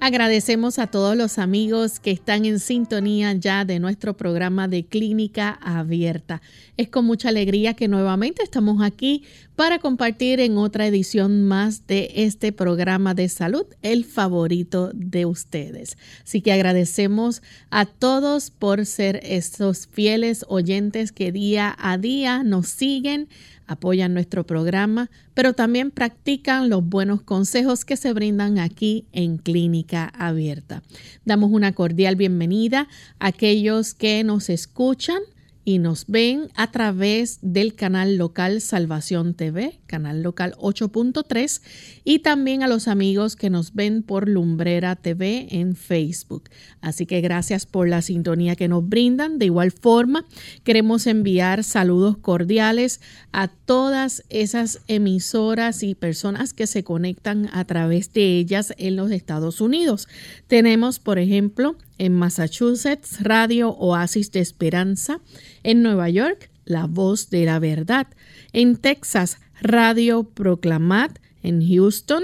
Agradecemos 0.05 0.77
a 0.77 0.85
todos 0.85 1.17
los 1.17 1.39
amigos 1.39 1.99
que 1.99 2.11
están 2.11 2.45
en 2.45 2.59
sintonía 2.59 3.33
ya 3.33 3.65
de 3.65 3.79
nuestro 3.79 4.15
programa 4.15 4.67
de 4.67 4.85
Clínica 4.85 5.57
Abierta. 5.63 6.43
Es 6.77 6.89
con 6.89 7.05
mucha 7.05 7.29
alegría 7.29 7.73
que 7.73 7.87
nuevamente 7.87 8.43
estamos 8.43 8.83
aquí 8.83 9.23
para 9.55 9.79
compartir 9.79 10.41
en 10.41 10.59
otra 10.59 10.85
edición 10.85 11.47
más 11.47 11.87
de 11.87 12.11
este 12.17 12.51
programa 12.51 13.15
de 13.15 13.29
salud, 13.29 13.65
el 13.81 14.05
favorito 14.05 14.91
de 14.93 15.25
ustedes. 15.25 15.97
Así 16.23 16.41
que 16.41 16.51
agradecemos 16.51 17.41
a 17.71 17.87
todos 17.87 18.51
por 18.51 18.85
ser 18.85 19.21
estos 19.23 19.87
fieles 19.87 20.45
oyentes 20.47 21.11
que 21.11 21.31
día 21.31 21.75
a 21.79 21.97
día 21.97 22.43
nos 22.43 22.67
siguen 22.67 23.27
apoyan 23.67 24.13
nuestro 24.13 24.45
programa, 24.45 25.09
pero 25.33 25.53
también 25.53 25.91
practican 25.91 26.69
los 26.69 26.83
buenos 26.83 27.21
consejos 27.21 27.85
que 27.85 27.97
se 27.97 28.13
brindan 28.13 28.59
aquí 28.59 29.05
en 29.11 29.37
Clínica 29.37 30.11
Abierta. 30.17 30.83
Damos 31.25 31.51
una 31.51 31.73
cordial 31.73 32.15
bienvenida 32.15 32.87
a 33.19 33.27
aquellos 33.27 33.93
que 33.93 34.23
nos 34.23 34.49
escuchan 34.49 35.19
y 35.65 35.79
nos 35.79 36.05
ven 36.05 36.49
a 36.53 36.71
través 36.71 37.39
del 37.41 37.73
canal 37.73 38.17
local 38.17 38.61
Salvación 38.61 39.33
TV, 39.33 39.81
canal 39.87 40.21
local 40.21 40.53
8.3, 40.59 41.61
y 42.03 42.19
también 42.19 42.61
a 42.61 42.67
los 42.67 42.87
amigos 42.87 43.35
que 43.35 43.49
nos 43.49 43.73
ven 43.73 44.03
por 44.03 44.29
Lumbrera 44.29 44.95
TV 44.95 45.47
en 45.49 45.75
Facebook. 45.75 46.49
Así 46.81 47.07
que 47.07 47.19
gracias 47.19 47.65
por 47.65 47.89
la 47.89 48.03
sintonía 48.03 48.55
que 48.55 48.67
nos 48.67 48.87
brindan. 48.87 49.39
De 49.39 49.45
igual 49.45 49.71
forma, 49.71 50.25
queremos 50.63 51.07
enviar 51.07 51.63
saludos 51.63 52.17
cordiales 52.17 53.01
a 53.31 53.47
todas 53.47 54.23
esas 54.29 54.81
emisoras 54.87 55.81
y 55.81 55.95
personas 55.95 56.53
que 56.53 56.67
se 56.67 56.83
conectan 56.83 57.49
a 57.51 57.65
través 57.65 58.13
de 58.13 58.37
ellas 58.37 58.71
en 58.77 58.95
los 58.95 59.09
Estados 59.09 59.61
Unidos. 59.61 60.07
Tenemos, 60.47 60.99
por 60.99 61.17
ejemplo, 61.17 61.75
en 61.97 62.13
Massachusetts, 62.13 63.21
Radio 63.21 63.69
Oasis 63.69 64.31
de 64.31 64.39
Esperanza, 64.39 65.21
en 65.63 65.81
Nueva 65.83 66.09
York, 66.09 66.49
La 66.65 66.87
Voz 66.87 67.29
de 67.29 67.45
la 67.45 67.59
Verdad, 67.59 68.07
en 68.53 68.77
Texas, 68.77 69.39
Radio 69.61 70.23
Proclamat, 70.23 71.19
en 71.43 71.67
Houston, 71.67 72.23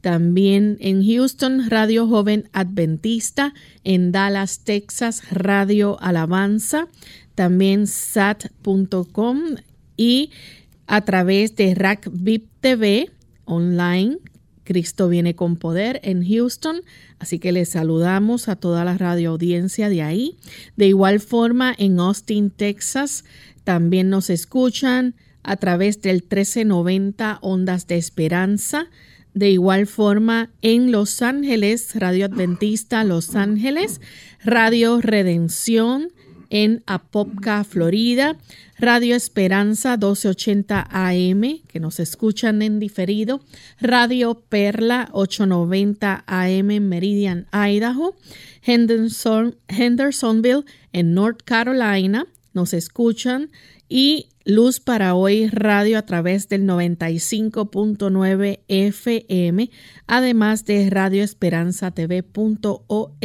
también 0.00 0.76
en 0.80 1.06
Houston, 1.06 1.70
Radio 1.70 2.08
Joven 2.08 2.48
Adventista, 2.52 3.54
en 3.84 4.10
Dallas, 4.10 4.60
Texas, 4.64 5.22
Radio 5.30 5.96
Alabanza, 6.00 6.88
también 7.34 7.86
sat.com 7.86 9.40
y 9.96 10.30
a 10.86 11.02
través 11.02 11.54
de 11.56 11.74
RackVip 11.74 12.48
TV 12.60 13.10
online 13.44 14.18
Cristo 14.64 15.08
viene 15.08 15.34
con 15.34 15.56
poder 15.56 16.00
en 16.04 16.26
Houston, 16.26 16.82
así 17.18 17.38
que 17.38 17.52
les 17.52 17.70
saludamos 17.70 18.48
a 18.48 18.56
toda 18.56 18.84
la 18.84 18.96
radio 18.96 19.30
audiencia 19.30 19.88
de 19.88 20.02
ahí. 20.02 20.36
De 20.76 20.86
igual 20.86 21.20
forma, 21.20 21.74
en 21.76 21.98
Austin, 21.98 22.50
Texas, 22.50 23.24
también 23.64 24.10
nos 24.10 24.30
escuchan 24.30 25.14
a 25.42 25.56
través 25.56 26.02
del 26.02 26.16
1390 26.16 27.38
Ondas 27.42 27.86
de 27.86 27.96
Esperanza. 27.96 28.86
De 29.34 29.50
igual 29.50 29.86
forma, 29.86 30.50
en 30.60 30.92
Los 30.92 31.22
Ángeles, 31.22 31.94
Radio 31.94 32.26
Adventista 32.26 33.02
Los 33.02 33.34
Ángeles, 33.34 34.00
Radio 34.44 35.00
Redención 35.00 36.12
en 36.52 36.82
Apopka, 36.86 37.64
Florida, 37.64 38.36
Radio 38.78 39.16
Esperanza 39.16 39.96
1280 39.96 40.86
AM, 40.90 41.62
que 41.66 41.80
nos 41.80 41.98
escuchan 41.98 42.60
en 42.60 42.78
diferido, 42.78 43.40
Radio 43.80 44.34
Perla 44.50 45.08
890 45.12 46.24
AM 46.26 46.70
en 46.70 46.88
Meridian, 46.90 47.46
Idaho, 47.52 48.16
Henderson, 48.62 49.56
Hendersonville 49.66 50.64
en 50.92 51.14
North 51.14 51.40
Carolina, 51.42 52.26
nos 52.52 52.74
escuchan. 52.74 53.50
Y 53.88 54.28
Luz 54.44 54.80
para 54.80 55.14
Hoy 55.14 55.48
Radio 55.48 55.98
a 55.98 56.02
través 56.02 56.48
del 56.48 56.62
95.9 56.64 58.60
FM, 58.66 59.70
además 60.06 60.64
de 60.64 60.90
Radio 60.90 61.22
Esperanza 61.22 61.92
TV.org 61.92 63.20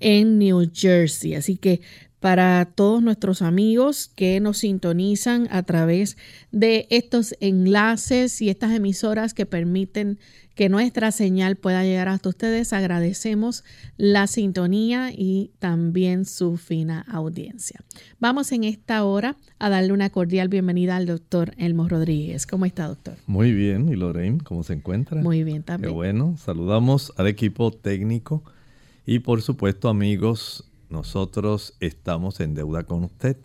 en 0.00 0.38
New 0.38 0.70
Jersey. 0.74 1.34
Así 1.34 1.56
que 1.56 1.80
para 2.20 2.64
todos 2.74 3.02
nuestros 3.02 3.42
amigos 3.42 4.10
que 4.14 4.40
nos 4.40 4.58
sintonizan 4.58 5.48
a 5.50 5.62
través 5.62 6.16
de 6.50 6.86
estos 6.90 7.34
enlaces 7.40 8.42
y 8.42 8.48
estas 8.48 8.72
emisoras 8.72 9.34
que 9.34 9.46
permiten 9.46 10.18
que 10.58 10.68
nuestra 10.68 11.12
señal 11.12 11.54
pueda 11.54 11.84
llegar 11.84 12.08
hasta 12.08 12.30
ustedes. 12.30 12.72
Agradecemos 12.72 13.62
la 13.96 14.26
sintonía 14.26 15.12
y 15.12 15.52
también 15.60 16.24
su 16.24 16.56
fina 16.56 17.06
audiencia. 17.08 17.78
Vamos 18.18 18.50
en 18.50 18.64
esta 18.64 19.04
hora 19.04 19.36
a 19.60 19.68
darle 19.68 19.92
una 19.92 20.10
cordial 20.10 20.48
bienvenida 20.48 20.96
al 20.96 21.06
doctor 21.06 21.54
Elmo 21.58 21.88
Rodríguez. 21.88 22.44
¿Cómo 22.48 22.66
está, 22.66 22.88
doctor? 22.88 23.14
Muy 23.28 23.52
bien. 23.52 23.88
¿Y 23.88 23.94
Lorraine, 23.94 24.38
cómo 24.42 24.64
se 24.64 24.72
encuentra? 24.72 25.22
Muy 25.22 25.44
bien 25.44 25.62
también. 25.62 25.92
Qué 25.92 25.94
bueno. 25.94 26.36
Saludamos 26.38 27.12
al 27.16 27.28
equipo 27.28 27.70
técnico 27.70 28.42
y 29.06 29.20
por 29.20 29.42
supuesto 29.42 29.88
amigos 29.88 30.67
nosotros 30.88 31.74
estamos 31.80 32.40
en 32.40 32.54
deuda 32.54 32.84
con 32.84 33.04
usted. 33.04 33.36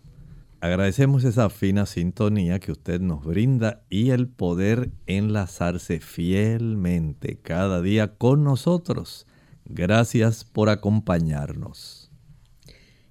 Agradecemos 0.61 1.25
esa 1.25 1.49
fina 1.49 1.85
sintonía 1.85 2.59
que 2.59 2.71
usted 2.71 3.01
nos 3.01 3.25
brinda 3.25 3.81
y 3.89 4.11
el 4.11 4.29
poder 4.29 4.91
enlazarse 5.07 5.99
fielmente 5.99 7.37
cada 7.41 7.81
día 7.81 8.15
con 8.15 8.45
nosotros. 8.45 9.27
Gracias 9.65 10.45
por 10.45 10.69
acompañarnos. 10.69 12.09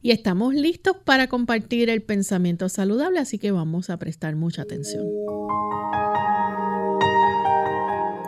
Y 0.01 0.13
estamos 0.13 0.55
listos 0.55 0.97
para 1.05 1.29
compartir 1.29 1.91
el 1.91 2.03
pensamiento 2.03 2.69
saludable, 2.69 3.19
así 3.19 3.39
que 3.39 3.53
vamos 3.53 3.91
a 3.91 3.99
prestar 3.99 4.35
mucha 4.35 4.63
atención. 4.63 5.07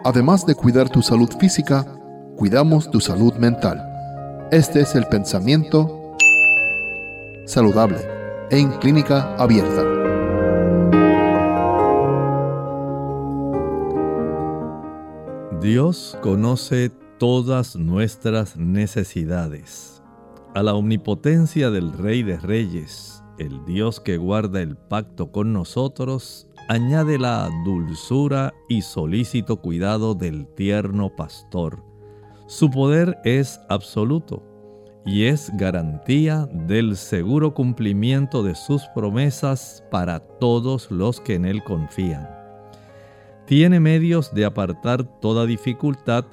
Además 0.05 0.45
de 0.45 0.55
cuidar 0.55 0.91
tu 0.91 1.01
salud 1.01 1.31
física, 1.41 1.99
cuidamos 2.37 2.91
tu 2.91 3.01
salud 3.01 3.33
mental. 3.37 3.94
Este 4.51 4.83
es 4.83 4.95
el 4.95 5.07
pensamiento 5.07 6.17
saludable 7.47 7.97
en 8.51 8.71
clínica 8.73 9.35
abierta. 9.37 9.83
Dios 15.61 16.19
conoce 16.21 16.91
todas 17.19 17.75
nuestras 17.77 18.59
necesidades. 18.59 20.03
A 20.55 20.63
la 20.63 20.75
omnipotencia 20.75 21.71
del 21.71 21.95
Rey 21.95 22.23
de 22.23 22.37
Reyes, 22.37 23.23
el 23.39 23.65
Dios 23.65 23.99
que 23.99 24.19
guarda 24.19 24.61
el 24.61 24.77
pacto 24.77 25.33
con 25.33 25.55
nosotros, 25.55 26.49
añade 26.69 27.19
la 27.19 27.49
dulzura 27.65 28.53
y 28.69 28.83
solícito 28.83 29.57
cuidado 29.57 30.15
del 30.15 30.47
tierno 30.47 31.17
pastor. 31.17 31.94
Su 32.47 32.71
poder 32.71 33.19
es 33.25 33.59
absoluto 33.71 34.43
y 35.07 35.25
es 35.25 35.51
garantía 35.57 36.47
del 36.53 36.97
seguro 36.97 37.55
cumplimiento 37.55 38.43
de 38.43 38.55
sus 38.55 38.85
promesas 38.95 39.83
para 39.91 40.21
todos 40.21 40.91
los 40.91 41.21
que 41.21 41.35
en 41.35 41.47
él 41.47 41.65
confían. 41.65 42.29
Tiene 43.47 43.81
medios 43.81 44.35
de 44.35 44.45
apartar 44.45 45.05
toda 45.21 45.47
dificultad 45.47 46.27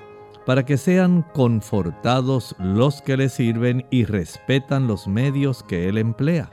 para 0.45 0.65
que 0.65 0.77
sean 0.77 1.25
confortados 1.33 2.55
los 2.59 3.01
que 3.01 3.15
le 3.15 3.29
sirven 3.29 3.85
y 3.89 4.03
respetan 4.03 4.87
los 4.87 5.07
medios 5.07 5.63
que 5.63 5.87
él 5.87 5.97
emplea. 5.97 6.49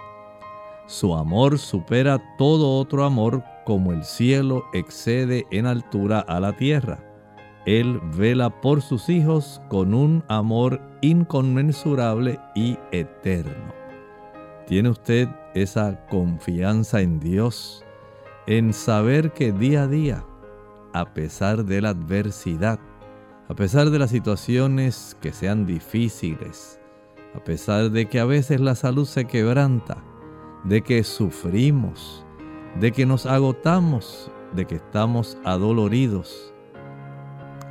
Su 0.86 1.16
amor 1.16 1.58
supera 1.58 2.20
todo 2.38 2.78
otro 2.78 3.04
amor 3.04 3.42
como 3.64 3.92
el 3.92 4.04
cielo 4.04 4.64
excede 4.72 5.46
en 5.50 5.66
altura 5.66 6.20
a 6.20 6.38
la 6.38 6.56
tierra. 6.56 7.07
Él 7.66 8.00
vela 8.16 8.60
por 8.60 8.82
sus 8.82 9.08
hijos 9.08 9.60
con 9.68 9.94
un 9.94 10.24
amor 10.28 10.80
inconmensurable 11.00 12.40
y 12.54 12.78
eterno. 12.92 13.74
¿Tiene 14.66 14.90
usted 14.90 15.28
esa 15.54 16.06
confianza 16.08 17.00
en 17.00 17.20
Dios, 17.20 17.84
en 18.46 18.72
saber 18.72 19.32
que 19.32 19.52
día 19.52 19.82
a 19.82 19.86
día, 19.88 20.24
a 20.92 21.12
pesar 21.12 21.64
de 21.64 21.80
la 21.80 21.90
adversidad, 21.90 22.78
a 23.48 23.54
pesar 23.54 23.90
de 23.90 23.98
las 23.98 24.10
situaciones 24.10 25.16
que 25.20 25.32
sean 25.32 25.66
difíciles, 25.66 26.78
a 27.34 27.42
pesar 27.42 27.90
de 27.90 28.08
que 28.08 28.20
a 28.20 28.24
veces 28.24 28.60
la 28.60 28.74
salud 28.74 29.06
se 29.06 29.24
quebranta, 29.26 29.96
de 30.64 30.82
que 30.82 31.02
sufrimos, 31.04 32.24
de 32.80 32.92
que 32.92 33.06
nos 33.06 33.26
agotamos, 33.26 34.30
de 34.54 34.66
que 34.66 34.76
estamos 34.76 35.38
adoloridos. 35.44 36.52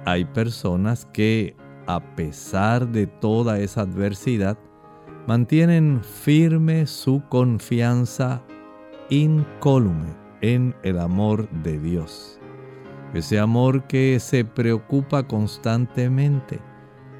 Hay 0.07 0.23
personas 0.23 1.05
que, 1.11 1.53
a 1.85 1.99
pesar 2.15 2.87
de 2.87 3.07
toda 3.07 3.59
esa 3.59 3.81
adversidad, 3.81 4.57
mantienen 5.27 6.01
firme 6.01 6.87
su 6.87 7.21
confianza 7.27 8.41
incólume 9.09 10.15
en 10.39 10.73
el 10.83 10.99
amor 10.99 11.49
de 11.61 11.77
Dios. 11.77 12.39
Ese 13.13 13.37
amor 13.37 13.85
que 13.87 14.17
se 14.21 14.45
preocupa 14.45 15.27
constantemente 15.27 16.61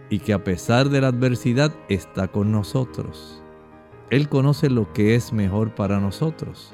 y 0.10 0.19
que 0.19 0.31
a 0.31 0.45
pesar 0.45 0.88
de 0.88 1.01
la 1.01 1.07
adversidad 1.10 1.75
está 1.90 2.30
con 2.30 2.54
nosotros. 2.54 3.44
Él 4.12 4.30
conoce 4.30 4.69
lo 4.69 4.94
que 4.94 5.16
es 5.16 5.33
mejor 5.33 5.75
para 5.75 6.00
nosotros 6.00 6.74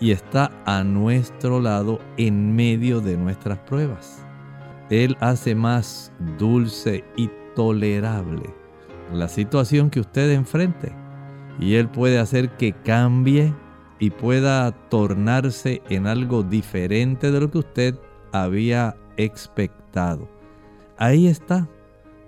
y 0.00 0.10
está 0.10 0.50
a 0.66 0.82
nuestro 0.82 1.60
lado 1.60 2.00
en 2.16 2.56
medio 2.56 3.00
de 3.00 3.16
nuestras 3.16 3.60
pruebas. 3.60 4.26
Él 4.90 5.16
hace 5.20 5.54
más 5.54 6.12
dulce 6.38 7.04
y 7.16 7.30
tolerable 7.54 8.54
la 9.12 9.28
situación 9.28 9.90
que 9.90 10.00
usted 10.00 10.30
enfrente 10.32 10.92
y 11.58 11.74
Él 11.74 11.88
puede 11.88 12.18
hacer 12.18 12.56
que 12.56 12.72
cambie 12.72 13.54
y 13.98 14.10
pueda 14.10 14.72
tornarse 14.88 15.82
en 15.88 16.06
algo 16.06 16.42
diferente 16.42 17.30
de 17.30 17.40
lo 17.40 17.50
que 17.50 17.58
usted 17.58 17.94
había 18.32 18.96
expectado. 19.16 20.28
Ahí 20.98 21.28
está. 21.28 21.68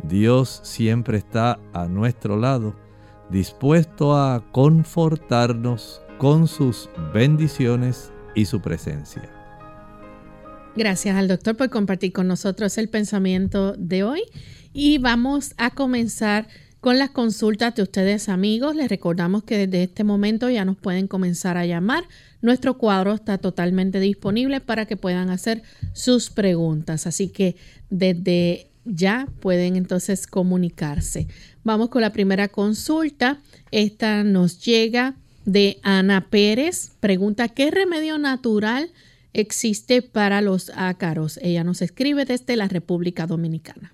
Dios 0.03 0.61
siempre 0.63 1.19
está 1.19 1.59
a 1.73 1.87
nuestro 1.87 2.37
lado, 2.37 2.75
dispuesto 3.31 4.17
a 4.17 4.45
confortarnos 4.53 6.03
con 6.19 6.47
sus 6.47 6.89
bendiciones 7.13 8.13
y 8.35 8.45
su 8.45 8.61
presencia. 8.61 9.36
Gracias 10.77 11.17
al 11.17 11.27
doctor 11.27 11.57
por 11.57 11.71
compartir 11.71 12.13
con 12.13 12.29
nosotros 12.29 12.77
el 12.77 12.91
pensamiento 12.91 13.73
de 13.79 14.05
hoy 14.05 14.21
y 14.75 14.99
vamos 14.99 15.55
a 15.57 15.71
comenzar 15.71 16.49
con 16.81 16.99
las 16.99 17.09
consultas 17.09 17.75
de 17.75 17.83
ustedes 17.83 18.29
amigos. 18.29 18.77
Les 18.77 18.91
recordamos 18.91 19.43
que 19.43 19.67
desde 19.67 19.85
este 19.85 20.05
momento 20.05 20.51
ya 20.51 20.67
nos 20.67 20.77
pueden 20.77 21.07
comenzar 21.07 21.57
a 21.57 21.65
llamar. 21.65 22.05
Nuestro 22.43 22.77
cuadro 22.77 23.15
está 23.15 23.39
totalmente 23.39 24.01
disponible 24.01 24.61
para 24.61 24.85
que 24.85 24.99
puedan 24.99 25.31
hacer 25.31 25.63
sus 25.95 26.29
preguntas. 26.29 27.07
Así 27.07 27.29
que 27.29 27.57
desde 27.89 28.67
ya 28.85 29.29
pueden 29.41 29.77
entonces 29.77 30.27
comunicarse. 30.27 31.27
Vamos 31.65 31.89
con 31.89 32.03
la 32.03 32.13
primera 32.13 32.49
consulta. 32.49 33.39
Esta 33.71 34.25
nos 34.25 34.63
llega 34.63 35.15
de 35.47 35.79
Ana 35.83 36.29
Pérez. 36.29 36.93
Pregunta, 37.01 37.49
¿qué 37.49 37.71
remedio 37.71 38.19
natural 38.19 38.91
existe 39.41 40.03
para 40.03 40.41
los 40.41 40.71
ácaros? 40.75 41.39
Ella 41.43 41.65
nos 41.65 41.83
escribe 41.83 42.25
desde 42.25 42.57
la 42.57 42.69
República 42.69 43.27
Dominicana. 43.27 43.93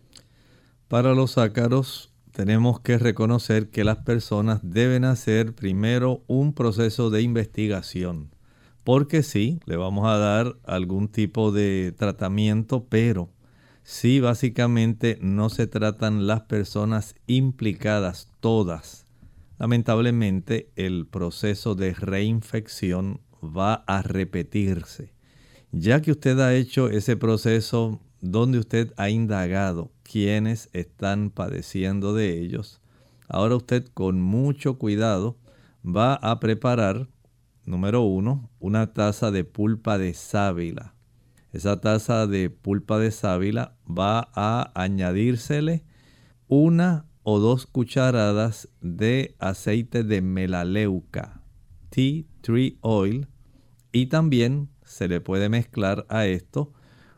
Para 0.89 1.15
los 1.15 1.39
ácaros 1.39 2.13
tenemos 2.33 2.81
que 2.81 2.99
reconocer 2.99 3.71
que 3.71 3.85
las 3.85 3.99
personas 3.99 4.61
deben 4.63 5.05
hacer 5.05 5.55
primero 5.55 6.23
un 6.27 6.53
proceso 6.53 7.11
de 7.11 7.23
investigación. 7.23 8.31
Porque 8.85 9.23
sí, 9.23 9.61
le 9.67 9.77
vamos 9.77 10.09
a 10.09 10.19
dar 10.19 10.57
algún 10.65 11.09
tipo 11.09 11.53
de 11.53 11.95
tratamiento, 11.97 12.87
pero 12.89 13.31
si 13.85 14.21
básicamente 14.21 15.19
no 15.21 15.51
se 15.51 15.67
tratan 15.67 16.27
las 16.27 16.43
personas 16.43 17.15
implicadas 17.27 18.29
todas 18.41 19.03
lamentablemente 19.63 20.73
el 20.75 21.07
proceso 21.07 21.77
de 21.77 21.95
reinfección 21.95 23.21
va 23.45 23.75
a 23.87 24.03
repetirse. 24.03 25.13
Ya 25.75 26.03
que 26.03 26.11
usted 26.11 26.39
ha 26.39 26.55
hecho 26.55 26.91
ese 26.91 27.17
proceso 27.17 27.99
donde 28.21 28.59
usted 28.59 28.93
ha 28.99 29.09
indagado 29.09 29.91
quiénes 30.03 30.69
están 30.75 31.31
padeciendo 31.31 32.13
de 32.13 32.39
ellos, 32.41 32.83
ahora 33.27 33.57
usted 33.57 33.87
con 33.95 34.21
mucho 34.21 34.77
cuidado 34.77 35.39
va 35.85 36.15
a 36.15 36.41
preparar, 36.41 37.09
número 37.65 38.03
uno, 38.03 38.51
una 38.61 38.93
taza 38.93 39.31
de 39.31 39.45
pulpa 39.45 39.97
de 39.97 40.13
sábila. 40.13 40.95
Esa 41.53 41.81
taza 41.81 42.27
de 42.27 42.51
pulpa 42.51 42.99
de 42.99 43.11
sábila 43.11 43.75
va 43.87 44.29
a 44.35 44.73
añadírsele 44.75 45.85
una 46.49 47.07
o 47.23 47.39
dos 47.39 47.67
cucharadas 47.67 48.69
de 48.83 49.37
aceite 49.39 50.05
de 50.05 50.21
melaleuca, 50.21 51.41
tea 51.89 52.25
tree 52.43 52.77
oil, 52.83 53.27
y 53.91 54.07
también 54.07 54.69
se 54.93 55.09
le 55.09 55.21
puede 55.21 55.49
mezclar 55.49 56.07
a 56.09 56.27
esto 56.27 56.73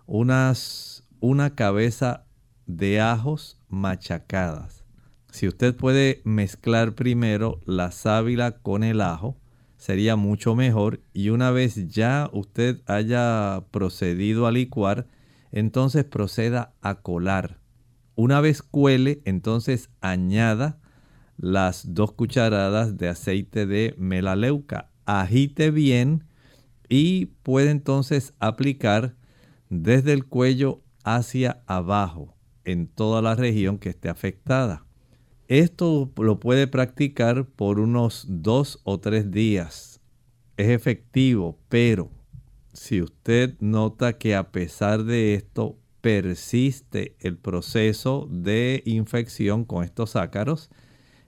unas, 0.07 1.05
una 1.21 1.55
cabeza 1.55 2.27
de 2.67 3.01
ajos 3.01 3.61
machacadas. 3.69 4.85
Si 5.31 5.49
usted 5.49 5.75
puede 5.75 6.23
mezclar 6.25 6.95
primero 6.95 7.61
la 7.65 7.91
sábila 7.91 8.59
con 8.59 8.85
el 8.85 9.01
ajo, 9.01 9.37
sería 9.77 10.17
mucho 10.17 10.55
mejor 10.55 11.01
y 11.13 11.31
una 11.31 11.51
vez 11.51 11.89
ya 11.89 12.31
usted 12.33 12.81
haya 12.87 13.65
procedido 13.71 14.47
a 14.47 14.53
licuar, 14.53 15.07
entonces 15.51 16.05
proceda 16.05 16.75
a 16.81 16.97
colar 17.03 17.65
una 18.17 18.41
vez 18.41 18.63
cuele, 18.63 19.23
entonces 19.25 19.91
añada 20.01 20.79
las 21.37 21.95
dos 21.95 22.13
cucharadas 22.13 22.97
de 22.97 23.09
aceite 23.09 23.67
de 23.67 23.95
melaleuca. 23.99 24.91
Agite 25.05 25.71
bien 25.71 26.25
y 26.89 27.27
puede 27.43 27.71
entonces 27.71 28.35
aplicar 28.39 29.15
desde 29.71 30.13
el 30.13 30.25
cuello 30.25 30.83
hacia 31.05 31.63
abajo 31.67 32.35
en 32.65 32.87
toda 32.87 33.23
la 33.23 33.35
región 33.35 33.79
que 33.79 33.91
esté 33.91 34.09
afectada. 34.09 34.87
Esto 35.49 36.11
lo 36.17 36.41
puede 36.41 36.67
practicar 36.67 37.47
por 37.47 37.79
unos 37.79 38.27
dos 38.29 38.81
o 38.85 38.99
tres 38.99 39.31
días. 39.31 40.01
Es 40.57 40.69
efectivo, 40.69 41.59
pero 41.69 42.11
si 42.73 43.03
usted 43.03 43.55
nota 43.61 44.15
que 44.19 44.35
a 44.35 44.51
pesar 44.51 45.05
de 45.05 45.35
esto 45.35 45.79
persiste 46.01 47.17
el 47.21 47.37
proceso 47.37 48.29
de 48.31 48.83
infección 48.87 49.65
con 49.65 49.85
estos 49.85 50.17
ácaros, 50.17 50.71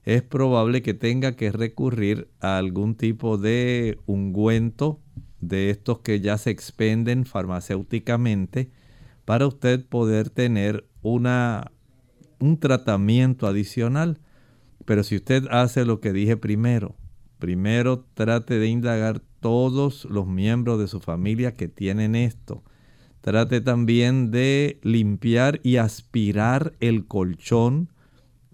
es 0.05 0.23
probable 0.23 0.83
que 0.83 0.95
tenga 0.95 1.35
que 1.37 1.51
recurrir 1.51 2.29
a 2.41 2.59
algún 2.59 2.95
tipo 2.95 3.39
de 3.39 3.99
ungüento 4.07 5.01
de 5.41 5.71
estos 5.71 6.01
que 6.01 6.21
ya 6.21 6.39
se 6.39 6.51
expenden 6.51 7.25
farmacéuticamente 7.25 8.71
para 9.25 9.47
usted 9.47 9.85
poder 9.87 10.31
tener 10.31 10.87
una, 11.03 11.73
un 12.39 12.59
tratamiento 12.59 13.47
adicional. 13.47 14.21
Pero 14.85 15.03
si 15.03 15.17
usted 15.17 15.47
hace 15.51 15.85
lo 15.85 16.01
que 16.01 16.13
dije 16.13 16.37
primero, 16.37 16.97
primero 17.39 18.07
trate 18.15 18.59
de 18.59 18.69
indagar 18.69 19.21
todos 19.41 20.05
los 20.07 20.27
miembros 20.27 20.79
de 20.79 20.89
su 20.89 21.01
familia 21.01 21.55
que 21.55 21.69
tienen 21.69 22.15
esto. 22.15 22.63
Trate 23.21 23.61
también 23.61 24.31
de 24.31 24.79
limpiar 24.83 25.61
y 25.65 25.77
aspirar 25.77 26.75
el 26.79 27.07
colchón 27.07 27.91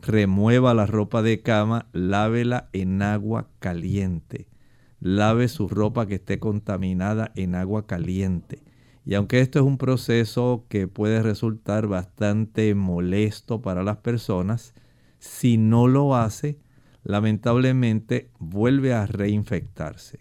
remueva 0.03 0.75
la 0.75 0.87
ropa 0.87 1.23
de 1.23 1.41
cama, 1.41 1.87
lávela 1.93 2.69
en 2.73 3.03
agua 3.03 3.49
caliente. 3.61 4.49
Lave 5.03 5.49
su 5.49 5.69
ropa 5.69 6.07
que 6.07 6.15
esté 6.15 6.39
contaminada 6.39 7.33
en 7.35 7.57
agua 7.57 7.87
caliente. 7.87 8.63
Y 9.05 9.15
aunque 9.15 9.41
esto 9.41 9.59
es 9.59 9.65
un 9.65 9.79
proceso 9.79 10.65
que 10.69 10.87
puede 10.87 11.23
resultar 11.23 11.89
bastante 11.89 12.75
molesto 12.77 13.61
para 13.61 13.83
las 13.83 13.97
personas, 13.97 14.75
si 15.19 15.57
no 15.59 15.89
lo 15.89 16.15
hace, 16.15 16.59
lamentablemente 17.03 18.31
vuelve 18.39 18.93
a 18.93 19.07
reinfectarse. 19.07 20.21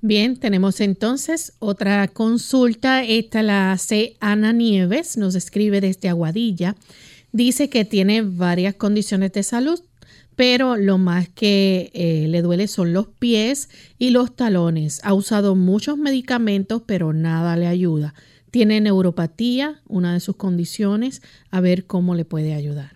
Bien, 0.00 0.38
tenemos 0.38 0.80
entonces 0.80 1.54
otra 1.58 2.06
consulta. 2.06 3.02
Esta 3.02 3.42
la 3.42 3.72
hace 3.72 4.16
Ana 4.20 4.52
Nieves, 4.52 5.16
nos 5.16 5.34
escribe 5.34 5.80
desde 5.80 6.08
Aguadilla. 6.08 6.76
Dice 7.32 7.68
que 7.68 7.84
tiene 7.84 8.22
varias 8.22 8.76
condiciones 8.76 9.32
de 9.32 9.42
salud, 9.42 9.80
pero 10.38 10.76
lo 10.76 10.98
más 10.98 11.28
que 11.28 11.90
eh, 11.94 12.28
le 12.28 12.42
duele 12.42 12.68
son 12.68 12.92
los 12.92 13.08
pies 13.08 13.68
y 13.98 14.10
los 14.10 14.36
talones. 14.36 15.00
Ha 15.02 15.12
usado 15.12 15.56
muchos 15.56 15.98
medicamentos, 15.98 16.80
pero 16.86 17.12
nada 17.12 17.56
le 17.56 17.66
ayuda. 17.66 18.14
Tiene 18.52 18.80
neuropatía, 18.80 19.82
una 19.88 20.12
de 20.12 20.20
sus 20.20 20.36
condiciones, 20.36 21.22
a 21.50 21.60
ver 21.60 21.86
cómo 21.86 22.14
le 22.14 22.24
puede 22.24 22.54
ayudar. 22.54 22.92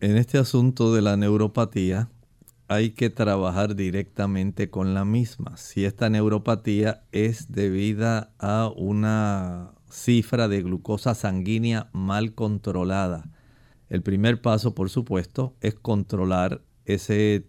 En 0.00 0.16
este 0.16 0.38
asunto 0.38 0.92
de 0.92 1.02
la 1.02 1.16
neuropatía 1.16 2.08
hay 2.66 2.90
que 2.90 3.10
trabajar 3.10 3.76
directamente 3.76 4.68
con 4.68 4.92
la 4.92 5.04
misma. 5.04 5.56
Si 5.58 5.84
esta 5.84 6.10
neuropatía 6.10 7.04
es 7.12 7.52
debida 7.52 8.32
a 8.40 8.72
una 8.76 9.70
cifra 9.88 10.48
de 10.48 10.62
glucosa 10.62 11.14
sanguínea 11.14 11.90
mal 11.92 12.34
controlada, 12.34 13.30
el 13.88 14.02
primer 14.02 14.40
paso, 14.40 14.74
por 14.74 14.90
supuesto, 14.90 15.54
es 15.60 15.74
controlar 15.74 16.62
ese, 16.84 17.46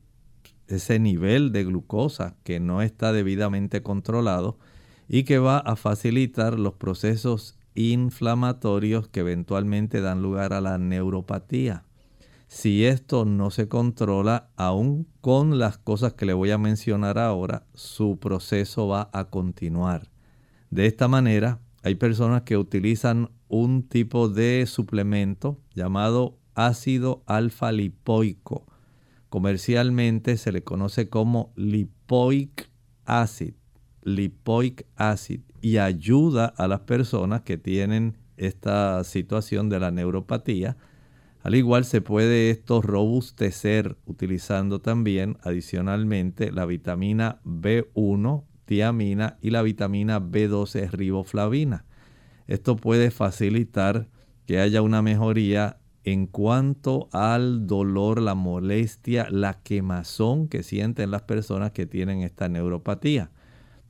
ese 0.68 1.00
nivel 1.00 1.52
de 1.52 1.64
glucosa 1.64 2.36
que 2.44 2.60
no 2.60 2.82
está 2.82 3.12
debidamente 3.14 3.82
controlado 3.84 4.58
y 5.08 5.24
que 5.24 5.40
va 5.40 5.58
a 5.58 5.76
facilitar 5.76 6.60
los 6.60 6.74
procesos 6.74 7.58
inflamatorios 7.76 9.08
que 9.08 9.22
eventualmente 9.22 10.02
dan 10.02 10.22
lugar 10.22 10.54
a 10.54 10.62
la 10.62 10.78
neuropatía. 10.78 11.84
Si 12.48 12.86
esto 12.86 13.26
no 13.26 13.50
se 13.50 13.68
controla, 13.68 14.52
aún 14.58 15.08
con 15.22 15.58
las 15.58 15.80
cosas 15.80 16.14
que 16.14 16.28
le 16.28 16.34
voy 16.34 16.52
a 16.52 16.60
mencionar 16.60 17.18
ahora, 17.18 17.66
su 17.74 18.20
proceso 18.20 18.88
va 18.88 19.10
a 19.12 19.26
continuar. 19.26 20.10
De 20.70 20.86
esta 20.86 21.08
manera, 21.08 21.60
hay 21.82 21.96
personas 21.96 22.44
que 22.44 22.56
utilizan 22.56 23.32
un 23.48 23.84
tipo 23.84 24.30
de 24.30 24.66
suplemento 24.68 25.60
llamado 25.74 26.38
ácido 26.54 27.24
alfa 27.26 27.72
lipoico. 27.72 28.66
Comercialmente 29.34 30.38
se 30.38 30.52
le 30.52 30.64
conoce 30.64 31.10
como 31.10 31.54
lipoic 31.56 32.70
acid, 33.04 33.56
lipoic 34.04 34.86
acid, 34.96 35.42
y 35.60 35.78
ayuda 35.78 36.54
a 36.56 36.68
las 36.68 36.82
personas 36.82 37.42
que 37.42 37.58
tienen 37.58 38.16
esta 38.38 39.04
situación 39.04 39.70
de 39.70 39.80
la 39.80 39.90
neuropatía. 39.90 40.78
Al 41.42 41.56
igual 41.56 41.84
se 41.84 42.00
puede 42.00 42.52
esto 42.52 42.84
robustecer 42.84 43.98
utilizando 44.06 44.82
también 44.82 45.40
adicionalmente 45.42 46.52
la 46.52 46.68
vitamina 46.68 47.42
B1, 47.44 48.44
tiamina 48.66 49.40
y 49.42 49.50
la 49.50 49.64
vitamina 49.64 50.22
B12 50.22 50.92
riboflavina. 50.92 51.86
Esto 52.46 52.76
puede 52.76 53.10
facilitar 53.10 54.10
que 54.46 54.60
haya 54.60 54.84
una 54.84 55.02
mejoría 55.02 55.80
en 56.04 56.28
cuanto 56.28 57.08
al 57.12 57.66
dolor, 57.66 58.22
la 58.22 58.36
molestia, 58.36 59.28
la 59.30 59.62
quemazón 59.62 60.48
que 60.48 60.64
sienten 60.64 61.12
las 61.12 61.22
personas 61.24 61.72
que 61.72 61.86
tienen 61.86 62.22
esta 62.22 62.50
neuropatía. 62.50 63.32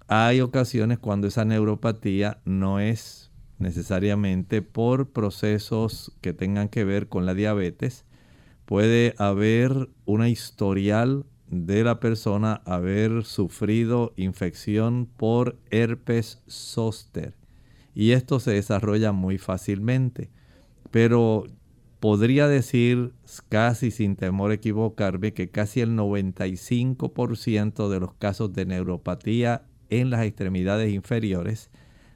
Hay 0.08 0.42
ocasiones 0.42 1.00
cuando 1.00 1.28
esa 1.28 1.46
neuropatía 1.46 2.40
no 2.46 2.80
es 2.80 3.32
necesariamente 3.58 4.62
por 4.62 5.10
procesos 5.10 6.12
que 6.22 6.34
tengan 6.34 6.70
que 6.70 6.84
ver 6.84 7.08
con 7.08 7.26
la 7.26 7.34
diabetes. 7.34 8.06
Puede 8.66 9.16
haber 9.18 9.90
una 10.06 10.30
historial 10.30 11.26
de 11.48 11.84
la 11.84 12.00
persona 12.00 12.62
haber 12.66 13.24
sufrido 13.26 14.14
infección 14.18 15.08
por 15.18 15.58
herpes 15.70 16.42
zóster 16.48 17.36
y 17.96 18.12
esto 18.12 18.40
se 18.40 18.52
desarrolla 18.52 19.12
muy 19.12 19.38
fácilmente. 19.38 20.30
Pero 20.92 21.46
podría 22.04 22.50
decir 22.50 23.14
casi 23.48 23.90
sin 23.90 24.18
temor 24.18 24.52
a 24.52 24.56
equivocarme 24.56 25.34
que 25.34 25.50
casi 25.50 25.80
el 25.80 25.92
95% 25.92 27.88
de 27.88 28.00
los 28.02 28.14
casos 28.16 28.52
de 28.52 28.66
neuropatía 28.66 29.62
en 29.90 30.10
las 30.10 30.26
extremidades 30.26 30.94
inferiores 30.94 31.70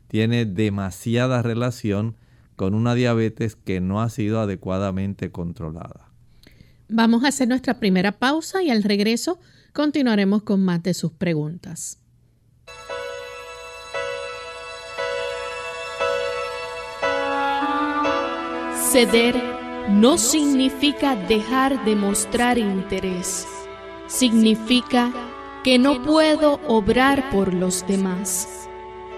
tiene 0.10 0.44
demasiada 0.44 1.42
relación 1.42 2.18
con 2.58 2.74
una 2.74 2.96
diabetes 2.96 3.56
que 3.56 3.80
no 3.80 4.02
ha 4.02 4.10
sido 4.10 4.42
adecuadamente 4.42 5.32
controlada. 5.32 6.12
Vamos 6.90 7.24
a 7.24 7.30
hacer 7.30 7.48
nuestra 7.48 7.80
primera 7.80 8.12
pausa 8.12 8.62
y 8.62 8.72
al 8.72 8.84
regreso 8.84 9.40
continuaremos 9.72 10.44
con 10.44 10.66
más 10.66 10.84
de 10.84 10.94
sus 10.94 11.14
preguntas. 11.14 12.02
Ceder 18.92 19.57
no 19.90 20.18
significa 20.18 21.16
dejar 21.16 21.84
de 21.86 21.96
mostrar 21.96 22.58
interés, 22.58 23.48
significa 24.08 25.12
que 25.64 25.80
no 25.80 26.02
puedo 26.04 26.60
obrar 26.68 27.30
por 27.30 27.54
los 27.54 27.86
demás. 27.88 28.68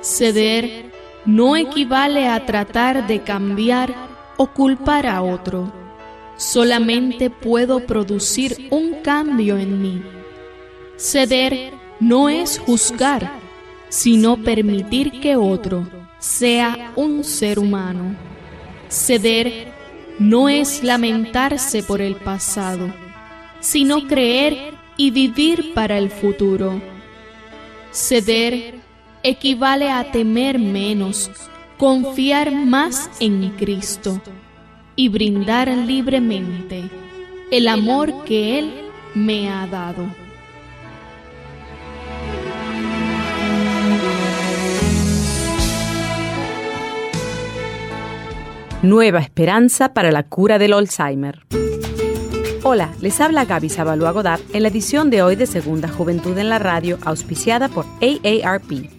Ceder 0.01 0.91
no 1.25 1.55
equivale 1.55 2.27
a 2.27 2.45
tratar 2.45 3.07
de 3.07 3.21
cambiar 3.21 3.93
o 4.37 4.47
culpar 4.47 5.05
a 5.07 5.21
otro. 5.21 5.71
Solamente 6.37 7.29
puedo 7.29 7.85
producir 7.85 8.67
un 8.71 9.01
cambio 9.03 9.57
en 9.57 9.81
mí. 9.81 10.01
Ceder 10.97 11.73
no 11.99 12.29
es 12.29 12.59
juzgar, 12.59 13.39
sino 13.89 14.37
permitir 14.37 15.19
que 15.19 15.35
otro 15.35 15.87
sea 16.19 16.91
un 16.95 17.23
ser 17.23 17.59
humano. 17.59 18.15
Ceder 18.87 19.78
no 20.19 20.49
es 20.49 20.83
lamentarse 20.83 21.81
por 21.81 22.01
el 22.01 22.15
pasado, 22.15 22.93
sino 23.61 24.05
creer 24.07 24.73
y 24.97 25.11
vivir 25.11 25.73
para 25.73 25.97
el 25.97 26.09
futuro. 26.09 26.81
Ceder 27.91 28.75
equivale 29.23 29.89
a 29.89 30.11
temer 30.11 30.59
menos, 30.59 31.31
confiar 31.77 32.51
más 32.51 33.09
en 33.19 33.49
Cristo 33.51 34.21
y 34.95 35.07
brindar 35.07 35.69
libremente 35.69 36.89
el 37.51 37.67
amor 37.67 38.25
que 38.25 38.59
Él 38.59 38.73
me 39.15 39.49
ha 39.49 39.65
dado. 39.67 40.28
Nueva 48.81 49.19
esperanza 49.19 49.93
para 49.93 50.09
la 50.09 50.23
cura 50.23 50.57
del 50.57 50.71
Alzheimer. 50.71 51.45
Hola, 52.63 52.93
les 53.01 53.19
habla 53.19 53.43
Gaby 53.43 53.67
Sabalua 53.67 54.11
Godard 54.11 54.39
en 54.53 54.63
la 54.63 54.69
edición 54.69 55.09
de 55.09 55.21
hoy 55.21 55.35
de 55.35 55.47
Segunda 55.47 55.89
Juventud 55.89 56.37
en 56.37 56.47
la 56.47 56.59
Radio, 56.59 56.97
auspiciada 57.03 57.67
por 57.67 57.85
AARP. 58.01 58.98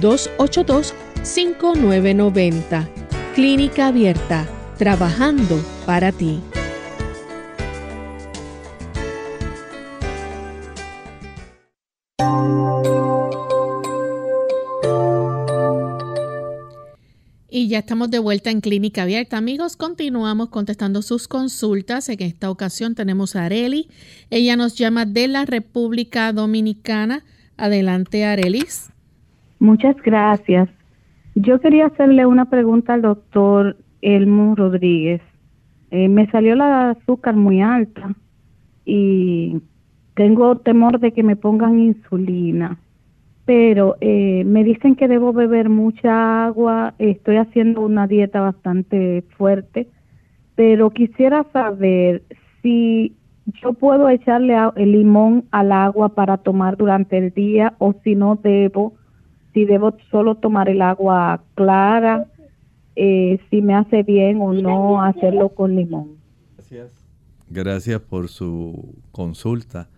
282-5990. 0.00 2.88
Clínica 3.34 3.88
Abierta, 3.88 4.46
trabajando 4.78 5.60
para 5.84 6.12
ti. 6.12 6.40
Y 17.58 17.68
ya 17.68 17.78
estamos 17.78 18.10
de 18.10 18.18
vuelta 18.18 18.50
en 18.50 18.60
Clínica 18.60 19.04
Abierta. 19.04 19.38
Amigos, 19.38 19.76
continuamos 19.76 20.50
contestando 20.50 21.00
sus 21.00 21.26
consultas. 21.26 22.10
En 22.10 22.20
esta 22.20 22.50
ocasión 22.50 22.94
tenemos 22.94 23.34
a 23.34 23.46
Areli. 23.46 23.88
Ella 24.28 24.56
nos 24.56 24.74
llama 24.74 25.06
de 25.06 25.26
la 25.26 25.46
República 25.46 26.30
Dominicana. 26.34 27.24
Adelante, 27.56 28.26
Arelis. 28.26 28.90
Muchas 29.58 29.96
gracias. 30.02 30.68
Yo 31.34 31.60
quería 31.60 31.86
hacerle 31.86 32.26
una 32.26 32.46
pregunta 32.46 32.94
al 32.94 33.02
doctor 33.02 33.76
Elmo 34.02 34.54
Rodríguez. 34.54 35.22
Eh, 35.90 36.08
me 36.08 36.30
salió 36.30 36.54
la 36.54 36.90
azúcar 36.90 37.36
muy 37.36 37.60
alta 37.60 38.14
y 38.84 39.60
tengo 40.14 40.56
temor 40.58 40.98
de 40.98 41.12
que 41.12 41.22
me 41.22 41.36
pongan 41.36 41.78
insulina, 41.78 42.78
pero 43.44 43.96
eh, 44.00 44.44
me 44.44 44.64
dicen 44.64 44.96
que 44.96 45.08
debo 45.08 45.32
beber 45.32 45.68
mucha 45.68 46.46
agua, 46.46 46.94
estoy 46.98 47.36
haciendo 47.36 47.82
una 47.82 48.06
dieta 48.06 48.40
bastante 48.40 49.22
fuerte, 49.36 49.88
pero 50.54 50.90
quisiera 50.90 51.44
saber 51.52 52.22
si 52.62 53.14
yo 53.62 53.74
puedo 53.74 54.08
echarle 54.08 54.56
el 54.76 54.92
limón 54.92 55.44
al 55.50 55.70
agua 55.70 56.08
para 56.10 56.38
tomar 56.38 56.76
durante 56.76 57.18
el 57.18 57.32
día 57.32 57.74
o 57.78 57.94
si 58.02 58.14
no 58.14 58.36
debo 58.36 58.94
si 59.56 59.64
debo 59.64 59.96
solo 60.10 60.34
tomar 60.34 60.68
el 60.68 60.82
agua 60.82 61.42
clara, 61.54 62.26
eh, 62.94 63.40
si 63.48 63.62
me 63.62 63.74
hace 63.74 64.02
bien 64.02 64.38
o 64.42 64.52
no 64.52 65.02
hacerlo 65.02 65.48
con 65.48 65.74
limón. 65.74 66.18
Gracias. 66.56 66.90
Gracias 67.48 68.00
por 68.02 68.28
su 68.28 68.96
consulta. 69.12 69.88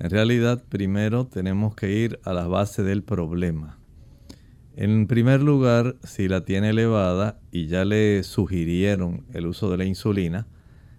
En 0.00 0.10
realidad, 0.10 0.62
primero 0.68 1.24
tenemos 1.24 1.74
que 1.74 1.90
ir 1.92 2.20
a 2.24 2.34
la 2.34 2.46
base 2.46 2.82
del 2.82 3.02
problema. 3.02 3.78
En 4.76 5.06
primer 5.06 5.40
lugar, 5.40 5.96
si 6.02 6.28
la 6.28 6.44
tiene 6.44 6.68
elevada 6.68 7.38
y 7.50 7.68
ya 7.68 7.86
le 7.86 8.22
sugirieron 8.22 9.24
el 9.32 9.46
uso 9.46 9.70
de 9.70 9.78
la 9.78 9.86
insulina, 9.86 10.46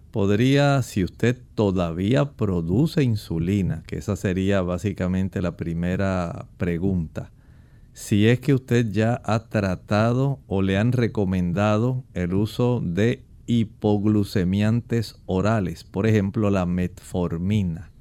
podría, 0.09 0.81
si 0.81 1.03
usted 1.03 1.37
todavía 1.53 2.31
produce 2.31 3.03
insulina, 3.03 3.83
que 3.85 3.99
esa 3.99 4.15
sería 4.15 4.63
básicamente 4.63 5.39
la 5.39 5.55
primera 5.55 6.47
pregunta, 6.57 7.29
si 7.93 8.27
es 8.27 8.39
que 8.39 8.53
usted 8.53 8.91
ya 8.91 9.21
ha 9.25 9.49
tratado 9.49 10.39
o 10.47 10.61
le 10.61 10.77
han 10.77 10.91
recomendado 10.91 12.03
el 12.13 12.33
uso 12.33 12.81
de 12.83 13.25
hipoglucemiantes 13.47 15.15
orales, 15.25 15.83
por 15.83 16.07
ejemplo 16.07 16.49
la 16.49 16.65
metformina. 16.65 17.91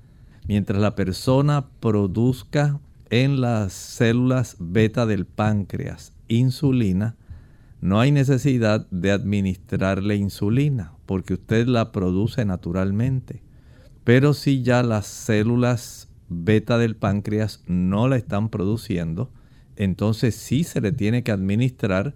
Mientras 0.47 0.81
la 0.81 0.95
persona 0.95 1.69
produzca 1.81 2.81
en 3.11 3.41
las 3.41 3.73
células 3.73 4.57
beta 4.59 5.07
del 5.07 5.27
páncreas 5.27 6.13
insulina, 6.29 7.17
no 7.81 7.99
hay 7.99 8.13
necesidad 8.13 8.87
de 8.91 9.11
administrarle 9.11 10.17
insulina 10.17 10.93
porque 11.07 11.35
usted 11.35 11.67
la 11.67 11.91
produce 11.91 12.45
naturalmente. 12.45 13.43
Pero 14.05 14.35
si 14.35 14.63
ya 14.63 14.83
las 14.83 15.07
células 15.07 16.09
beta 16.29 16.79
del 16.79 16.95
páncreas 16.95 17.65
no 17.67 18.07
la 18.07 18.17
están 18.17 18.49
produciendo, 18.49 19.33
entonces 19.81 20.35
sí 20.35 20.63
se 20.63 20.83
le 20.83 20.93
tiene 20.93 21.23
que 21.23 21.33
administrar 21.33 22.15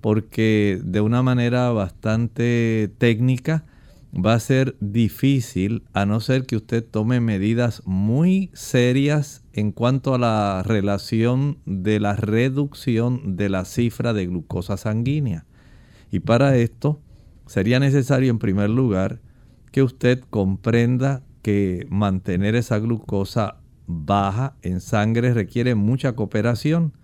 porque 0.00 0.80
de 0.82 1.02
una 1.02 1.22
manera 1.22 1.70
bastante 1.70 2.90
técnica 2.96 3.66
va 4.14 4.32
a 4.32 4.40
ser 4.40 4.76
difícil 4.80 5.82
a 5.92 6.06
no 6.06 6.20
ser 6.20 6.46
que 6.46 6.56
usted 6.56 6.82
tome 6.82 7.20
medidas 7.20 7.82
muy 7.84 8.50
serias 8.54 9.44
en 9.52 9.72
cuanto 9.72 10.14
a 10.14 10.18
la 10.18 10.62
relación 10.62 11.58
de 11.66 12.00
la 12.00 12.16
reducción 12.16 13.36
de 13.36 13.50
la 13.50 13.66
cifra 13.66 14.14
de 14.14 14.26
glucosa 14.26 14.78
sanguínea. 14.78 15.44
Y 16.10 16.20
para 16.20 16.56
esto 16.56 16.98
sería 17.46 17.78
necesario 17.78 18.30
en 18.30 18.38
primer 18.38 18.70
lugar 18.70 19.20
que 19.70 19.82
usted 19.82 20.20
comprenda 20.30 21.22
que 21.42 21.86
mantener 21.90 22.54
esa 22.54 22.78
glucosa 22.78 23.58
baja 23.86 24.56
en 24.62 24.80
sangre 24.80 25.34
requiere 25.34 25.74
mucha 25.74 26.14
cooperación 26.14 26.94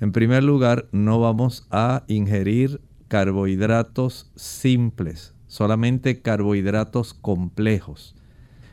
en 0.00 0.12
primer 0.12 0.44
lugar, 0.44 0.88
no 0.92 1.20
vamos 1.20 1.66
a 1.70 2.04
ingerir 2.08 2.80
carbohidratos 3.08 4.30
simples, 4.34 5.34
solamente 5.46 6.20
carbohidratos 6.20 7.14
complejos. 7.14 8.16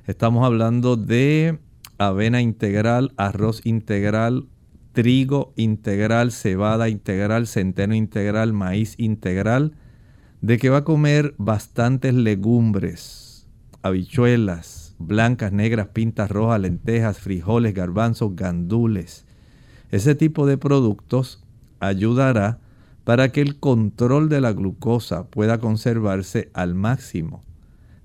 Estamos 0.08 0.46
hablando 0.46 0.98
de 0.98 1.60
avena 1.98 2.42
integral, 2.42 3.14
arroz 3.18 3.62
integral, 3.66 4.48
trigo 4.94 5.54
integral, 5.56 6.32
cebada 6.32 6.90
integral, 6.90 7.48
centeno 7.48 7.96
integral, 7.96 8.54
maíz 8.54 8.96
integral, 8.98 9.74
de 10.42 10.58
que 10.58 10.70
va 10.70 10.78
a 10.78 10.84
comer 10.84 11.36
bastantes 11.38 12.14
legumbres, 12.14 13.48
habichuelas, 13.84 14.96
blancas, 14.98 15.52
negras, 15.52 15.90
pintas 15.90 16.32
rojas, 16.32 16.60
lentejas, 16.60 17.20
frijoles, 17.20 17.74
garbanzos, 17.74 18.36
gandules. 18.36 19.26
Ese 19.92 20.16
tipo 20.16 20.46
de 20.46 20.58
productos 20.58 21.44
ayudará 21.82 22.60
para 23.04 23.32
que 23.32 23.42
el 23.42 23.60
control 23.60 24.30
de 24.30 24.40
la 24.40 24.54
glucosa 24.54 25.28
pueda 25.28 25.60
conservarse 25.60 26.50
al 26.54 26.76
máximo. 26.76 27.42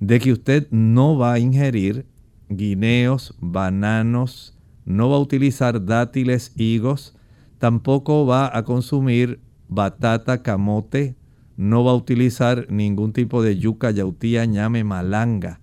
De 0.01 0.19
que 0.19 0.33
usted 0.33 0.67
no 0.71 1.17
va 1.17 1.35
a 1.35 1.39
ingerir 1.39 2.07
guineos, 2.49 3.35
bananos, 3.41 4.57
no 4.85 5.11
va 5.11 5.17
a 5.17 5.21
utilizar 5.21 5.85
dátiles, 5.85 6.53
higos, 6.57 7.15
tampoco 7.59 8.27
va 8.27 8.57
a 8.57 8.65
consumir 8.65 9.41
batata, 9.69 10.43
camote, 10.43 11.15
no 11.57 11.85
va 11.85 11.93
a 11.93 11.97
utilizar 11.97 12.67
ningún 12.71 13.13
tipo 13.13 13.43
de 13.43 13.59
yuca, 13.59 13.91
yautía, 13.91 14.45
ñame, 14.45 14.85
malanga, 14.85 15.61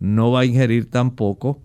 no 0.00 0.32
va 0.32 0.40
a 0.40 0.44
ingerir 0.44 0.90
tampoco 0.90 1.62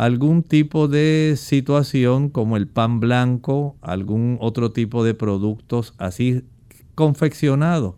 algún 0.00 0.42
tipo 0.42 0.88
de 0.88 1.34
situación 1.36 2.30
como 2.30 2.56
el 2.56 2.66
pan 2.66 3.00
blanco, 3.00 3.76
algún 3.82 4.38
otro 4.40 4.72
tipo 4.72 5.04
de 5.04 5.12
productos 5.12 5.92
así 5.98 6.42
confeccionados 6.94 7.96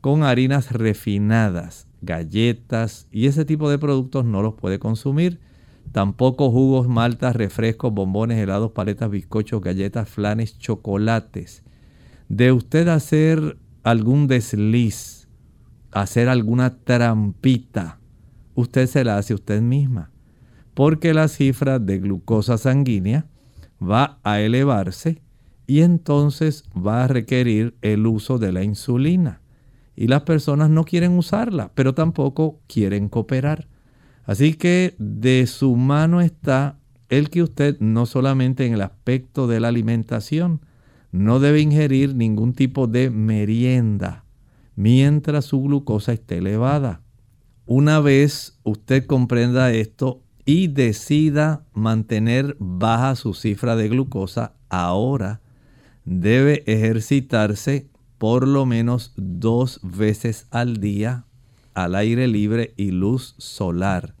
con 0.00 0.24
harinas 0.24 0.72
refinadas, 0.72 1.86
galletas 2.02 3.06
y 3.12 3.28
ese 3.28 3.44
tipo 3.44 3.70
de 3.70 3.78
productos 3.78 4.24
no 4.24 4.42
los 4.42 4.54
puede 4.54 4.80
consumir 4.80 5.38
Tampoco 5.92 6.50
jugos, 6.50 6.88
maltas, 6.88 7.36
refrescos, 7.36 7.94
bombones, 7.94 8.38
helados, 8.38 8.72
paletas, 8.72 9.08
bizcochos, 9.08 9.60
galletas, 9.60 10.08
flanes, 10.08 10.58
chocolates. 10.58 11.62
De 12.28 12.50
usted 12.50 12.88
hacer 12.88 13.58
algún 13.84 14.26
desliz, 14.26 15.28
hacer 15.92 16.28
alguna 16.28 16.78
trampita, 16.78 18.00
usted 18.56 18.88
se 18.88 19.04
la 19.04 19.18
hace 19.18 19.34
usted 19.34 19.62
misma. 19.62 20.10
Porque 20.74 21.14
la 21.14 21.28
cifra 21.28 21.78
de 21.78 21.98
glucosa 21.98 22.58
sanguínea 22.58 23.26
va 23.82 24.18
a 24.24 24.40
elevarse 24.40 25.22
y 25.66 25.80
entonces 25.80 26.64
va 26.76 27.04
a 27.04 27.08
requerir 27.08 27.76
el 27.80 28.06
uso 28.06 28.38
de 28.38 28.52
la 28.52 28.62
insulina. 28.62 29.40
Y 29.96 30.08
las 30.08 30.22
personas 30.22 30.70
no 30.70 30.84
quieren 30.84 31.16
usarla, 31.16 31.70
pero 31.74 31.94
tampoco 31.94 32.60
quieren 32.66 33.08
cooperar. 33.08 33.68
Así 34.24 34.54
que 34.54 34.94
de 34.98 35.46
su 35.46 35.76
mano 35.76 36.20
está 36.20 36.78
el 37.08 37.30
que 37.30 37.42
usted 37.42 37.78
no 37.78 38.06
solamente 38.06 38.66
en 38.66 38.74
el 38.74 38.82
aspecto 38.82 39.46
de 39.46 39.60
la 39.60 39.68
alimentación, 39.68 40.60
no 41.12 41.38
debe 41.38 41.60
ingerir 41.60 42.14
ningún 42.16 42.54
tipo 42.54 42.88
de 42.88 43.10
merienda 43.10 44.24
mientras 44.76 45.44
su 45.44 45.62
glucosa 45.62 46.12
esté 46.12 46.38
elevada. 46.38 47.02
Una 47.66 48.00
vez 48.00 48.58
usted 48.64 49.06
comprenda 49.06 49.72
esto 49.72 50.23
y 50.44 50.68
decida 50.68 51.64
mantener 51.72 52.56
baja 52.58 53.16
su 53.16 53.34
cifra 53.34 53.76
de 53.76 53.88
glucosa, 53.88 54.54
ahora 54.68 55.40
debe 56.04 56.62
ejercitarse 56.66 57.88
por 58.18 58.46
lo 58.46 58.66
menos 58.66 59.12
dos 59.16 59.80
veces 59.82 60.46
al 60.50 60.78
día 60.80 61.24
al 61.74 61.96
aire 61.96 62.28
libre 62.28 62.72
y 62.76 62.92
luz 62.92 63.34
solar. 63.38 64.14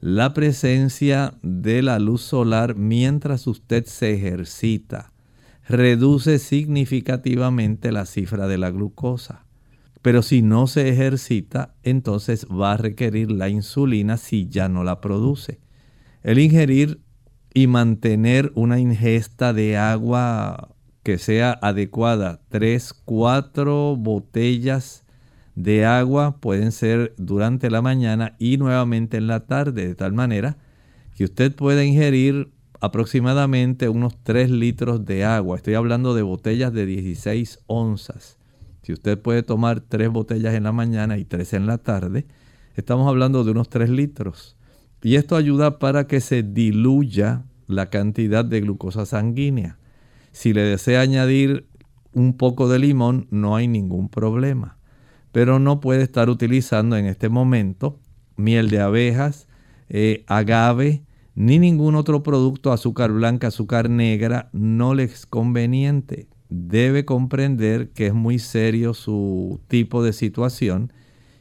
La 0.00 0.34
presencia 0.34 1.34
de 1.42 1.82
la 1.82 1.98
luz 1.98 2.22
solar 2.22 2.76
mientras 2.76 3.46
usted 3.46 3.86
se 3.86 4.14
ejercita 4.14 5.12
reduce 5.68 6.38
significativamente 6.38 7.92
la 7.92 8.06
cifra 8.06 8.46
de 8.46 8.58
la 8.58 8.70
glucosa. 8.70 9.44
Pero 10.02 10.22
si 10.22 10.42
no 10.42 10.66
se 10.66 10.88
ejercita, 10.88 11.74
entonces 11.82 12.46
va 12.46 12.72
a 12.72 12.76
requerir 12.76 13.30
la 13.30 13.48
insulina 13.48 14.16
si 14.16 14.48
ya 14.48 14.68
no 14.68 14.84
la 14.84 15.00
produce. 15.00 15.60
El 16.22 16.38
ingerir 16.38 17.00
y 17.54 17.66
mantener 17.66 18.52
una 18.54 18.78
ingesta 18.78 19.52
de 19.52 19.76
agua 19.76 20.74
que 21.02 21.18
sea 21.18 21.58
adecuada, 21.62 22.40
3, 22.48 22.92
4 23.04 23.96
botellas 23.96 25.04
de 25.54 25.84
agua 25.84 26.38
pueden 26.40 26.70
ser 26.70 27.14
durante 27.16 27.70
la 27.70 27.82
mañana 27.82 28.36
y 28.38 28.58
nuevamente 28.58 29.16
en 29.16 29.26
la 29.26 29.46
tarde, 29.46 29.88
de 29.88 29.94
tal 29.94 30.12
manera 30.12 30.58
que 31.16 31.24
usted 31.24 31.54
pueda 31.54 31.84
ingerir 31.84 32.52
aproximadamente 32.80 33.88
unos 33.88 34.22
3 34.22 34.50
litros 34.50 35.04
de 35.04 35.24
agua. 35.24 35.56
Estoy 35.56 35.74
hablando 35.74 36.14
de 36.14 36.22
botellas 36.22 36.72
de 36.72 36.86
16 36.86 37.60
onzas. 37.66 38.37
Si 38.88 38.94
usted 38.94 39.20
puede 39.20 39.42
tomar 39.42 39.82
3 39.82 40.08
botellas 40.08 40.54
en 40.54 40.62
la 40.62 40.72
mañana 40.72 41.18
y 41.18 41.26
3 41.26 41.52
en 41.52 41.66
la 41.66 41.76
tarde, 41.76 42.26
estamos 42.74 43.06
hablando 43.06 43.44
de 43.44 43.50
unos 43.50 43.68
3 43.68 43.90
litros. 43.90 44.56
Y 45.02 45.16
esto 45.16 45.36
ayuda 45.36 45.78
para 45.78 46.06
que 46.06 46.22
se 46.22 46.42
diluya 46.42 47.44
la 47.66 47.90
cantidad 47.90 48.46
de 48.46 48.62
glucosa 48.62 49.04
sanguínea. 49.04 49.76
Si 50.32 50.54
le 50.54 50.62
desea 50.62 51.02
añadir 51.02 51.68
un 52.14 52.38
poco 52.38 52.66
de 52.66 52.78
limón, 52.78 53.26
no 53.30 53.56
hay 53.56 53.68
ningún 53.68 54.08
problema 54.08 54.78
pero 55.32 55.58
no 55.58 55.80
puede 55.80 56.02
estar 56.02 56.30
utilizando 56.30 56.96
en 56.96 57.04
este 57.04 57.28
momento 57.28 58.00
miel 58.36 58.70
de 58.70 58.80
abejas, 58.80 59.46
eh, 59.88 60.24
agave, 60.26 61.02
ni 61.34 61.58
ningún 61.58 61.94
otro 61.94 62.22
producto, 62.22 62.72
azúcar 62.72 63.12
blanca, 63.12 63.48
azúcar 63.48 63.90
negra, 63.90 64.48
no 64.52 64.94
le 64.94 65.04
es 65.04 65.26
conveniente. 65.26 66.26
Debe 66.50 67.04
comprender 67.04 67.90
que 67.90 68.06
es 68.08 68.14
muy 68.14 68.38
serio 68.38 68.94
su 68.94 69.60
tipo 69.68 70.02
de 70.02 70.12
situación 70.12 70.92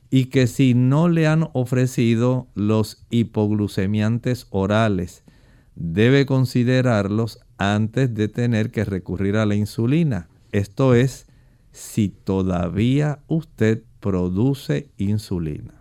y 0.09 0.25
que 0.25 0.47
si 0.47 0.73
no 0.73 1.09
le 1.09 1.27
han 1.27 1.49
ofrecido 1.53 2.47
los 2.55 3.05
hipoglucemiantes 3.09 4.47
orales, 4.49 5.23
debe 5.75 6.25
considerarlos 6.25 7.39
antes 7.57 8.13
de 8.13 8.27
tener 8.27 8.71
que 8.71 8.83
recurrir 8.83 9.35
a 9.35 9.45
la 9.45 9.55
insulina. 9.55 10.29
Esto 10.51 10.95
es 10.95 11.27
si 11.71 12.09
todavía 12.09 13.19
usted 13.27 13.83
produce 13.99 14.89
insulina. 14.97 15.73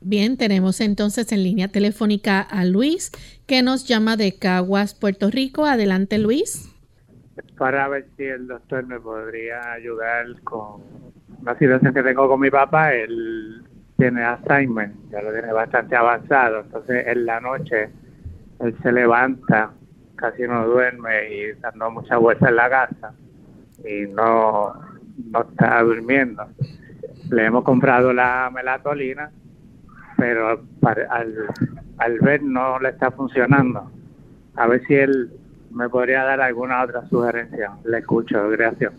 Bien, 0.00 0.36
tenemos 0.36 0.80
entonces 0.80 1.32
en 1.32 1.42
línea 1.42 1.68
telefónica 1.68 2.40
a 2.40 2.64
Luis, 2.64 3.10
que 3.46 3.62
nos 3.62 3.86
llama 3.86 4.16
de 4.16 4.36
Caguas, 4.36 4.94
Puerto 4.94 5.30
Rico. 5.30 5.64
Adelante, 5.64 6.18
Luis. 6.18 6.68
Para 7.58 7.88
ver 7.88 8.06
si 8.16 8.24
el 8.24 8.46
doctor 8.46 8.86
me 8.86 8.98
podría 8.98 9.72
ayudar 9.72 10.26
con 10.42 10.82
una 11.40 11.56
situación 11.58 11.92
que 11.92 12.02
tengo 12.02 12.28
con 12.28 12.40
mi 12.40 12.50
papá. 12.50 12.94
Él 12.94 13.62
tiene 13.96 14.22
Alzheimer, 14.22 14.90
ya 15.10 15.22
lo 15.22 15.32
tiene 15.32 15.52
bastante 15.52 15.96
avanzado. 15.96 16.60
Entonces, 16.60 17.06
en 17.06 17.26
la 17.26 17.40
noche, 17.40 17.90
él 18.60 18.76
se 18.82 18.92
levanta, 18.92 19.70
casi 20.16 20.42
no 20.42 20.66
duerme 20.66 21.32
y 21.32 21.52
dando 21.60 21.90
mucha 21.90 22.16
vuelta 22.16 22.48
en 22.48 22.56
la 22.56 22.70
casa. 22.70 23.14
Y 23.84 24.06
no, 24.08 24.74
no 25.30 25.42
está 25.42 25.82
durmiendo. 25.82 26.46
Le 27.30 27.46
hemos 27.46 27.64
comprado 27.64 28.12
la 28.12 28.50
melatonina, 28.52 29.30
pero 30.16 30.62
al, 31.10 32.18
ver 32.20 32.42
no 32.42 32.78
le 32.78 32.90
está 32.90 33.10
funcionando. 33.10 33.90
A 34.54 34.66
ver 34.66 34.82
si 34.86 34.94
él 34.94 35.30
me 35.76 35.88
podría 35.90 36.24
dar 36.24 36.40
alguna 36.40 36.82
otra 36.82 37.06
sugerencia. 37.08 37.76
Le 37.84 37.98
escucho, 37.98 38.48
gracias. 38.48 38.92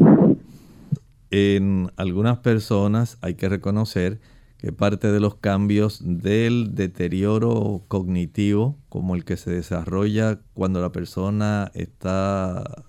En 1.32 1.92
algunas 1.98 2.38
personas 2.38 3.18
hay 3.22 3.34
que 3.34 3.50
reconocer 3.50 4.20
que 4.58 4.72
parte 4.72 5.12
de 5.12 5.20
los 5.20 5.36
cambios 5.36 6.02
del 6.04 6.76
deterioro 6.76 7.84
cognitivo, 7.88 8.78
como 8.90 9.16
el 9.16 9.26
que 9.26 9.38
se 9.38 9.52
desarrolla 9.52 10.40
cuando 10.54 10.82
la 10.82 10.92
persona 10.92 11.72
está 11.74 12.86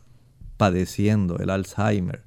padeciendo 0.56 1.38
el 1.38 1.50
Alzheimer, 1.50 2.22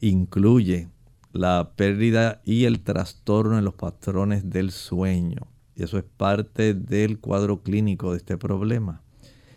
incluye 0.00 0.88
la 1.32 1.72
pérdida 1.76 2.40
y 2.44 2.64
el 2.64 2.82
trastorno 2.82 3.58
en 3.58 3.64
los 3.64 3.74
patrones 3.74 4.50
del 4.50 4.70
sueño. 4.70 5.48
Y 5.74 5.82
eso 5.82 5.98
es 5.98 6.04
parte 6.04 6.74
del 6.74 7.18
cuadro 7.18 7.62
clínico 7.62 8.12
de 8.12 8.18
este 8.18 8.36
problema. 8.36 9.01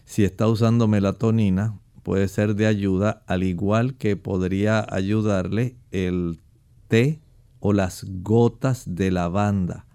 Si 0.05 0.23
está 0.23 0.47
usando 0.47 0.87
melatonina, 0.87 1.79
puede 2.03 2.27
ser 2.27 2.55
de 2.55 2.67
ayuda, 2.67 3.23
al 3.27 3.43
igual 3.43 3.95
que 3.95 4.15
podría 4.15 4.85
ayudarle 4.89 5.75
el 5.91 6.39
té 6.87 7.19
o 7.59 7.73
las 7.73 8.05
gotas 8.21 8.95
de 8.95 9.11
lavanda. 9.11 9.85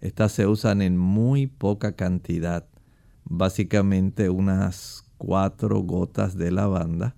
Estas 0.00 0.32
se 0.32 0.46
usan 0.46 0.82
en 0.82 0.98
muy 0.98 1.46
poca 1.46 1.94
cantidad, 1.94 2.66
básicamente 3.24 4.28
unas 4.28 5.04
cuatro 5.16 5.80
gotas 5.80 6.36
de 6.36 6.50
lavanda 6.50 7.14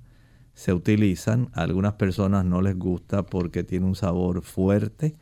se 0.54 0.72
utilizan. 0.72 1.50
A 1.52 1.62
algunas 1.62 1.94
personas 1.94 2.44
no 2.44 2.62
les 2.62 2.78
gusta 2.78 3.24
porque 3.24 3.64
tiene 3.64 3.86
un 3.86 3.96
sabor 3.96 4.42
fuerte. 4.42 5.16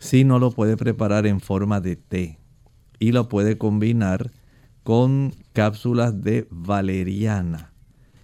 Si 0.00 0.24
no 0.24 0.38
lo 0.38 0.50
puede 0.50 0.76
preparar 0.76 1.26
en 1.26 1.40
forma 1.40 1.80
de 1.80 1.96
té 1.96 2.38
y 2.98 3.12
lo 3.12 3.28
puede 3.28 3.58
combinar 3.58 4.30
con 4.82 5.32
cápsulas 5.52 6.22
de 6.22 6.46
valeriana. 6.50 7.72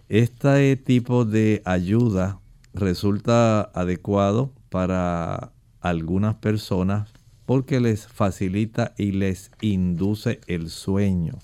Este 0.09 0.77
tipo 0.77 1.25
de 1.25 1.63
ayuda 1.65 2.41
resulta 2.73 3.63
adecuado 3.63 4.53
para 4.71 5.53
algunas 5.81 6.37
personas 6.37 7.13
porque 7.47 7.81
les 7.81 8.07
facilita 8.07 8.95
y 8.99 9.13
les 9.13 9.51
induce 9.61 10.41
el 10.47 10.71
sueño. 10.71 11.39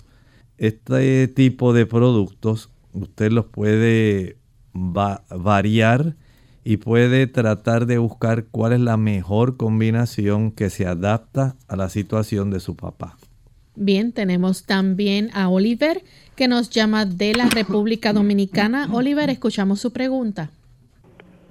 Este 0.59 1.29
tipo 1.29 1.72
de 1.72 1.87
productos 1.87 2.70
usted 2.92 3.33
los 3.33 3.46
puede 3.46 4.37
variar 4.72 6.16
y 6.64 6.79
puede 6.79 7.27
tratar 7.27 7.87
de 7.87 7.98
buscar 7.98 8.46
cuál 8.46 8.72
es 8.72 8.81
la 8.81 8.96
mejor 8.96 9.57
combinación 9.57 10.50
que 10.50 10.70
se 10.70 10.87
adapta 10.87 11.57
a 11.68 11.77
la 11.77 11.88
situación 11.88 12.50
de 12.50 12.61
su 12.61 12.77
papá. 12.77 13.16
Bien, 13.77 14.13
tenemos 14.13 14.65
también 14.65 15.31
a 15.35 15.49
Oliver 15.49 16.03
que 16.37 16.49
nos 16.49 16.71
llama 16.71 17.07
de 17.07 17.35
la 17.35 17.49
República 17.49 18.13
Dominicana. 18.13 18.89
Oliver, 18.93 19.31
escuchamos 19.31 19.81
su 19.81 19.93
pregunta. 19.93 20.51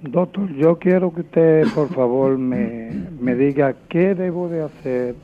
Doctor, 0.00 0.54
yo 0.56 0.78
quiero 0.78 1.12
que 1.14 1.20
usted 1.22 1.66
por 1.74 1.88
favor 1.94 2.36
me, 2.36 2.90
me 3.20 3.34
diga 3.34 3.74
qué 3.88 4.14
debo 4.14 4.48
de 4.48 4.62
hacer 4.62 5.14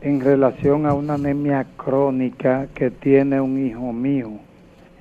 en 0.00 0.20
relación 0.20 0.86
a 0.86 0.94
una 0.94 1.14
anemia 1.14 1.66
crónica 1.76 2.68
que 2.74 2.90
tiene 2.90 3.40
un 3.40 3.66
hijo 3.66 3.92
mío. 3.92 4.32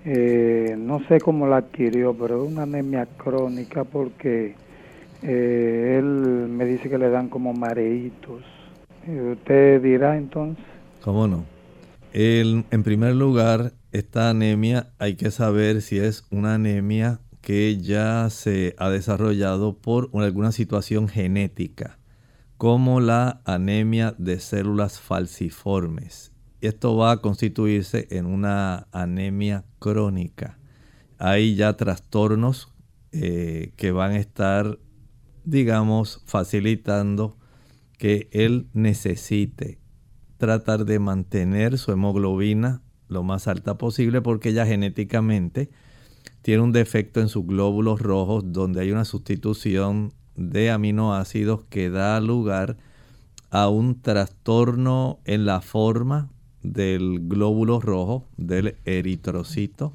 Eh, 0.06 0.76
no 0.78 1.00
sé 1.08 1.20
cómo 1.20 1.48
la 1.48 1.58
adquirió, 1.58 2.14
pero 2.14 2.44
es 2.44 2.52
una 2.52 2.64
anemia 2.64 3.08
crónica 3.18 3.84
porque 3.84 4.56
eh, 5.24 5.96
él 5.98 6.48
me 6.50 6.66
dice 6.66 6.90
que 6.90 6.98
le 6.98 7.10
dan 7.10 7.30
como 7.30 7.54
mareitos. 7.54 8.44
Eh, 9.08 9.34
¿Usted 9.34 9.82
dirá 9.82 10.18
entonces? 10.18 10.64
¿Cómo 11.06 11.28
no? 11.28 11.46
en 12.14 12.84
primer 12.84 13.16
lugar, 13.16 13.74
esta 13.92 14.30
anemia 14.30 14.94
hay 15.00 15.16
que 15.16 15.32
saber 15.32 15.82
si 15.82 15.98
es 15.98 16.26
una 16.32 16.56
anemia 16.56 17.20
que 17.42 17.78
ya 17.78 18.30
se 18.30 18.76
ha 18.78 18.90
desarrollado 18.90 19.78
por 19.78 20.10
alguna 20.14 20.52
situación 20.52 21.08
genética, 21.08 22.00
como 22.58 23.02
la 23.02 23.42
anemia 23.46 24.16
de 24.18 24.40
células 24.40 25.00
falciformes 25.00 26.36
esto 26.68 26.96
va 26.96 27.12
a 27.12 27.18
constituirse 27.18 28.08
en 28.12 28.26
una 28.26 28.88
anemia 28.92 29.66
crónica. 29.80 30.58
Hay 31.18 31.56
ya 31.56 31.78
trastornos 31.78 32.74
eh, 33.12 33.74
que 33.78 33.92
van 33.92 34.14
a 34.14 34.18
estar, 34.18 34.80
digamos, 35.44 36.22
facilitando 36.26 37.38
que 37.98 38.30
él 38.32 38.68
necesite 38.74 39.80
tratar 40.38 40.86
de 40.86 41.00
mantener 41.00 41.78
su 41.78 41.92
hemoglobina 41.92 42.82
lo 43.08 43.24
más 43.24 43.48
alta 43.48 43.78
posible 43.78 44.22
porque 44.22 44.54
ya 44.54 44.66
genéticamente 44.66 45.70
tiene 46.42 46.62
un 46.62 46.72
defecto 46.72 47.22
en 47.22 47.30
sus 47.30 47.46
glóbulos 47.46 48.02
rojos 48.02 48.44
donde 48.48 48.82
hay 48.82 48.92
una 48.92 49.06
sustitución 49.06 50.14
de 50.36 50.72
aminoácidos 50.72 51.64
que 51.70 51.90
da 51.90 52.20
lugar 52.20 52.78
a 53.52 53.70
un 53.70 54.02
trastorno 54.02 55.20
en 55.26 55.46
la 55.46 55.62
forma 55.62 56.30
del 56.62 57.20
glóbulo 57.28 57.80
rojo, 57.80 58.28
del 58.38 58.76
eritrocito, 58.86 59.94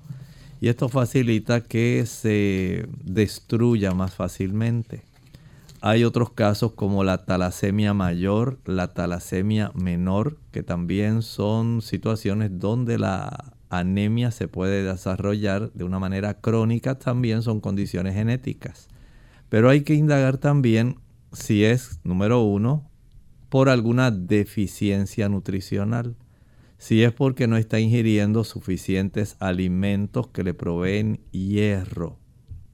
y 0.60 0.68
esto 0.68 0.88
facilita 0.88 1.62
que 1.62 2.04
se 2.06 2.86
destruya 3.04 3.92
más 3.92 4.14
fácilmente. 4.14 5.09
Hay 5.82 6.04
otros 6.04 6.32
casos 6.32 6.72
como 6.72 7.04
la 7.04 7.24
talasemia 7.24 7.94
mayor, 7.94 8.58
la 8.66 8.92
talasemia 8.92 9.72
menor, 9.74 10.38
que 10.50 10.62
también 10.62 11.22
son 11.22 11.80
situaciones 11.80 12.58
donde 12.58 12.98
la 12.98 13.54
anemia 13.70 14.30
se 14.30 14.46
puede 14.46 14.82
desarrollar 14.82 15.72
de 15.72 15.84
una 15.84 15.98
manera 15.98 16.34
crónica, 16.34 16.98
también 16.98 17.42
son 17.42 17.60
condiciones 17.60 18.14
genéticas. 18.14 18.88
Pero 19.48 19.70
hay 19.70 19.82
que 19.82 19.94
indagar 19.94 20.36
también 20.36 21.00
si 21.32 21.64
es, 21.64 22.00
número 22.04 22.42
uno, 22.42 22.90
por 23.48 23.68
alguna 23.68 24.10
deficiencia 24.10 25.28
nutricional 25.28 26.16
si 26.80 27.02
es 27.02 27.12
porque 27.12 27.46
no 27.46 27.58
está 27.58 27.78
ingiriendo 27.78 28.42
suficientes 28.42 29.36
alimentos 29.38 30.28
que 30.28 30.42
le 30.42 30.54
proveen 30.54 31.20
hierro. 31.30 32.18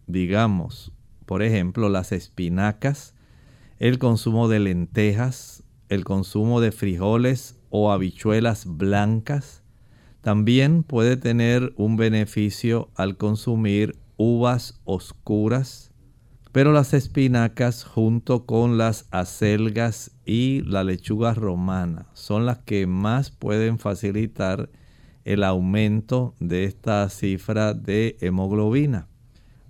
Digamos, 0.07 0.93
por 1.27 1.43
ejemplo, 1.43 1.89
las 1.89 2.13
espinacas, 2.13 3.15
el 3.79 3.99
consumo 3.99 4.49
de 4.49 4.61
lentejas, 4.61 5.65
el 5.89 6.05
consumo 6.05 6.61
de 6.61 6.73
frijoles 6.73 7.59
o 7.71 7.93
habichuelas 7.93 8.65
blancas, 8.67 9.63
también 10.23 10.83
puede 10.83 11.17
tener 11.17 11.73
un 11.77 11.97
beneficio 11.97 12.89
al 12.95 13.17
consumir 13.17 13.97
uvas 14.17 14.81
oscuras, 14.85 15.93
pero 16.53 16.73
las 16.73 16.95
espinacas 16.95 17.85
junto 17.85 18.47
con 18.47 18.79
las 18.79 19.07
acelgas 19.11 20.13
y 20.25 20.63
la 20.63 20.85
lechuga 20.85 21.35
romana 21.35 22.07
son 22.15 22.47
las 22.47 22.59
que 22.59 22.87
más 22.87 23.31
pueden 23.31 23.79
facilitar 23.79 24.71
el 25.25 25.45
aumento 25.45 26.35
de 26.41 26.65
esta 26.65 27.09
cifra 27.09 27.75
de 27.75 28.17
hemoglobina. 28.21 29.09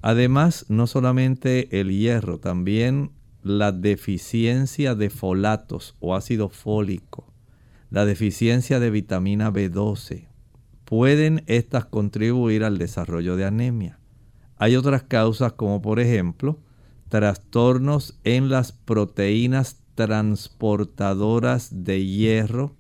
Además, 0.09 0.67
no 0.69 0.87
solamente 0.87 1.81
el 1.81 1.91
hierro, 1.91 2.39
también 2.39 3.11
la 3.43 3.73
deficiencia 3.73 4.95
de 4.95 5.11
folatos 5.11 5.97
o 5.99 6.15
ácido 6.15 6.49
fólico, 6.49 7.33
la 7.91 8.07
deficiencia 8.07 8.79
de 8.79 8.91
vitamina 8.91 9.53
B12, 9.53 10.29
pueden 10.85 11.43
estas 11.49 11.87
contribuir 11.87 12.63
al 12.63 12.79
desarrollo 12.79 13.35
de 13.35 13.47
anemia. 13.47 13.99
Hay 14.59 14.77
otras 14.77 15.03
causas 15.03 15.55
como 15.55 15.83
por 15.83 15.99
ejemplo 15.99 16.61
trastornos 17.09 18.17
en 18.23 18.49
las 18.49 18.71
proteínas 18.71 19.83
transportadoras 19.97 21.83
de 21.83 22.07
hierro 22.07 22.77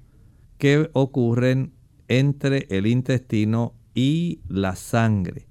que 0.58 0.90
ocurren 0.92 1.72
entre 2.06 2.68
el 2.70 2.86
intestino 2.86 3.74
y 3.96 4.42
la 4.46 4.76
sangre. 4.76 5.45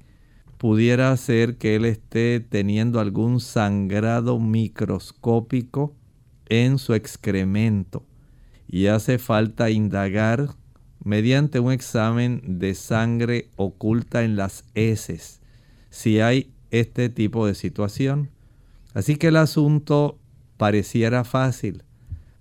Pudiera 0.58 1.16
ser 1.18 1.58
que 1.58 1.76
él 1.76 1.84
esté 1.84 2.40
teniendo 2.40 3.00
algún 3.02 3.42
sangrado 3.42 4.40
microscópico 4.40 5.94
en 6.48 6.78
su 6.78 6.94
excremento 6.94 8.06
y 8.68 8.88
hace 8.88 9.18
falta 9.18 9.70
indagar 9.70 10.50
mediante 11.04 11.60
un 11.60 11.72
examen 11.72 12.42
de 12.60 12.74
sangre 12.74 13.50
oculta 13.58 14.24
en 14.24 14.38
las 14.38 14.64
heces 14.76 15.42
si 15.90 16.20
hay 16.20 16.52
este 16.72 17.10
tipo 17.10 17.48
de 17.48 17.56
situación. 17.56 18.30
Así 18.94 19.18
que 19.18 19.28
el 19.28 19.38
asunto 19.38 20.20
pareciera 20.58 21.24
fácil, 21.26 21.84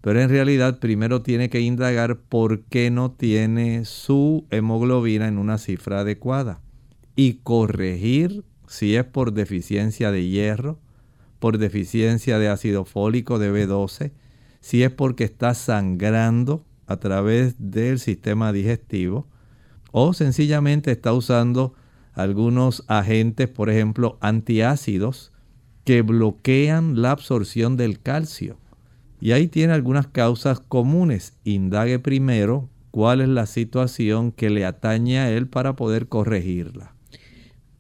pero 0.00 0.20
en 0.20 0.29
realidad 0.29 0.79
primero 0.79 1.22
tiene 1.22 1.50
que 1.50 1.61
indagar 1.61 2.18
por 2.18 2.62
qué 2.64 2.90
no 2.90 3.11
tiene 3.11 3.85
su 3.85 4.46
hemoglobina 4.50 5.27
en 5.27 5.38
una 5.38 5.59
cifra 5.59 6.00
adecuada 6.00 6.63
y 7.16 7.35
corregir 7.35 8.44
si 8.66 8.96
es 8.96 9.05
por 9.05 9.33
deficiencia 9.33 10.11
de 10.11 10.27
hierro, 10.27 10.79
por 11.38 11.59
deficiencia 11.59 12.38
de 12.38 12.48
ácido 12.48 12.85
fólico 12.85 13.38
de 13.38 13.53
B12, 13.53 14.12
si 14.61 14.83
es 14.83 14.90
porque 14.90 15.24
está 15.24 15.55
sangrando 15.55 16.64
a 16.87 16.96
través 16.96 17.57
del 17.59 17.98
sistema 17.98 18.53
digestivo 18.53 19.27
o 19.92 20.12
sencillamente 20.12 20.90
está 20.90 21.12
usando 21.12 21.74
algunos 22.14 22.85
agentes, 22.88 23.48
por 23.48 23.70
ejemplo, 23.70 24.18
antiácidos, 24.20 25.33
que 25.85 26.03
bloquean 26.03 27.03
la 27.03 27.11
absorción 27.11 27.77
del 27.77 28.00
calcio. 28.00 28.57
Y 29.20 29.33
ahí 29.33 29.48
tiene 29.48 29.72
algunas 29.72 30.07
causas 30.07 30.61
comunes. 30.61 31.35
Indague 31.44 31.98
primero 31.98 32.70
cuál 32.90 33.20
es 33.20 33.29
la 33.29 33.46
situación 33.46 34.33
que 34.33 34.50
le 34.50 34.64
atañe 34.64 35.18
a 35.18 35.31
él 35.31 35.46
para 35.46 35.77
poder 35.77 36.09
corregirla. 36.09 36.93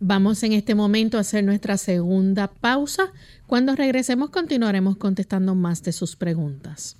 Vamos 0.06 0.42
en 0.42 0.52
este 0.52 0.74
momento 0.74 1.16
a 1.16 1.22
hacer 1.22 1.42
nuestra 1.44 1.78
segunda 1.78 2.48
pausa. 2.48 3.10
Cuando 3.46 3.74
regresemos 3.74 4.28
continuaremos 4.28 4.98
contestando 4.98 5.54
más 5.54 5.82
de 5.82 5.92
sus 5.92 6.14
preguntas. 6.14 6.98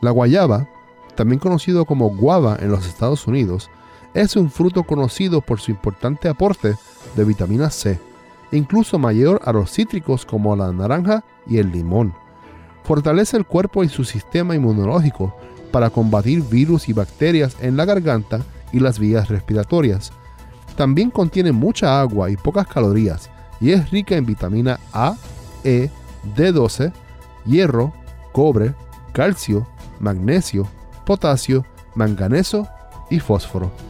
La 0.00 0.12
guayaba, 0.12 0.66
también 1.14 1.40
conocido 1.40 1.84
como 1.84 2.08
guava 2.16 2.56
en 2.58 2.70
los 2.70 2.86
Estados 2.86 3.26
Unidos, 3.26 3.68
es 4.14 4.34
un 4.34 4.50
fruto 4.50 4.84
conocido 4.84 5.42
por 5.42 5.60
su 5.60 5.70
importante 5.70 6.30
aporte 6.30 6.76
de 7.16 7.24
vitamina 7.26 7.68
C, 7.68 8.00
incluso 8.50 8.98
mayor 8.98 9.42
a 9.44 9.52
los 9.52 9.70
cítricos 9.70 10.24
como 10.24 10.56
la 10.56 10.72
naranja 10.72 11.22
y 11.46 11.58
el 11.58 11.70
limón. 11.70 12.14
Fortalece 12.82 13.36
el 13.36 13.44
cuerpo 13.44 13.84
y 13.84 13.90
su 13.90 14.06
sistema 14.06 14.54
inmunológico 14.54 15.36
para 15.70 15.90
combatir 15.90 16.42
virus 16.42 16.88
y 16.88 16.92
bacterias 16.92 17.56
en 17.60 17.76
la 17.76 17.84
garganta 17.84 18.40
y 18.72 18.80
las 18.80 18.98
vías 18.98 19.28
respiratorias. 19.28 20.12
También 20.76 21.10
contiene 21.10 21.52
mucha 21.52 22.00
agua 22.00 22.30
y 22.30 22.36
pocas 22.36 22.66
calorías 22.66 23.30
y 23.60 23.72
es 23.72 23.90
rica 23.90 24.16
en 24.16 24.26
vitamina 24.26 24.80
A, 24.92 25.16
E, 25.64 25.90
D12, 26.36 26.92
hierro, 27.44 27.92
cobre, 28.32 28.74
calcio, 29.12 29.66
magnesio, 29.98 30.66
potasio, 31.04 31.64
manganeso 31.94 32.66
y 33.10 33.20
fósforo. 33.20 33.89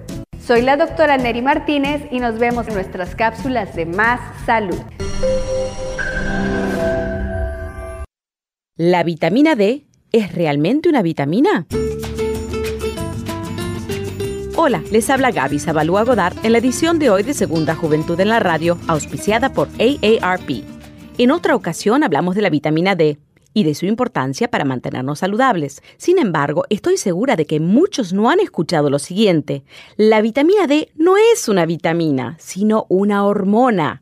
Soy 0.45 0.63
la 0.63 0.75
doctora 0.75 1.17
Neri 1.17 1.41
Martínez 1.43 2.01
y 2.09 2.19
nos 2.19 2.39
vemos 2.39 2.67
en 2.67 2.73
nuestras 2.73 3.15
cápsulas 3.15 3.75
de 3.75 3.85
Más 3.85 4.19
Salud. 4.45 4.79
¿La 8.75 9.03
vitamina 9.03 9.55
D 9.55 9.85
es 10.11 10.33
realmente 10.33 10.89
una 10.89 11.03
vitamina? 11.03 11.67
Hola, 14.55 14.81
les 14.91 15.09
habla 15.11 15.31
Gaby 15.31 15.59
Zabalúa 15.59 16.03
Godard 16.03 16.35
en 16.43 16.53
la 16.53 16.57
edición 16.57 16.97
de 16.97 17.11
hoy 17.11 17.21
de 17.21 17.35
Segunda 17.35 17.75
Juventud 17.75 18.19
en 18.19 18.29
la 18.29 18.39
Radio, 18.39 18.79
auspiciada 18.87 19.53
por 19.53 19.67
AARP. 19.79 20.63
En 21.19 21.29
otra 21.29 21.55
ocasión 21.55 22.03
hablamos 22.03 22.33
de 22.35 22.41
la 22.41 22.49
vitamina 22.49 22.95
D 22.95 23.19
y 23.53 23.63
de 23.63 23.75
su 23.75 23.85
importancia 23.85 24.49
para 24.49 24.65
mantenernos 24.65 25.19
saludables. 25.19 25.81
Sin 25.97 26.19
embargo, 26.19 26.63
estoy 26.69 26.97
segura 26.97 27.35
de 27.35 27.45
que 27.45 27.59
muchos 27.59 28.13
no 28.13 28.29
han 28.29 28.39
escuchado 28.39 28.89
lo 28.89 28.99
siguiente. 28.99 29.63
La 29.97 30.21
vitamina 30.21 30.67
D 30.67 30.91
no 30.95 31.15
es 31.17 31.47
una 31.47 31.65
vitamina, 31.65 32.35
sino 32.39 32.85
una 32.89 33.25
hormona. 33.25 34.01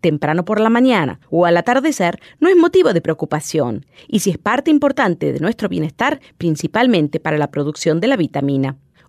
temprano 0.00 0.44
por 0.44 0.60
la 0.60 0.70
mañana 0.70 1.20
o 1.30 1.46
al 1.46 1.56
atardecer 1.56 2.20
no 2.40 2.48
es 2.48 2.56
motivo 2.56 2.92
de 2.92 3.00
preocupación 3.00 3.86
y 4.06 4.20
si 4.20 4.30
es 4.30 4.38
parte 4.38 4.70
importante 4.70 5.32
de 5.32 5.40
nuestro 5.40 5.68
bienestar, 5.68 6.20
principalmente 6.36 7.20
para 7.20 7.38
la 7.38 7.50
producción 7.50 8.00
de 8.00 8.08
la 8.08 8.16
vitamina. 8.16 8.76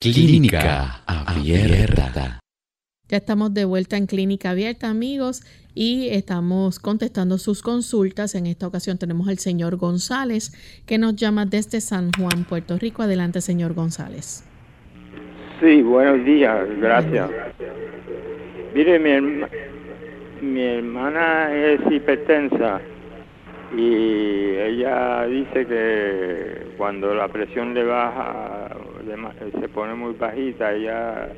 Clínica 0.00 1.02
Abierta. 1.08 2.38
Ya 3.08 3.16
estamos 3.16 3.52
de 3.52 3.64
vuelta 3.64 3.96
en 3.96 4.06
Clínica 4.06 4.50
Abierta, 4.50 4.88
amigos, 4.88 5.42
y 5.74 6.10
estamos 6.10 6.78
contestando 6.78 7.36
sus 7.36 7.62
consultas. 7.62 8.36
En 8.36 8.46
esta 8.46 8.68
ocasión 8.68 8.96
tenemos 8.98 9.26
al 9.26 9.38
señor 9.38 9.74
González, 9.76 10.52
que 10.86 10.98
nos 10.98 11.16
llama 11.16 11.46
desde 11.46 11.80
San 11.80 12.12
Juan, 12.12 12.44
Puerto 12.44 12.78
Rico. 12.78 13.02
Adelante, 13.02 13.40
señor 13.40 13.74
González. 13.74 14.48
Sí, 15.60 15.82
buenos 15.82 16.24
días, 16.24 16.64
gracias. 16.80 17.28
Mire, 18.76 19.00
mi, 19.00 19.42
mi 20.42 20.62
hermana 20.62 21.52
es 21.52 21.80
hipertensa 21.90 22.80
y 23.76 24.54
ella 24.54 25.26
dice 25.26 25.66
que 25.66 26.74
cuando 26.76 27.12
la 27.16 27.26
presión 27.26 27.74
le 27.74 27.82
baja, 27.82 28.68
se 29.60 29.68
pone 29.68 29.94
muy 29.94 30.14
bajita, 30.14 30.72
ella 30.72 31.28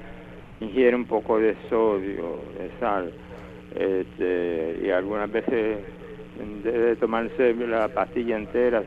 ingiere 0.61 0.97
un 0.97 1.07
poco 1.07 1.39
de 1.39 1.57
sodio, 1.69 2.41
de 2.59 2.71
sal, 2.79 3.13
este, 3.75 4.81
y 4.85 4.91
algunas 4.91 5.31
veces 5.31 5.79
debe 6.65 6.97
tomarse 6.97 7.55
la 7.55 7.89
pastilla 7.89 8.37
entera, 8.37 8.83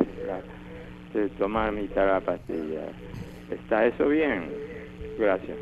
se 1.14 1.30
toma 1.38 1.72
mitad 1.72 2.02
de 2.02 2.08
la 2.08 2.22
pastilla. 2.22 2.86
¿Está 3.50 3.86
eso 3.86 4.08
bien? 4.08 4.50
Gracias. 5.18 5.58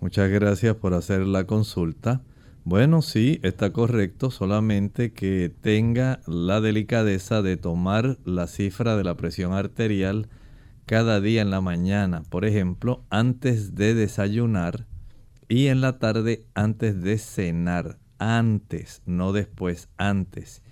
Muchas 0.00 0.30
gracias 0.30 0.74
por 0.76 0.94
hacer 0.94 1.20
la 1.20 1.44
consulta. 1.44 2.20
Bueno, 2.68 3.00
sí, 3.00 3.38
está 3.44 3.72
correcto, 3.72 4.32
solamente 4.32 5.12
que 5.12 5.52
tenga 5.60 6.18
la 6.26 6.60
delicadeza 6.60 7.40
de 7.40 7.56
tomar 7.56 8.18
la 8.24 8.48
cifra 8.48 8.96
de 8.96 9.04
la 9.04 9.16
presión 9.16 9.52
arterial 9.52 10.28
cada 10.84 11.20
día 11.20 11.42
en 11.42 11.52
la 11.52 11.60
mañana, 11.60 12.24
por 12.28 12.44
ejemplo, 12.44 13.04
antes 13.08 13.76
de 13.76 13.94
desayunar 13.94 14.88
y 15.48 15.68
en 15.68 15.80
la 15.80 16.00
tarde 16.00 16.44
antes 16.54 17.00
de 17.00 17.18
cenar. 17.18 18.00
antes, 18.18 19.00
no 19.06 19.32
después, 19.32 19.88
antes. 19.96 20.64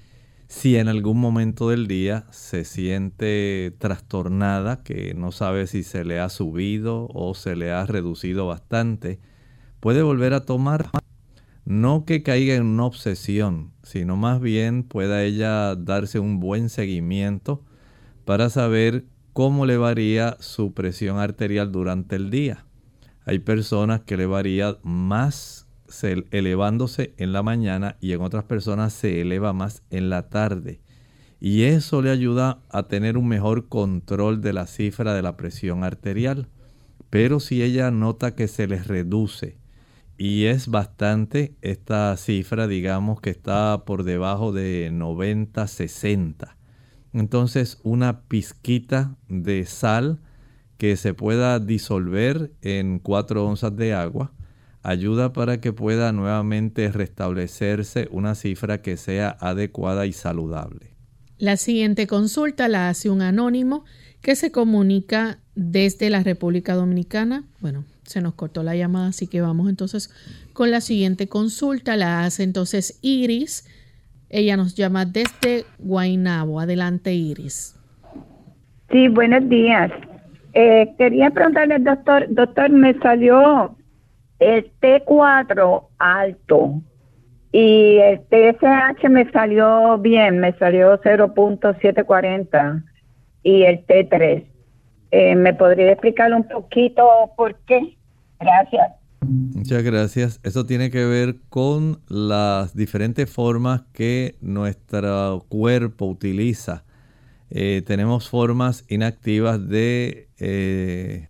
Si 0.49 0.77
en 0.77 0.89
algún 0.89 1.21
momento 1.21 1.69
del 1.69 1.87
día 1.87 2.27
se 2.33 2.65
siente 2.65 3.73
trastornada, 3.79 4.83
que 4.83 5.15
no 5.15 5.31
sabe 5.31 5.69
si 5.69 5.85
se 5.85 6.05
le 6.05 6.19
ha 6.19 6.29
subido 6.29 7.07
o 7.15 7.35
se 7.35 7.55
le 7.55 7.71
ha 7.71 7.87
reducido 7.87 8.49
bastante, 8.49 9.21
puede 9.79 10.03
volver 10.03 10.35
a 10.35 10.45
tomar. 10.45 10.91
No 11.65 12.05
que 12.05 12.23
caiga 12.23 12.55
en 12.55 12.67
una 12.67 12.85
obsesión, 12.85 13.73
sino 13.83 14.17
más 14.17 14.41
bien 14.41 14.83
pueda 14.83 15.23
ella 15.23 15.75
darse 15.77 16.19
un 16.19 16.39
buen 16.39 16.69
seguimiento 16.69 17.65
para 18.27 18.51
saber 18.51 19.07
cómo 19.33 19.65
le 19.65 19.79
varía 19.79 20.37
su 20.41 20.75
presión 20.75 21.19
arterial 21.19 21.73
durante 21.73 22.17
el 22.17 22.31
día. 22.31 22.67
Hay 23.25 23.39
personas 23.39 24.03
que 24.03 24.19
le 24.19 24.27
varía 24.27 24.77
más 24.83 25.67
elevándose 26.31 27.15
en 27.17 27.33
la 27.33 27.43
mañana 27.43 27.97
y 28.01 28.13
en 28.13 28.21
otras 28.21 28.45
personas 28.45 28.93
se 28.93 29.23
eleva 29.23 29.55
más 29.55 29.83
en 29.91 30.11
la 30.11 30.29
tarde. 30.29 30.81
Y 31.41 31.63
eso 31.63 32.03
le 32.03 32.11
ayuda 32.11 32.63
a 32.69 32.85
tener 32.89 33.17
un 33.17 33.29
mejor 33.29 33.69
control 33.69 34.43
de 34.43 34.53
la 34.53 34.67
cifra 34.67 35.15
de 35.15 35.23
la 35.23 35.37
presión 35.37 35.83
arterial. 35.83 36.49
Pero 37.09 37.41
si 37.41 37.63
ella 37.63 37.91
nota 37.91 38.35
que 38.35 38.49
se 38.49 38.67
les 38.67 38.87
reduce 38.87 39.57
y 40.17 40.45
es 40.45 40.69
bastante 40.69 41.55
esta 41.61 42.17
cifra, 42.17 42.67
digamos 42.67 43.21
que 43.21 43.31
está 43.31 43.85
por 43.85 44.05
debajo 44.05 44.53
de 44.53 44.91
90-60, 44.93 46.55
entonces 47.13 47.79
una 47.83 48.23
pizquita 48.23 49.17
de 49.29 49.65
sal 49.67 50.21
que 50.79 50.97
se 50.97 51.15
pueda 51.15 51.61
disolver 51.61 52.53
en 52.63 52.99
4 52.99 53.47
onzas 53.47 53.77
de 53.77 53.95
agua 53.95 54.33
ayuda 54.83 55.33
para 55.33 55.61
que 55.61 55.73
pueda 55.73 56.13
nuevamente 56.13 56.93
restablecerse 56.93 58.09
una 58.11 58.35
cifra 58.35 58.83
que 58.83 58.97
sea 58.97 59.31
adecuada 59.41 60.07
y 60.07 60.13
saludable. 60.13 60.95
La 61.39 61.57
siguiente 61.57 62.07
consulta 62.07 62.69
la 62.69 62.89
hace 62.89 63.11
un 63.11 63.23
anónimo 63.23 63.85
que 64.21 64.37
se 64.37 64.53
comunica 64.53 65.41
desde 65.55 66.11
la 66.11 66.23
República 66.23 66.75
Dominicana. 66.75 67.45
Bueno, 67.61 67.85
se 68.05 68.21
nos 68.21 68.35
cortó 68.35 68.63
la 68.63 68.77
llamada, 68.77 69.09
así 69.09 69.27
que 69.27 69.41
vamos 69.41 69.69
entonces 69.69 70.11
con 70.53 70.71
la 70.71 70.81
siguiente 70.81 71.29
consulta. 71.29 71.97
La 71.97 72.25
hace 72.25 72.43
entonces 72.43 72.99
Iris. 73.03 73.69
Ella 74.31 74.57
nos 74.57 74.75
llama 74.75 75.05
desde 75.05 75.65
Guaynabo. 75.79 76.61
Adelante, 76.61 77.13
Iris. 77.13 77.77
Sí, 78.91 79.09
buenos 79.09 79.49
días. 79.49 79.91
Eh, 80.53 80.95
quería 80.99 81.31
preguntarle 81.31 81.75
al 81.75 81.85
doctor, 81.85 82.27
doctor, 82.29 82.71
me 82.71 82.95
salió 83.01 83.77
el 84.39 84.71
T4 84.81 85.89
alto 85.99 86.83
y 87.51 87.99
el 87.99 88.21
TSH 88.21 89.09
me 89.09 89.31
salió 89.31 89.99
bien, 89.99 90.41
me 90.41 90.53
salió 90.55 91.01
0.740 91.01 92.85
y 93.43 93.63
el 93.63 93.87
T3. 93.87 94.45
Eh, 95.17 95.37
¿Me 95.37 95.55
podría 95.55 95.93
explicar 95.93 96.33
un 96.35 96.43
poquito 96.43 97.09
por 97.37 97.55
qué? 97.67 97.97
Gracias. 98.41 98.95
Muchas 99.21 99.85
gracias. 99.85 100.41
Eso 100.43 100.67
tiene 100.67 100.91
que 100.91 101.05
ver 101.05 101.37
con 101.51 102.01
las 102.09 102.75
diferentes 102.75 103.31
formas 103.31 103.83
que 103.93 104.35
nuestro 104.41 105.47
cuerpo 105.49 106.07
utiliza. 106.07 106.83
Eh, 107.51 107.83
tenemos 107.87 108.29
formas 108.29 108.85
inactivas 108.89 109.69
de 109.69 110.31
eh, 110.41 111.29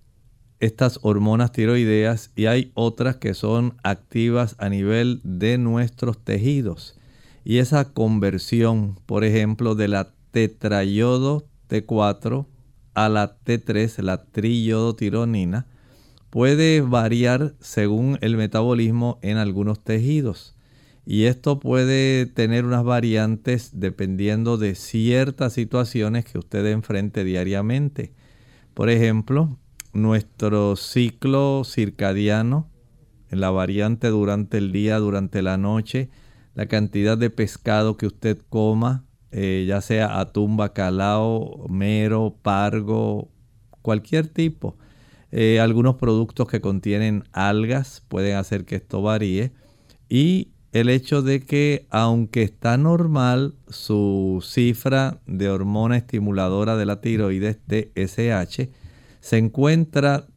estas 0.60 0.98
hormonas 1.02 1.52
tiroideas 1.52 2.32
y 2.34 2.46
hay 2.46 2.72
otras 2.72 3.16
que 3.16 3.34
son 3.34 3.74
activas 3.82 4.56
a 4.58 4.70
nivel 4.70 5.20
de 5.24 5.58
nuestros 5.58 6.24
tejidos. 6.24 6.98
Y 7.44 7.58
esa 7.58 7.92
conversión, 7.92 8.96
por 9.04 9.24
ejemplo, 9.24 9.74
de 9.74 9.88
la 9.88 10.08
tetrayodo 10.30 11.44
T4 11.68 12.46
a 12.94 13.08
la 13.08 13.36
T3, 13.44 14.02
la 14.02 14.24
triyodotironina, 14.24 15.66
puede 16.30 16.80
variar 16.80 17.54
según 17.60 18.18
el 18.20 18.36
metabolismo 18.36 19.18
en 19.22 19.36
algunos 19.36 19.82
tejidos. 19.84 20.56
Y 21.06 21.24
esto 21.24 21.60
puede 21.60 22.26
tener 22.26 22.64
unas 22.64 22.82
variantes 22.82 23.70
dependiendo 23.74 24.56
de 24.56 24.74
ciertas 24.74 25.52
situaciones 25.52 26.24
que 26.24 26.38
usted 26.38 26.66
enfrente 26.66 27.24
diariamente. 27.24 28.12
Por 28.72 28.88
ejemplo, 28.88 29.58
nuestro 29.92 30.76
ciclo 30.76 31.62
circadiano, 31.64 32.70
la 33.30 33.50
variante 33.50 34.08
durante 34.08 34.58
el 34.58 34.72
día, 34.72 34.98
durante 34.98 35.42
la 35.42 35.56
noche, 35.56 36.08
la 36.54 36.66
cantidad 36.66 37.18
de 37.18 37.30
pescado 37.30 37.96
que 37.96 38.06
usted 38.06 38.38
coma, 38.48 39.04
eh, 39.36 39.64
ya 39.66 39.80
sea 39.80 40.20
atún, 40.20 40.56
bacalao, 40.56 41.66
mero, 41.68 42.36
pargo, 42.40 43.32
cualquier 43.82 44.28
tipo. 44.28 44.78
Eh, 45.32 45.58
algunos 45.58 45.96
productos 45.96 46.46
que 46.46 46.60
contienen 46.60 47.24
algas 47.32 48.04
pueden 48.06 48.36
hacer 48.36 48.64
que 48.64 48.76
esto 48.76 49.02
varíe. 49.02 49.52
Y 50.08 50.52
el 50.70 50.88
hecho 50.88 51.20
de 51.20 51.40
que 51.40 51.88
aunque 51.90 52.44
está 52.44 52.76
normal 52.76 53.56
su 53.68 54.40
cifra 54.46 55.20
de 55.26 55.48
hormona 55.48 55.96
estimuladora 55.96 56.76
de 56.76 56.86
la 56.86 57.00
tiroides 57.00 57.58
TSH, 57.66 58.68
se 59.18 59.38
encuentra 59.38 60.28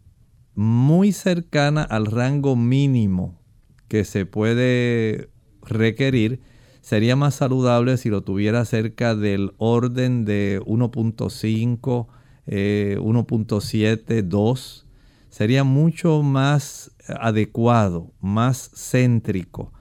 muy 0.56 1.12
cercana 1.12 1.84
al 1.84 2.08
rango 2.08 2.56
mínimo 2.56 3.40
que 3.88 4.06
se 4.06 4.26
puede 4.26 5.30
requerir, 5.62 6.42
sería 6.88 7.18
más 7.18 7.36
saludable 7.36 7.98
si 7.98 8.08
lo 8.10 8.22
tuviera 8.22 8.64
cerca 8.64 9.14
del 9.14 9.52
orden 9.58 10.24
de 10.24 10.62
1.5, 10.66 12.08
1.7, 12.48 14.22
2. 14.24 14.88
Sería 15.30 15.66
mucho 15.66 16.24
más 16.24 16.96
adecuado, 17.20 18.14
más 18.22 18.72
céntrico 18.74 19.74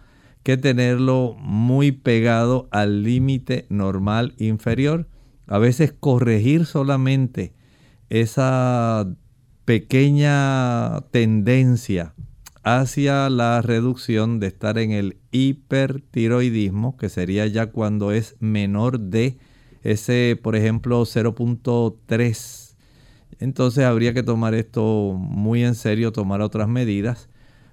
que 0.42 0.56
tenerlo 0.56 1.36
muy 1.38 1.92
pegado 1.92 2.66
al 2.72 3.04
límite 3.04 3.66
normal 3.68 4.34
inferior. 4.38 5.08
A 5.46 5.58
veces 5.58 5.92
corregir 5.92 6.66
solamente 6.66 7.54
esa 8.10 9.08
pequeña 9.64 11.02
tendencia 11.12 12.16
hacia 12.66 13.30
la 13.30 13.62
reducción 13.62 14.40
de 14.40 14.48
estar 14.48 14.76
en 14.76 14.90
el 14.90 15.18
hipertiroidismo, 15.30 16.96
que 16.96 17.08
sería 17.08 17.46
ya 17.46 17.70
cuando 17.70 18.10
es 18.10 18.34
menor 18.40 18.98
de 18.98 19.38
ese, 19.84 20.36
por 20.42 20.56
ejemplo, 20.56 21.00
0.3. 21.02 22.74
Entonces 23.38 23.84
habría 23.84 24.14
que 24.14 24.24
tomar 24.24 24.56
esto 24.56 25.14
muy 25.16 25.62
en 25.62 25.76
serio, 25.76 26.10
tomar 26.10 26.40
otras 26.40 26.66
medidas, 26.66 27.28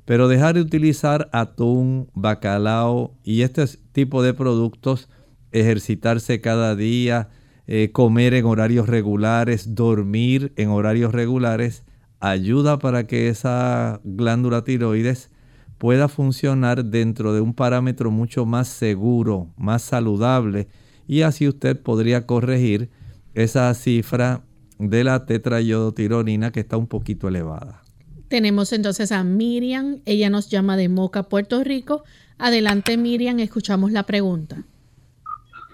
pero 0.05 0.27
dejar 0.27 0.53
de 0.53 0.61
utilizar 0.61 1.27
atún, 1.33 2.11
bacalao 2.13 3.15
y 3.23 3.41
este 3.41 3.65
tipo 3.93 4.21
de 4.21 4.35
productos, 4.35 5.09
ejercitarse 5.51 6.39
cada 6.39 6.75
día, 6.75 7.29
eh, 7.65 7.89
comer 7.91 8.35
en 8.35 8.45
horarios 8.45 8.87
regulares, 8.87 9.73
dormir 9.73 10.53
en 10.55 10.69
horarios 10.69 11.13
regulares, 11.13 11.83
ayuda 12.23 12.79
para 12.79 13.05
que 13.05 13.27
esa 13.27 13.99
glándula 14.05 14.63
tiroides 14.63 15.29
pueda 15.77 16.07
funcionar 16.07 16.85
dentro 16.85 17.33
de 17.33 17.41
un 17.41 17.53
parámetro 17.53 18.11
mucho 18.11 18.45
más 18.45 18.69
seguro, 18.69 19.49
más 19.57 19.81
saludable, 19.81 20.69
y 21.05 21.23
así 21.23 21.49
usted 21.49 21.77
podría 21.81 22.25
corregir 22.25 22.89
esa 23.33 23.73
cifra 23.73 24.41
de 24.79 25.03
la 25.03 25.25
tetrayodotironina 25.25 26.53
que 26.53 26.61
está 26.61 26.77
un 26.77 26.87
poquito 26.87 27.27
elevada. 27.27 27.81
Tenemos 28.29 28.71
entonces 28.71 29.11
a 29.11 29.25
Miriam, 29.25 29.99
ella 30.05 30.29
nos 30.29 30.49
llama 30.49 30.77
de 30.77 30.87
Moca, 30.87 31.23
Puerto 31.23 31.61
Rico. 31.61 32.03
Adelante 32.37 32.95
Miriam, 32.95 33.37
escuchamos 33.39 33.91
la 33.91 34.03
pregunta. 34.03 34.63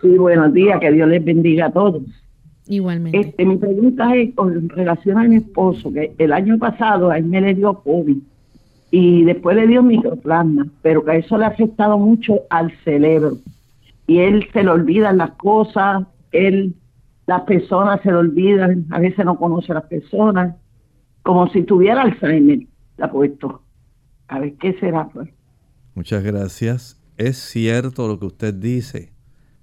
Sí, 0.01 0.17
buenos 0.17 0.51
días, 0.53 0.79
que 0.81 0.91
Dios 0.91 1.07
les 1.09 1.23
bendiga 1.23 1.67
a 1.67 1.71
todos. 1.71 2.01
Igualmente. 2.69 3.19
Este, 3.19 3.45
mi 3.45 3.57
pregunta 3.57 4.15
es 4.15 4.33
con 4.35 4.69
relación 4.69 5.17
a 5.17 5.23
mi 5.23 5.37
esposo, 5.37 5.91
que 5.91 6.13
el 6.17 6.31
año 6.31 6.57
pasado 6.57 7.09
a 7.09 7.17
él 7.17 7.25
me 7.25 7.41
le 7.41 7.55
dio 7.55 7.73
COVID 7.73 8.17
y 8.91 9.23
después 9.23 9.55
le 9.57 9.67
dio 9.67 9.83
microplasma, 9.83 10.67
pero 10.81 11.03
que 11.03 11.17
eso 11.17 11.37
le 11.37 11.45
ha 11.45 11.49
afectado 11.49 11.97
mucho 11.97 12.41
al 12.49 12.71
cerebro. 12.83 13.37
Y 14.07 14.19
él 14.19 14.47
se 14.53 14.63
le 14.63 14.69
olvidan 14.69 15.17
las 15.17 15.31
cosas, 15.31 16.05
él, 16.31 16.75
las 17.25 17.41
personas 17.41 18.01
se 18.01 18.09
le 18.09 18.17
olvidan, 18.17 18.85
a 18.91 18.99
veces 18.99 19.25
no 19.25 19.37
conoce 19.37 19.71
a 19.71 19.75
las 19.75 19.85
personas, 19.85 20.55
como 21.23 21.49
si 21.49 21.63
tuviera 21.63 22.03
Alzheimer, 22.03 22.59
la 22.97 23.11
puesto. 23.11 23.61
A 24.27 24.39
ver, 24.39 24.53
¿qué 24.53 24.73
será? 24.79 25.09
Pues? 25.09 25.27
Muchas 25.95 26.23
gracias. 26.23 27.01
Es 27.17 27.37
cierto 27.37 28.07
lo 28.07 28.19
que 28.19 28.27
usted 28.27 28.53
dice 28.53 29.11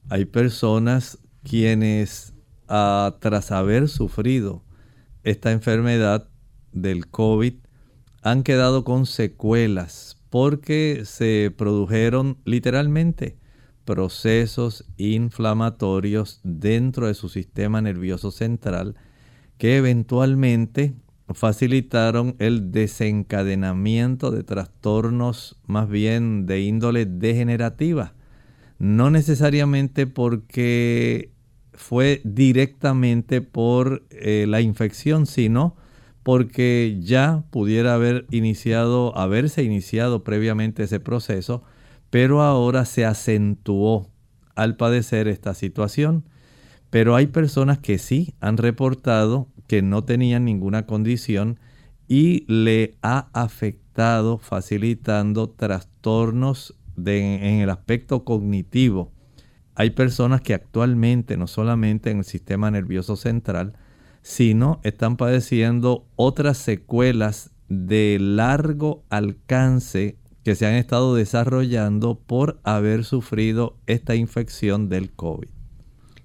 hay 0.09 0.25
personas 0.25 1.19
quienes 1.43 2.33
tras 2.67 3.53
haber 3.53 3.89
sufrido 3.89 4.63
esta 5.23 5.53
enfermedad 5.53 6.29
del 6.73 7.09
COVID 7.09 7.55
han 8.23 8.43
quedado 8.43 8.85
con 8.85 9.07
secuelas 9.07 10.21
porque 10.31 11.03
se 11.05 11.55
produjeron 11.57 12.39
literalmente 12.45 13.39
procesos 13.85 14.85
inflamatorios 14.97 16.41
dentro 16.43 17.07
de 17.07 17.15
su 17.15 17.29
sistema 17.29 17.81
nervioso 17.81 18.31
central 18.33 18.97
que 19.59 19.77
eventualmente 19.77 20.95
facilitaron 21.29 22.37
el 22.39 22.73
desencadenamiento 22.73 24.31
de 24.31 24.43
trastornos 24.43 25.59
más 25.67 25.89
bien 25.89 26.47
de 26.47 26.61
índole 26.61 27.07
degenerativa. 27.07 28.15
No 28.79 29.11
necesariamente 29.11 30.07
porque 30.07 31.33
fue 31.77 32.21
directamente 32.25 33.41
por 33.41 34.05
eh, 34.11 34.47
la 34.49 34.61
infección, 34.61 35.27
sino 35.27 35.77
porque 36.23 36.99
ya 37.01 37.45
pudiera 37.51 37.95
haber 37.95 38.27
iniciado, 38.31 39.17
haberse 39.17 39.63
iniciado 39.63 40.25
previamente 40.25 40.83
ese 40.83 40.99
proceso, 40.99 41.63
pero 42.11 42.43
ahora 42.43 42.85
se 42.85 43.05
acentuó 43.05 44.11
al 44.57 44.77
padecer 44.77 45.29
esta 45.29 45.55
situación. 45.55 46.25
Pero 46.91 47.15
hay 47.15 47.29
personas 47.29 47.79
que 47.79 47.99
sí 47.99 48.35
han 48.41 48.57
reportado 48.57 49.49
que 49.69 49.83
no 49.83 50.05
tenían 50.05 50.45
ninguna 50.45 50.87
condición 50.87 51.59
y 52.09 52.45
le 52.53 52.97
ha 53.03 53.29
afectado 53.33 54.39
facilitando 54.39 55.51
trastornos 55.51 56.75
en 56.97 57.61
el 57.61 57.71
aspecto 57.71 58.25
cognitivo. 58.25 59.13
Hay 59.77 59.91
personas 59.91 60.41
que 60.41 60.55
actualmente, 60.55 61.37
no 61.37 61.47
solamente 61.47 62.11
en 62.11 62.19
el 62.19 62.25
sistema 62.25 62.71
nervioso 62.71 63.15
central, 63.15 63.75
sino 64.23 64.81
están 64.83 65.17
padeciendo 65.17 66.07
otras 66.17 66.57
secuelas 66.57 67.51
de 67.69 68.17
largo 68.19 69.05
alcance 69.11 70.17
que 70.43 70.55
se 70.55 70.67
han 70.67 70.75
estado 70.75 71.15
desarrollando 71.15 72.19
por 72.19 72.59
haber 72.63 73.05
sufrido 73.05 73.77
esta 73.87 74.15
infección 74.15 74.89
del 74.89 75.11
COVID. 75.11 75.49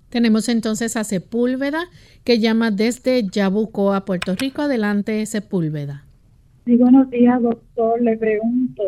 Tenemos 0.09 0.47
entonces 0.47 0.95
a 0.95 1.03
Sepúlveda 1.03 1.85
que 2.23 2.39
llama 2.39 2.71
desde 2.71 3.27
Yabucoa, 3.27 4.05
Puerto 4.05 4.35
Rico. 4.35 4.61
Adelante, 4.61 5.25
Sepúlveda. 5.25 6.05
Sí, 6.65 6.77
buenos 6.77 7.09
días, 7.09 7.41
doctor. 7.41 8.01
Le 8.01 8.17
pregunto, 8.17 8.83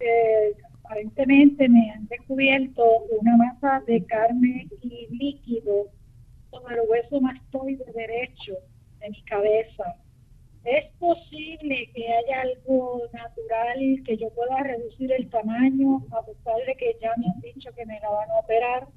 eh, 0.00 0.54
aparentemente 0.84 1.68
me 1.68 1.90
han 1.90 2.06
descubierto 2.08 2.84
una 3.20 3.36
masa 3.36 3.82
de 3.86 4.04
carne 4.04 4.68
y 4.82 5.06
líquido 5.10 5.88
sobre 6.50 6.76
el 6.76 6.82
hueso 6.88 7.20
mastoide 7.20 7.84
derecho 7.94 8.54
de 9.00 9.10
mi 9.10 9.22
cabeza. 9.22 9.96
¿Es 10.64 10.84
posible 10.98 11.90
que 11.94 12.06
haya 12.08 12.42
algo 12.42 13.02
natural 13.12 14.02
que 14.04 14.16
yo 14.16 14.30
pueda 14.30 14.62
reducir 14.62 15.12
el 15.12 15.28
tamaño 15.28 16.04
a 16.10 16.24
pesar 16.24 16.56
de 16.66 16.74
que 16.76 16.96
ya 17.02 17.10
me 17.18 17.26
han 17.26 17.40
dicho 17.40 17.70
que 17.76 17.84
me 17.84 18.00
la 18.00 18.10
van 18.10 18.30
a 18.30 18.40
operar? 18.42 18.88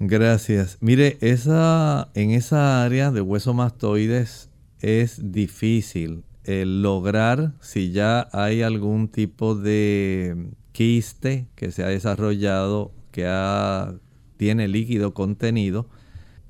Gracias. 0.00 0.78
Mire, 0.80 1.16
esa, 1.20 2.10
en 2.14 2.30
esa 2.30 2.84
área 2.84 3.10
de 3.10 3.20
hueso 3.20 3.54
mastoides 3.54 4.50
es 4.80 5.32
difícil 5.32 6.24
lograr 6.44 7.52
si 7.60 7.92
ya 7.92 8.28
hay 8.32 8.62
algún 8.62 9.08
tipo 9.08 9.54
de 9.54 10.34
quiste 10.78 11.48
que 11.56 11.72
se 11.72 11.82
ha 11.82 11.88
desarrollado, 11.88 12.92
que 13.10 13.26
tiene 14.36 14.68
líquido 14.68 15.12
contenido, 15.12 15.88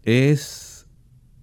es 0.03 0.87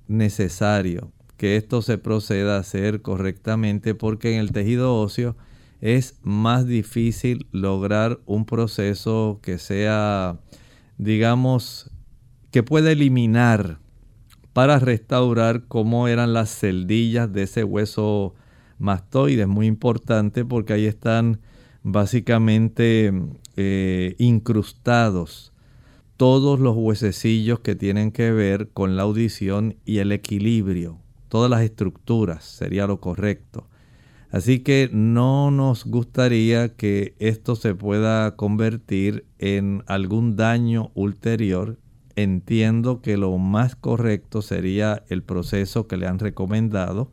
necesario 0.08 1.12
que 1.36 1.56
esto 1.56 1.82
se 1.82 1.98
proceda 1.98 2.58
a 2.58 2.60
hacer 2.60 3.02
correctamente 3.02 3.96
porque 3.96 4.36
en 4.36 4.40
el 4.40 4.52
tejido 4.52 5.02
óseo 5.02 5.36
es 5.82 6.20
más 6.22 6.68
difícil 6.68 7.48
lograr 7.52 8.20
un 8.28 8.46
proceso 8.46 9.40
que 9.42 9.58
sea, 9.58 10.38
digamos, 11.00 11.90
que 12.52 12.62
pueda 12.62 12.92
eliminar 12.92 13.80
para 14.54 14.78
restaurar 14.78 15.64
cómo 15.68 16.08
eran 16.08 16.34
las 16.34 16.56
celdillas 16.56 17.34
de 17.34 17.44
ese 17.44 17.64
hueso 17.64 18.36
mastoide. 18.78 19.42
Es 19.42 19.48
muy 19.48 19.66
importante 19.66 20.46
porque 20.46 20.74
ahí 20.74 20.86
están 20.86 21.40
básicamente 21.86 23.14
eh, 23.56 24.16
incrustados 24.18 25.54
todos 26.18 26.60
los 26.60 26.76
huesecillos 26.76 27.60
que 27.60 27.76
tienen 27.76 28.12
que 28.12 28.32
ver 28.32 28.70
con 28.70 28.96
la 28.96 29.04
audición 29.04 29.76
y 29.86 30.00
el 30.00 30.12
equilibrio, 30.12 30.98
todas 31.30 31.50
las 31.52 31.62
estructuras 31.62 32.44
sería 32.44 32.88
lo 32.88 33.00
correcto. 33.00 33.68
Así 34.32 34.62
que 34.62 34.90
no 34.92 35.52
nos 35.52 35.86
gustaría 35.86 36.76
que 36.76 37.16
esto 37.20 37.56
se 37.56 37.76
pueda 37.76 38.36
convertir 38.36 39.26
en 39.38 39.84
algún 39.86 40.36
daño 40.36 40.92
ulterior. 40.96 41.78
Entiendo 42.16 43.02
que 43.02 43.16
lo 43.16 43.38
más 43.38 43.76
correcto 43.76 44.42
sería 44.42 45.04
el 45.10 45.22
proceso 45.22 45.88
que 45.88 45.98
le 45.98 46.08
han 46.08 46.18
recomendado, 46.18 47.12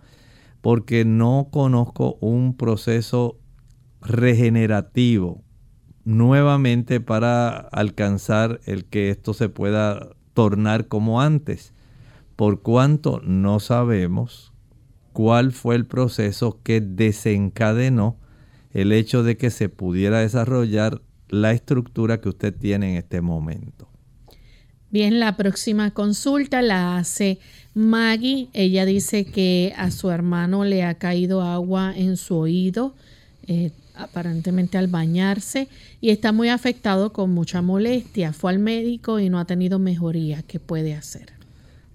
porque 0.63 1.05
no 1.05 1.49
conozco 1.51 2.17
un 2.21 2.57
proceso 2.57 3.37
regenerativo 4.03 5.43
nuevamente 6.05 7.01
para 7.01 7.57
alcanzar 7.57 8.61
el 8.67 8.85
que 8.85 9.11
esto 9.11 9.35
se 9.35 9.49
pueda 9.49 10.11
tornar 10.35 10.89
como 10.89 11.21
antes, 11.21 11.73
por 12.37 12.63
cuanto 12.63 13.21
no 13.25 13.61
sabemos 13.61 14.53
cuál 15.13 15.53
fue 15.53 15.77
el 15.77 15.87
proceso 15.87 16.61
que 16.63 16.81
desencadenó 16.81 18.17
el 18.73 18.93
hecho 18.93 19.23
de 19.23 19.37
que 19.37 19.51
se 19.51 19.69
pudiera 19.69 20.21
desarrollar 20.21 21.03
la 21.29 21.53
estructura 21.53 22.21
que 22.21 22.31
usted 22.31 22.55
tiene 22.55 22.93
en 22.93 22.97
este 22.97 23.21
momento. 23.21 23.89
Bien, 24.91 25.21
la 25.21 25.37
próxima 25.37 25.93
consulta 25.93 26.61
la 26.61 26.99
hace 26.99 27.39
Maggie. 27.73 28.49
Ella 28.53 28.85
dice 28.85 29.25
que 29.25 29.73
a 29.77 29.91
su 29.91 30.11
hermano 30.11 30.65
le 30.65 30.85
ha 30.85 30.95
caído 30.99 31.41
agua 31.41 31.95
en 31.97 32.19
su 32.19 32.37
oído. 32.37 32.95
Eh, 33.47 33.71
aparentemente 33.95 34.79
al 34.79 34.89
bañarse 34.89 35.69
y 36.01 36.11
está 36.11 36.33
muy 36.33 36.49
afectado 36.49 37.13
con 37.13 37.31
mucha 37.31 37.63
molestia. 37.63 38.33
Fue 38.33 38.53
al 38.53 38.59
médico 38.59 39.21
y 39.21 39.29
no 39.29 39.39
ha 39.39 39.45
tenido 39.45 39.79
mejoría. 39.79 40.43
¿Qué 40.43 40.61
puede 40.61 40.95
hacer? 40.95 41.33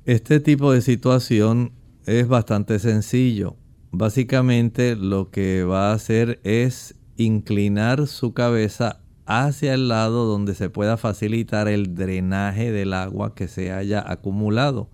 Este 0.06 0.40
tipo 0.40 0.72
de 0.72 0.82
situación 0.82 1.72
es 2.06 2.28
bastante 2.28 2.80
sencillo. 2.80 3.56
Básicamente 3.92 4.96
lo 4.96 5.32
que 5.32 5.64
va 5.64 5.92
a 5.92 5.94
hacer 5.94 6.40
es 6.44 6.96
inclinar 7.18 8.08
su 8.08 8.34
cabeza 8.34 9.02
hacia 9.26 9.74
el 9.74 9.90
lado 9.90 10.26
donde 10.26 10.56
se 10.56 10.70
pueda 10.70 10.98
facilitar 10.98 11.68
el 11.68 11.96
drenaje 11.96 12.72
del 12.72 12.94
agua 12.94 13.36
que 13.36 13.48
se 13.48 13.72
haya 13.72 14.04
acumulado. 14.10 14.90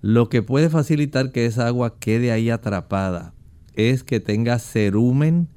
Lo 0.00 0.28
que 0.28 0.42
puede 0.42 0.70
facilitar 0.70 1.32
que 1.32 1.46
esa 1.46 1.66
agua 1.66 1.98
quede 1.98 2.30
ahí 2.30 2.50
atrapada 2.50 3.34
es 3.74 4.04
que 4.04 4.20
tenga 4.20 4.58
cerumen 4.58 5.48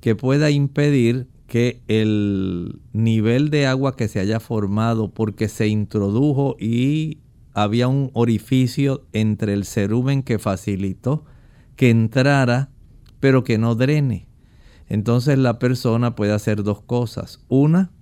que 0.00 0.14
pueda 0.14 0.50
impedir 0.50 1.28
que 1.46 1.82
el 1.88 2.80
nivel 2.92 3.50
de 3.50 3.66
agua 3.66 3.96
que 3.96 4.08
se 4.08 4.20
haya 4.20 4.40
formado 4.40 5.10
porque 5.12 5.48
se 5.48 5.68
introdujo 5.68 6.56
y 6.58 7.18
había 7.54 7.88
un 7.88 8.10
orificio 8.14 9.04
entre 9.12 9.52
el 9.52 9.64
cerumen 9.64 10.22
que 10.22 10.38
facilitó 10.38 11.24
que 11.76 11.90
entrara 11.90 12.70
pero 13.20 13.44
que 13.44 13.58
no 13.58 13.74
drene. 13.74 14.26
Entonces 14.88 15.38
la 15.38 15.58
persona 15.58 16.16
puede 16.16 16.32
hacer 16.32 16.62
dos 16.62 16.82
cosas. 16.82 17.40
Una, 17.48 17.92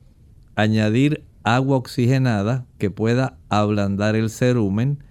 añadir 0.54 1.24
agua 1.42 1.76
oxigenada 1.76 2.66
que 2.78 2.90
pueda 2.90 3.38
ablandar 3.48 4.16
el 4.16 4.30
cerumen 4.30 5.02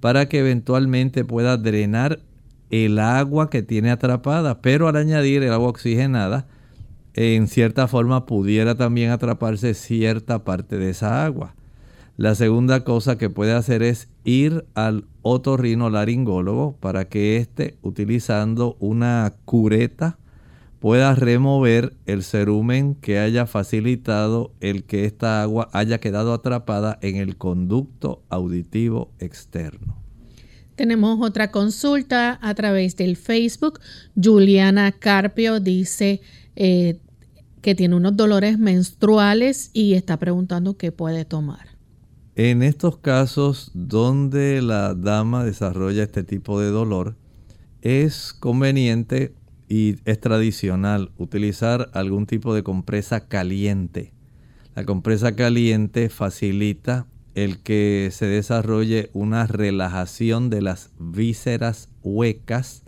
para 0.00 0.28
que 0.28 0.40
eventualmente 0.40 1.24
pueda 1.24 1.56
drenar 1.56 2.20
el 2.72 2.98
agua 2.98 3.50
que 3.50 3.62
tiene 3.62 3.90
atrapada, 3.90 4.62
pero 4.62 4.88
al 4.88 4.96
añadir 4.96 5.42
el 5.42 5.52
agua 5.52 5.68
oxigenada, 5.68 6.46
en 7.14 7.46
cierta 7.46 7.86
forma 7.86 8.24
pudiera 8.24 8.74
también 8.74 9.10
atraparse 9.10 9.74
cierta 9.74 10.42
parte 10.42 10.78
de 10.78 10.90
esa 10.90 11.24
agua. 11.24 11.54
La 12.16 12.34
segunda 12.34 12.82
cosa 12.82 13.18
que 13.18 13.28
puede 13.28 13.52
hacer 13.52 13.82
es 13.82 14.08
ir 14.24 14.64
al 14.74 15.04
otorrinolaringólogo 15.20 16.76
para 16.80 17.04
que 17.04 17.36
éste, 17.36 17.76
utilizando 17.82 18.76
una 18.80 19.34
cureta, 19.44 20.18
pueda 20.80 21.14
remover 21.14 21.92
el 22.06 22.22
cerumen 22.22 22.94
que 22.94 23.18
haya 23.18 23.46
facilitado 23.46 24.52
el 24.60 24.84
que 24.84 25.04
esta 25.04 25.42
agua 25.42 25.68
haya 25.72 26.00
quedado 26.00 26.32
atrapada 26.32 26.98
en 27.02 27.16
el 27.16 27.36
conducto 27.36 28.22
auditivo 28.30 29.10
externo. 29.18 30.01
Tenemos 30.76 31.18
otra 31.20 31.50
consulta 31.50 32.38
a 32.40 32.54
través 32.54 32.96
del 32.96 33.16
Facebook. 33.16 33.80
Juliana 34.20 34.92
Carpio 34.92 35.60
dice 35.60 36.20
eh, 36.56 36.98
que 37.60 37.74
tiene 37.74 37.94
unos 37.94 38.16
dolores 38.16 38.58
menstruales 38.58 39.70
y 39.72 39.94
está 39.94 40.18
preguntando 40.18 40.76
qué 40.76 40.90
puede 40.90 41.24
tomar. 41.24 41.68
En 42.34 42.62
estos 42.62 42.96
casos 42.96 43.70
donde 43.74 44.62
la 44.62 44.94
dama 44.94 45.44
desarrolla 45.44 46.02
este 46.02 46.24
tipo 46.24 46.58
de 46.58 46.68
dolor, 46.70 47.16
es 47.82 48.32
conveniente 48.32 49.34
y 49.68 49.96
es 50.04 50.20
tradicional 50.20 51.10
utilizar 51.18 51.90
algún 51.92 52.26
tipo 52.26 52.54
de 52.54 52.62
compresa 52.62 53.28
caliente. 53.28 54.12
La 54.74 54.84
compresa 54.84 55.36
caliente 55.36 56.08
facilita 56.08 57.06
el 57.34 57.58
que 57.62 58.10
se 58.12 58.26
desarrolle 58.26 59.10
una 59.12 59.46
relajación 59.46 60.50
de 60.50 60.62
las 60.62 60.90
vísceras 60.98 61.88
huecas, 62.02 62.82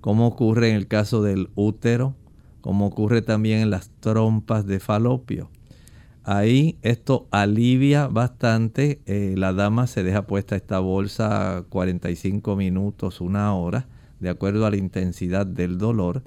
como 0.00 0.26
ocurre 0.26 0.70
en 0.70 0.76
el 0.76 0.86
caso 0.86 1.22
del 1.22 1.50
útero, 1.54 2.14
como 2.60 2.86
ocurre 2.86 3.22
también 3.22 3.60
en 3.60 3.70
las 3.70 3.90
trompas 4.00 4.66
de 4.66 4.80
falopio. 4.80 5.50
Ahí 6.24 6.78
esto 6.82 7.26
alivia 7.30 8.06
bastante. 8.06 9.00
Eh, 9.06 9.34
la 9.36 9.52
dama 9.52 9.86
se 9.86 10.02
deja 10.02 10.26
puesta 10.26 10.54
esta 10.56 10.78
bolsa 10.78 11.64
45 11.70 12.56
minutos, 12.56 13.20
una 13.20 13.54
hora, 13.54 13.88
de 14.20 14.28
acuerdo 14.28 14.66
a 14.66 14.70
la 14.70 14.76
intensidad 14.76 15.46
del 15.46 15.78
dolor. 15.78 16.22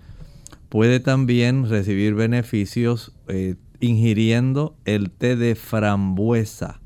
Puede 0.69 0.99
también 0.99 1.69
recibir 1.69 2.15
beneficios 2.15 3.13
eh, 3.27 3.55
ingiriendo 3.79 4.75
el 4.85 5.11
té 5.11 5.35
de 5.35 5.55
frambuesa, 5.55 6.81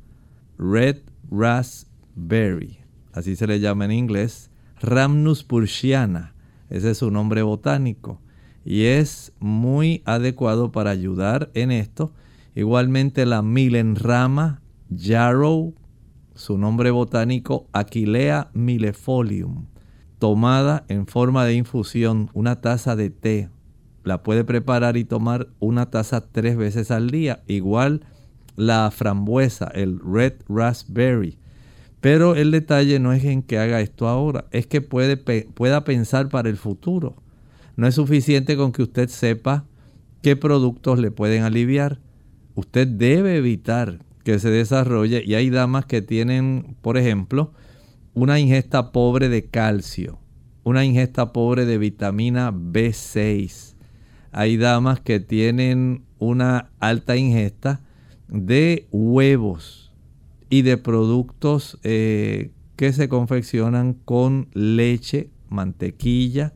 red 0.57 0.97
raspberry, 1.29 2.79
así 3.13 3.35
se 3.35 3.47
le 3.47 3.59
llama 3.59 3.85
en 3.85 3.91
inglés, 3.91 4.51
Rhamnus 4.81 5.43
pursiana, 5.43 6.33
ese 6.69 6.91
es 6.91 6.97
su 6.99 7.11
nombre 7.11 7.41
botánico 7.41 8.21
y 8.69 8.83
es 8.83 9.31
muy 9.39 10.01
adecuado 10.03 10.73
para 10.73 10.89
ayudar 10.91 11.49
en 11.53 11.71
esto. 11.71 12.11
Igualmente 12.53 13.25
la 13.25 13.41
milenrama 13.41 14.61
yarrow, 14.89 15.73
su 16.35 16.57
nombre 16.57 16.91
botánico 16.91 17.67
Aquilea 17.71 18.49
millefolium, 18.53 19.67
tomada 20.19 20.83
en 20.89 21.07
forma 21.07 21.45
de 21.45 21.53
infusión, 21.53 22.29
una 22.33 22.59
taza 22.59 22.97
de 22.97 23.09
té. 23.09 23.49
La 24.03 24.21
puede 24.21 24.43
preparar 24.43 24.97
y 24.97 25.05
tomar 25.05 25.47
una 25.59 25.89
taza 25.89 26.19
tres 26.19 26.57
veces 26.57 26.91
al 26.91 27.09
día. 27.09 27.43
Igual 27.47 28.05
la 28.57 28.91
frambuesa, 28.91 29.71
el 29.73 29.99
red 29.99 30.33
raspberry. 30.49 31.37
Pero 32.01 32.35
el 32.35 32.51
detalle 32.51 32.99
no 32.99 33.13
es 33.13 33.23
en 33.23 33.41
que 33.41 33.57
haga 33.57 33.79
esto 33.79 34.07
ahora, 34.07 34.45
es 34.51 34.67
que 34.67 34.81
puede, 34.81 35.15
pueda 35.17 35.83
pensar 35.85 36.27
para 36.27 36.49
el 36.49 36.57
futuro. 36.57 37.15
No 37.77 37.87
es 37.87 37.95
suficiente 37.95 38.57
con 38.57 38.71
que 38.71 38.83
usted 38.83 39.07
sepa 39.07 39.65
qué 40.21 40.35
productos 40.35 40.99
le 40.99 41.11
pueden 41.11 41.43
aliviar. 41.43 41.99
Usted 42.55 42.87
debe 42.87 43.37
evitar 43.37 43.99
que 44.23 44.39
se 44.39 44.49
desarrolle 44.49 45.23
y 45.25 45.35
hay 45.35 45.49
damas 45.49 45.85
que 45.85 46.01
tienen, 46.01 46.75
por 46.81 46.97
ejemplo, 46.97 47.53
una 48.13 48.39
ingesta 48.39 48.91
pobre 48.91 49.29
de 49.29 49.45
calcio, 49.45 50.19
una 50.63 50.83
ingesta 50.83 51.31
pobre 51.31 51.65
de 51.65 51.77
vitamina 51.77 52.51
B6. 52.51 53.75
Hay 54.31 54.57
damas 54.57 54.99
que 54.99 55.19
tienen 55.19 56.03
una 56.19 56.71
alta 56.79 57.15
ingesta 57.15 57.81
de 58.27 58.87
huevos 58.91 59.91
y 60.49 60.61
de 60.61 60.77
productos 60.77 61.79
eh, 61.83 62.51
que 62.75 62.93
se 62.93 63.09
confeccionan 63.09 63.93
con 63.93 64.49
leche, 64.53 65.29
mantequilla, 65.49 66.53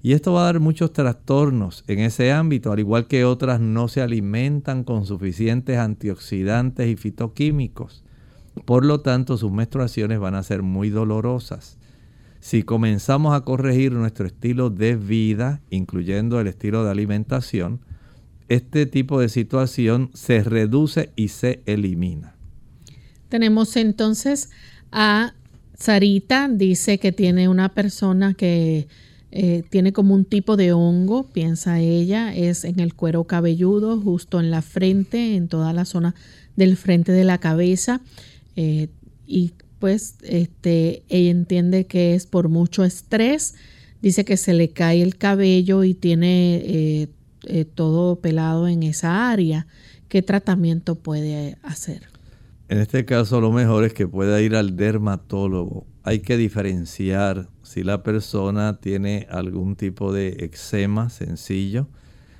y 0.00 0.12
esto 0.12 0.32
va 0.32 0.42
a 0.42 0.44
dar 0.44 0.60
muchos 0.60 0.92
trastornos 0.92 1.84
en 1.88 1.98
ese 1.98 2.30
ámbito, 2.30 2.70
al 2.70 2.78
igual 2.78 3.08
que 3.08 3.24
otras 3.24 3.60
no 3.60 3.88
se 3.88 4.00
alimentan 4.00 4.84
con 4.84 5.04
suficientes 5.04 5.76
antioxidantes 5.76 6.88
y 6.88 6.96
fitoquímicos. 6.96 8.04
Por 8.64 8.84
lo 8.84 9.00
tanto, 9.00 9.36
sus 9.36 9.50
menstruaciones 9.50 10.20
van 10.20 10.34
a 10.36 10.42
ser 10.42 10.62
muy 10.62 10.90
dolorosas. 10.90 11.78
Si 12.40 12.62
comenzamos 12.62 13.34
a 13.34 13.40
corregir 13.40 13.92
nuestro 13.92 14.26
estilo 14.26 14.70
de 14.70 14.94
vida, 14.94 15.60
incluyendo 15.70 16.40
el 16.40 16.46
estilo 16.46 16.84
de 16.84 16.92
alimentación, 16.92 17.80
este 18.48 18.86
tipo 18.86 19.20
de 19.20 19.28
situación 19.28 20.10
se 20.14 20.42
reduce 20.42 21.10
y 21.16 21.28
se 21.28 21.62
elimina. 21.66 22.34
Tenemos 23.28 23.76
entonces 23.76 24.50
a 24.90 25.34
Sarita, 25.78 26.48
dice 26.48 26.98
que 26.98 27.12
tiene 27.12 27.48
una 27.48 27.68
persona 27.68 28.34
que 28.34 28.88
eh, 29.30 29.62
tiene 29.68 29.92
como 29.92 30.14
un 30.14 30.24
tipo 30.24 30.56
de 30.56 30.72
hongo, 30.72 31.24
piensa 31.24 31.80
ella, 31.80 32.34
es 32.34 32.64
en 32.64 32.80
el 32.80 32.94
cuero 32.94 33.24
cabelludo, 33.24 34.00
justo 34.00 34.40
en 34.40 34.50
la 34.50 34.62
frente, 34.62 35.36
en 35.36 35.48
toda 35.48 35.72
la 35.72 35.84
zona 35.84 36.14
del 36.56 36.76
frente 36.76 37.12
de 37.12 37.24
la 37.24 37.38
cabeza. 37.38 38.00
Eh, 38.56 38.88
y 39.26 39.52
pues 39.78 40.16
este, 40.22 41.02
ella 41.08 41.30
entiende 41.30 41.84
que 41.86 42.14
es 42.14 42.26
por 42.26 42.48
mucho 42.48 42.84
estrés. 42.84 43.54
Dice 44.00 44.24
que 44.24 44.36
se 44.36 44.54
le 44.54 44.70
cae 44.70 45.02
el 45.02 45.16
cabello 45.16 45.84
y 45.84 45.94
tiene 45.94 46.62
eh, 46.64 47.08
todo 47.74 48.20
pelado 48.20 48.68
en 48.68 48.82
esa 48.82 49.30
área. 49.30 49.66
¿Qué 50.08 50.22
tratamiento 50.22 50.96
puede 50.96 51.58
hacer? 51.62 52.08
En 52.68 52.78
este 52.78 53.06
caso 53.06 53.40
lo 53.40 53.50
mejor 53.50 53.84
es 53.84 53.94
que 53.94 54.06
pueda 54.06 54.40
ir 54.42 54.54
al 54.54 54.76
dermatólogo. 54.76 55.86
Hay 56.02 56.20
que 56.20 56.36
diferenciar 56.36 57.48
si 57.62 57.82
la 57.82 58.02
persona 58.02 58.78
tiene 58.78 59.26
algún 59.30 59.74
tipo 59.74 60.12
de 60.12 60.36
eczema 60.40 61.08
sencillo, 61.08 61.88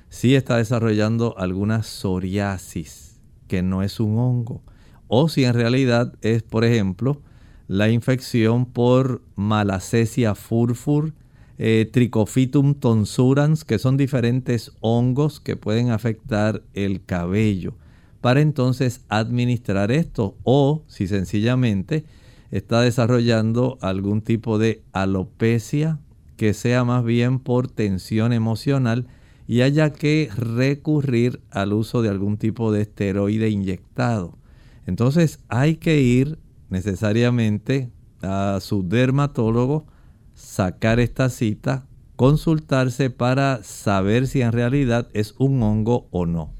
si 0.09 0.35
está 0.35 0.57
desarrollando 0.57 1.35
alguna 1.37 1.81
psoriasis, 1.81 3.19
que 3.47 3.63
no 3.63 3.81
es 3.81 3.99
un 3.99 4.17
hongo, 4.17 4.63
o 5.07 5.29
si 5.29 5.45
en 5.45 5.55
realidad 5.55 6.13
es, 6.21 6.43
por 6.43 6.63
ejemplo, 6.63 7.21
la 7.67 7.89
infección 7.89 8.65
por 8.65 9.23
malacesia 9.35 10.35
furfur, 10.35 11.13
eh, 11.59 11.91
tonsurans, 12.79 13.63
que 13.65 13.77
son 13.79 13.97
diferentes 13.97 14.71
hongos 14.79 15.39
que 15.39 15.55
pueden 15.55 15.91
afectar 15.91 16.63
el 16.73 17.03
cabello, 17.05 17.75
para 18.21 18.41
entonces 18.41 19.01
administrar 19.09 19.91
esto, 19.91 20.35
o 20.43 20.83
si 20.87 21.07
sencillamente 21.07 22.05
está 22.49 22.81
desarrollando 22.81 23.77
algún 23.81 24.21
tipo 24.21 24.57
de 24.57 24.81
alopecia 24.91 25.99
que 26.37 26.53
sea 26.53 26.85
más 26.85 27.03
bien 27.03 27.39
por 27.39 27.69
tensión 27.69 28.31
emocional 28.31 29.07
y 29.45 29.61
haya 29.61 29.91
que 29.91 30.29
recurrir 30.35 31.41
al 31.51 31.73
uso 31.73 32.01
de 32.01 32.09
algún 32.09 32.37
tipo 32.37 32.71
de 32.71 32.83
esteroide 32.83 33.49
inyectado. 33.49 34.37
Entonces 34.85 35.39
hay 35.49 35.75
que 35.75 36.01
ir 36.01 36.39
necesariamente 36.69 37.89
a 38.21 38.59
su 38.61 38.87
dermatólogo, 38.87 39.85
sacar 40.39 40.99
esta 40.99 41.29
cita, 41.29 41.85
consultarse 42.15 43.09
para 43.09 43.61
saber 43.63 44.27
si 44.27 44.41
en 44.41 44.51
realidad 44.51 45.07
es 45.13 45.35
un 45.37 45.61
hongo 45.61 46.07
o 46.11 46.25
no. 46.25 46.51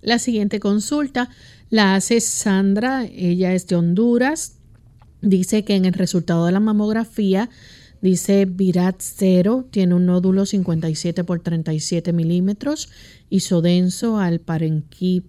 La 0.00 0.18
siguiente 0.18 0.60
consulta 0.60 1.28
la 1.68 1.94
hace 1.94 2.20
Sandra, 2.20 3.04
ella 3.04 3.52
es 3.52 3.66
de 3.66 3.76
Honduras, 3.76 4.60
Dice 5.22 5.64
que 5.64 5.76
en 5.76 5.84
el 5.84 5.92
resultado 5.92 6.46
de 6.46 6.52
la 6.52 6.60
mamografía 6.60 7.50
dice 8.00 8.46
Virat 8.46 8.96
0, 9.00 9.66
tiene 9.70 9.94
un 9.94 10.06
nódulo 10.06 10.46
57 10.46 11.24
por 11.24 11.40
37 11.40 12.14
milímetros, 12.14 12.88
isodenso 13.28 14.18
al 14.18 14.40
parénquima 14.40 15.24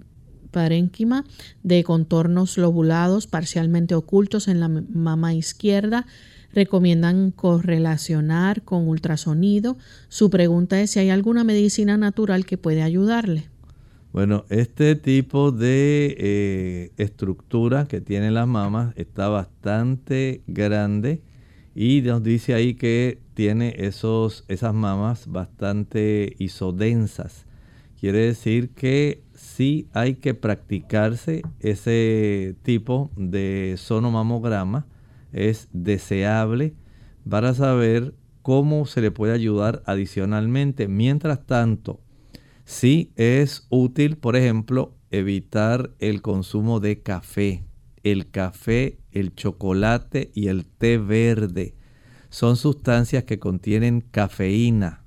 de 1.63 1.83
contornos 1.83 2.57
lobulados 2.57 3.27
parcialmente 3.27 3.95
ocultos 3.95 4.47
en 4.47 4.61
la 4.61 4.69
mama 4.69 5.33
izquierda. 5.33 6.07
Recomiendan 6.53 7.31
correlacionar 7.31 8.63
con 8.63 8.87
ultrasonido. 8.87 9.77
Su 10.09 10.29
pregunta 10.29 10.81
es 10.81 10.91
si 10.91 10.99
hay 10.99 11.09
alguna 11.09 11.43
medicina 11.43 11.97
natural 11.97 12.45
que 12.45 12.57
puede 12.57 12.81
ayudarle. 12.81 13.49
Bueno, 14.13 14.43
este 14.49 14.95
tipo 14.95 15.53
de 15.53 16.15
eh, 16.19 16.91
estructura 16.97 17.85
que 17.87 18.01
tienen 18.01 18.33
las 18.33 18.47
mamas 18.47 18.93
está 18.97 19.29
bastante 19.29 20.41
grande 20.47 21.21
y 21.73 22.01
nos 22.01 22.21
dice 22.21 22.53
ahí 22.53 22.73
que 22.73 23.19
tiene 23.33 23.73
esos, 23.77 24.43
esas 24.49 24.73
mamas 24.73 25.27
bastante 25.27 26.35
isodensas. 26.39 27.45
Quiere 27.97 28.19
decir 28.19 28.71
que 28.71 29.23
sí 29.33 29.87
hay 29.93 30.15
que 30.15 30.33
practicarse 30.33 31.43
ese 31.59 32.55
tipo 32.63 33.11
de 33.15 33.75
sonomamograma. 33.77 34.87
Es 35.31 35.69
deseable 35.71 36.73
para 37.29 37.53
saber 37.53 38.15
cómo 38.41 38.85
se 38.85 39.01
le 39.01 39.11
puede 39.11 39.33
ayudar 39.33 39.83
adicionalmente. 39.85 40.87
Mientras 40.87 41.45
tanto, 41.45 42.01
Sí 42.71 43.11
es 43.17 43.67
útil, 43.69 44.17
por 44.17 44.37
ejemplo, 44.37 44.95
evitar 45.09 45.91
el 45.99 46.21
consumo 46.21 46.79
de 46.79 47.01
café. 47.01 47.65
El 48.01 48.31
café, 48.31 48.97
el 49.11 49.35
chocolate 49.35 50.31
y 50.33 50.47
el 50.47 50.65
té 50.65 50.97
verde 50.97 51.75
son 52.29 52.55
sustancias 52.55 53.25
que 53.25 53.39
contienen 53.39 53.99
cafeína. 53.99 55.03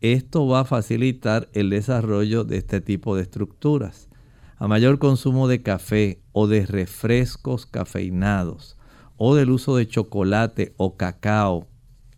Esto 0.00 0.46
va 0.46 0.60
a 0.60 0.64
facilitar 0.64 1.50
el 1.52 1.68
desarrollo 1.70 2.44
de 2.44 2.58
este 2.58 2.80
tipo 2.80 3.16
de 3.16 3.22
estructuras. 3.22 4.08
A 4.56 4.68
mayor 4.68 4.98
consumo 4.98 5.48
de 5.48 5.62
café 5.62 6.22
o 6.30 6.46
de 6.46 6.64
refrescos 6.64 7.66
cafeinados 7.66 8.78
o 9.22 9.34
del 9.34 9.50
uso 9.50 9.76
de 9.76 9.86
chocolate 9.86 10.72
o 10.78 10.96
cacao, 10.96 11.68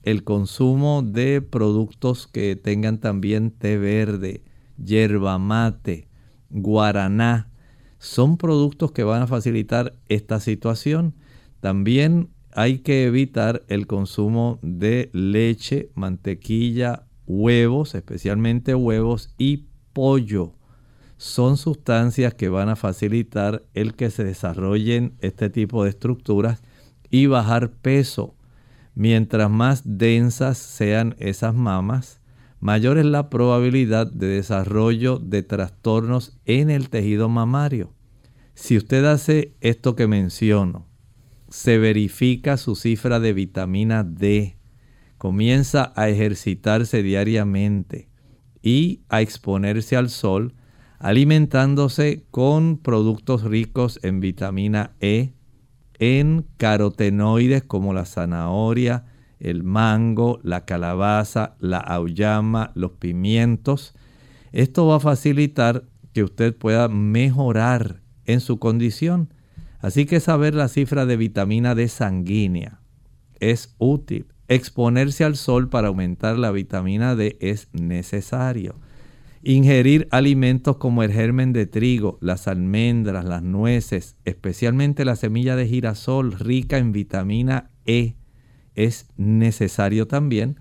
el 0.05 0.22
consumo 0.22 1.03
de 1.03 1.42
productos 1.42 2.28
que 2.28 2.55
tengan 2.55 3.00
también 3.00 3.50
té 3.50 3.76
verde, 3.76 4.44
yerba 4.76 5.36
mate, 5.38 6.07
guaraná, 6.48 7.50
son 7.98 8.36
productos 8.36 8.92
que 8.92 9.03
van 9.03 9.22
a 9.22 9.26
facilitar 9.26 9.96
esta 10.09 10.38
situación. 10.38 11.16
También 11.59 12.28
hay 12.53 12.78
que 12.78 13.05
evitar 13.05 13.64
el 13.66 13.88
consumo 13.88 14.61
de 14.62 15.11
leche, 15.12 15.90
mantequilla, 15.96 17.09
huevos, 17.26 17.96
especialmente 17.96 18.76
huevos 18.76 19.34
y 19.38 19.64
pollo. 19.92 20.55
Son 21.16 21.57
sustancias 21.57 22.34
que 22.34 22.48
van 22.48 22.68
a 22.68 22.76
facilitar 22.76 23.64
el 23.74 23.94
que 23.94 24.09
se 24.11 24.22
desarrollen 24.22 25.14
este 25.18 25.50
tipo 25.50 25.82
de 25.82 25.90
estructuras 25.90 26.62
y 27.12 27.26
bajar 27.26 27.70
peso. 27.70 28.34
Mientras 28.96 29.48
más 29.48 29.82
densas 29.84 30.58
sean 30.58 31.14
esas 31.18 31.54
mamas, 31.54 32.20
mayor 32.58 32.98
es 32.98 33.04
la 33.04 33.30
probabilidad 33.30 34.10
de 34.10 34.26
desarrollo 34.26 35.18
de 35.18 35.44
trastornos 35.44 36.36
en 36.46 36.70
el 36.70 36.88
tejido 36.88 37.28
mamario. 37.28 37.92
Si 38.54 38.76
usted 38.76 39.04
hace 39.04 39.54
esto 39.60 39.94
que 39.94 40.08
menciono, 40.08 40.88
se 41.48 41.78
verifica 41.78 42.56
su 42.56 42.76
cifra 42.76 43.20
de 43.20 43.34
vitamina 43.34 44.04
D, 44.04 44.56
comienza 45.18 45.92
a 45.94 46.08
ejercitarse 46.08 47.02
diariamente 47.02 48.08
y 48.62 49.02
a 49.10 49.20
exponerse 49.20 49.96
al 49.96 50.08
sol, 50.08 50.54
alimentándose 50.98 52.24
con 52.30 52.78
productos 52.78 53.42
ricos 53.42 54.00
en 54.02 54.20
vitamina 54.20 54.96
E, 55.00 55.34
en 55.99 56.47
carotenoides 56.57 57.62
como 57.62 57.93
la 57.93 58.05
zanahoria, 58.05 59.05
el 59.40 59.62
mango, 59.64 60.40
la 60.43 60.64
calabaza, 60.64 61.57
la 61.59 61.78
auyama, 61.78 62.70
los 62.74 62.93
pimientos. 62.93 63.95
Esto 64.53 64.86
va 64.86 64.97
a 64.97 65.01
facilitar 65.01 65.84
que 66.12 66.22
usted 66.22 66.55
pueda 66.57 66.88
mejorar 66.88 68.03
en 68.26 68.40
su 68.40 68.59
condición. 68.59 69.32
Así 69.80 70.07
que 70.07 70.20
saber 70.20 70.55
la 70.55 70.68
cifra 70.68 71.07
de 71.07 71.16
vitamina 71.16 71.74
D 71.74 71.88
sanguínea 71.88 72.80
es 73.40 73.74
útil. 73.78 74.26
Exponerse 74.49 75.24
al 75.24 75.36
sol 75.36 75.68
para 75.68 75.88
aumentar 75.88 76.38
la 76.38 76.53
vitamina 76.53 77.16
D 77.16 77.36
es 77.40 77.68
necesario. 77.72 78.76
Ingerir 79.45 80.07
alimentos 80.12 80.76
como 80.76 81.03
el 81.03 81.12
germen 81.12 81.53
de 81.53 81.66
trigo, 81.66 82.16
las 82.20 82.47
almendras, 82.47 83.24
las 83.24 83.43
nueces, 83.43 84.16
especialmente 84.24 85.05
la 85.05 85.16
semilla 85.16 85.57
de 85.57 85.66
girasol 85.66 86.32
rica 86.38 86.78
en 86.78 86.93
vitamina 86.93 87.70
E, 87.84 88.14
es 88.74 89.09
necesario 89.16 90.07
también. 90.07 90.61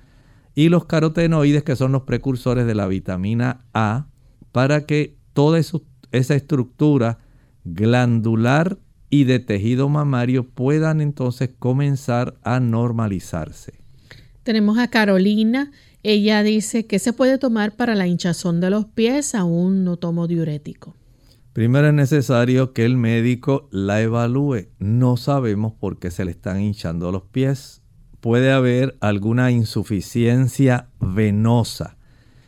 Y 0.56 0.70
los 0.70 0.86
carotenoides, 0.86 1.64
que 1.64 1.76
son 1.76 1.92
los 1.92 2.04
precursores 2.04 2.66
de 2.66 2.76
la 2.76 2.88
vitamina 2.88 3.66
A, 3.74 4.08
para 4.52 4.86
que 4.86 5.16
toda 5.34 5.60
esa 5.60 6.36
estructura 6.36 7.20
glandular 7.64 8.80
y 9.12 9.26
de 9.26 9.40
tejido 9.40 9.90
mamario 9.90 10.48
puedan 10.48 11.02
entonces 11.02 11.52
comenzar 11.60 12.40
a 12.44 12.60
normalizarse. 12.60 13.74
Tenemos 14.44 14.80
a 14.80 14.90
Carolina. 14.90 15.72
Ella 16.04 16.42
dice 16.42 16.88
que 16.88 16.98
se 16.98 17.14
puede 17.14 17.38
tomar 17.38 17.76
para 17.76 17.94
la 17.96 18.08
hinchazón 18.08 18.60
de 18.60 18.70
los 18.72 18.86
pies, 18.86 19.36
aún 19.36 19.84
no 19.84 19.98
tomo 19.98 20.28
diurético. 20.28 20.96
Primero 21.54 21.88
es 21.88 21.94
necesario 21.94 22.74
que 22.74 22.86
el 22.86 22.98
médico 22.98 23.68
la 23.72 24.02
evalúe. 24.02 24.70
No 24.80 25.18
sabemos 25.18 25.74
por 25.74 26.00
qué 26.00 26.10
se 26.10 26.26
le 26.26 26.32
están 26.32 26.62
hinchando 26.62 27.12
los 27.12 27.24
pies. 27.24 27.82
Puede 28.22 28.52
haber 28.52 28.98
alguna 29.02 29.52
insuficiencia 29.52 30.88
venosa. 31.00 31.98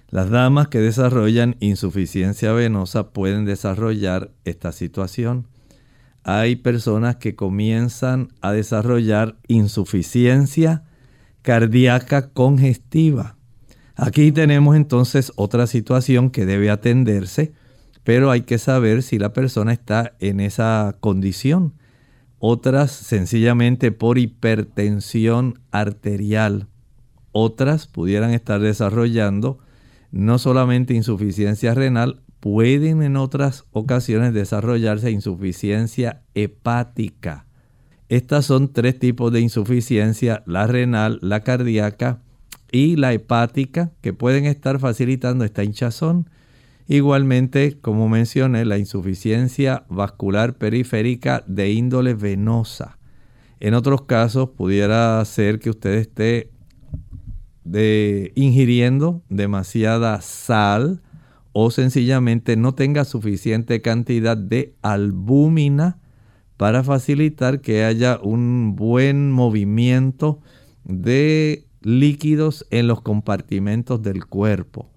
Las 0.09 0.29
damas 0.29 0.69
que 0.69 0.79
desarrollan 0.79 1.57
insuficiencia 1.59 2.53
venosa 2.53 3.11
pueden 3.11 3.45
desarrollar 3.45 4.31
esta 4.45 4.71
situación. 4.71 5.47
Hay 6.23 6.55
personas 6.55 7.17
que 7.17 7.35
comienzan 7.35 8.29
a 8.39 8.53
desarrollar 8.53 9.37
insuficiencia 9.47 10.85
cardíaca 11.41 12.29
congestiva. 12.29 13.35
Aquí 13.95 14.31
tenemos 14.31 14.75
entonces 14.75 15.31
otra 15.35 15.67
situación 15.67 16.31
que 16.31 16.45
debe 16.45 16.71
atenderse, 16.71 17.53
pero 18.03 18.31
hay 18.31 18.41
que 18.41 18.57
saber 18.57 19.03
si 19.03 19.19
la 19.19 19.33
persona 19.33 19.71
está 19.71 20.15
en 20.19 20.39
esa 20.39 20.97
condición. 20.99 21.73
Otras 22.39 22.91
sencillamente 22.91 23.91
por 23.91 24.17
hipertensión 24.17 25.61
arterial. 25.71 26.67
Otras 27.31 27.87
pudieran 27.87 28.31
estar 28.31 28.59
desarrollando 28.59 29.59
no 30.11 30.37
solamente 30.37 30.93
insuficiencia 30.93 31.73
renal, 31.73 32.21
pueden 32.39 33.01
en 33.01 33.15
otras 33.15 33.65
ocasiones 33.71 34.33
desarrollarse 34.33 35.11
insuficiencia 35.11 36.23
hepática. 36.33 37.45
Estas 38.09 38.45
son 38.45 38.73
tres 38.73 38.99
tipos 38.99 39.31
de 39.31 39.39
insuficiencia, 39.39 40.43
la 40.45 40.67
renal, 40.67 41.19
la 41.21 41.39
cardíaca 41.39 42.21
y 42.73 42.95
la 42.97 43.13
hepática, 43.13 43.91
que 44.01 44.11
pueden 44.13 44.45
estar 44.45 44.79
facilitando 44.79 45.45
esta 45.45 45.63
hinchazón. 45.63 46.27
Igualmente, 46.87 47.77
como 47.79 48.09
mencioné, 48.09 48.65
la 48.65 48.79
insuficiencia 48.79 49.85
vascular 49.89 50.57
periférica 50.57 51.43
de 51.47 51.71
índole 51.71 52.15
venosa. 52.15 52.97
En 53.61 53.75
otros 53.75 54.01
casos 54.01 54.49
pudiera 54.49 55.23
ser 55.23 55.59
que 55.59 55.69
usted 55.69 55.93
esté 55.93 56.49
de, 57.63 58.33
ingiriendo 58.35 59.21
demasiada 59.29 60.19
sal 60.21 61.01
o 61.53 61.69
sencillamente 61.69 62.57
no 62.57 62.73
tenga 62.73 63.05
suficiente 63.05 63.83
cantidad 63.83 64.35
de 64.35 64.73
albúmina 64.81 65.99
para 66.57 66.83
facilitar 66.83 67.61
que 67.61 67.83
haya 67.83 68.19
un 68.21 68.75
buen 68.75 69.31
movimiento 69.31 70.41
de 70.83 71.67
líquidos 71.83 72.65
en 72.69 72.87
los 72.87 73.01
compartimentos 73.01 74.01
del 74.01 74.25
cuerpo. 74.25 74.89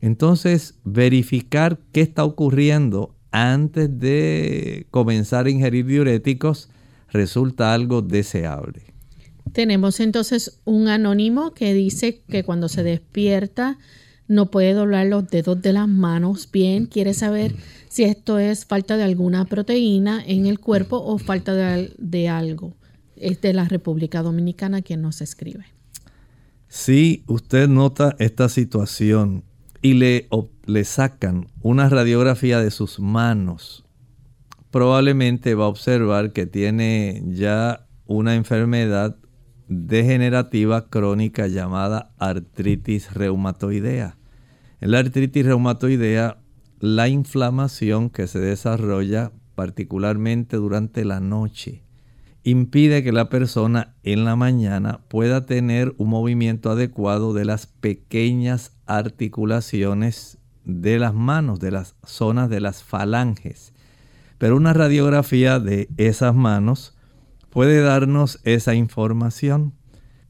Entonces, 0.00 0.78
verificar 0.84 1.78
qué 1.92 2.02
está 2.02 2.24
ocurriendo 2.24 3.14
antes 3.30 3.98
de 3.98 4.86
comenzar 4.90 5.46
a 5.46 5.50
ingerir 5.50 5.86
diuréticos 5.86 6.70
resulta 7.10 7.74
algo 7.74 8.02
deseable. 8.02 8.82
Tenemos 9.52 10.00
entonces 10.00 10.60
un 10.64 10.88
anónimo 10.88 11.54
que 11.54 11.72
dice 11.72 12.22
que 12.28 12.44
cuando 12.44 12.68
se 12.68 12.82
despierta 12.82 13.78
no 14.28 14.50
puede 14.50 14.74
doblar 14.74 15.06
los 15.06 15.28
dedos 15.28 15.62
de 15.62 15.72
las 15.72 15.88
manos 15.88 16.50
bien. 16.50 16.86
Quiere 16.86 17.14
saber 17.14 17.54
si 17.88 18.04
esto 18.04 18.38
es 18.38 18.64
falta 18.64 18.96
de 18.96 19.04
alguna 19.04 19.44
proteína 19.44 20.22
en 20.26 20.46
el 20.46 20.58
cuerpo 20.58 20.98
o 20.98 21.18
falta 21.18 21.54
de, 21.54 22.28
algo. 22.28 22.76
Es 23.16 23.40
de 23.40 23.52
la 23.52 23.64
República 23.66 24.22
Dominicana 24.22 24.82
quien 24.82 25.00
nos 25.00 25.20
escribe. 25.20 25.75
Si 26.78 27.24
usted 27.26 27.68
nota 27.68 28.14
esta 28.18 28.50
situación 28.50 29.44
y 29.80 29.94
le, 29.94 30.28
le 30.66 30.84
sacan 30.84 31.46
una 31.62 31.88
radiografía 31.88 32.60
de 32.60 32.70
sus 32.70 33.00
manos, 33.00 33.86
probablemente 34.70 35.54
va 35.54 35.64
a 35.64 35.68
observar 35.68 36.34
que 36.34 36.44
tiene 36.44 37.22
ya 37.28 37.86
una 38.04 38.34
enfermedad 38.34 39.16
degenerativa 39.68 40.90
crónica 40.90 41.46
llamada 41.46 42.12
artritis 42.18 43.14
reumatoidea. 43.14 44.18
En 44.82 44.90
la 44.90 44.98
artritis 44.98 45.46
reumatoidea, 45.46 46.42
la 46.78 47.08
inflamación 47.08 48.10
que 48.10 48.26
se 48.26 48.38
desarrolla 48.38 49.32
particularmente 49.54 50.58
durante 50.58 51.06
la 51.06 51.20
noche 51.20 51.85
impide 52.46 53.02
que 53.02 53.10
la 53.10 53.28
persona 53.28 53.96
en 54.04 54.24
la 54.24 54.36
mañana 54.36 55.00
pueda 55.08 55.46
tener 55.46 55.96
un 55.98 56.10
movimiento 56.10 56.70
adecuado 56.70 57.34
de 57.34 57.44
las 57.44 57.66
pequeñas 57.66 58.70
articulaciones 58.86 60.38
de 60.64 61.00
las 61.00 61.12
manos, 61.12 61.58
de 61.58 61.72
las 61.72 61.96
zonas 62.04 62.48
de 62.48 62.60
las 62.60 62.84
falanges. 62.84 63.72
Pero 64.38 64.56
una 64.56 64.72
radiografía 64.72 65.58
de 65.58 65.88
esas 65.96 66.36
manos 66.36 66.96
puede 67.50 67.80
darnos 67.80 68.38
esa 68.44 68.76
información. 68.76 69.74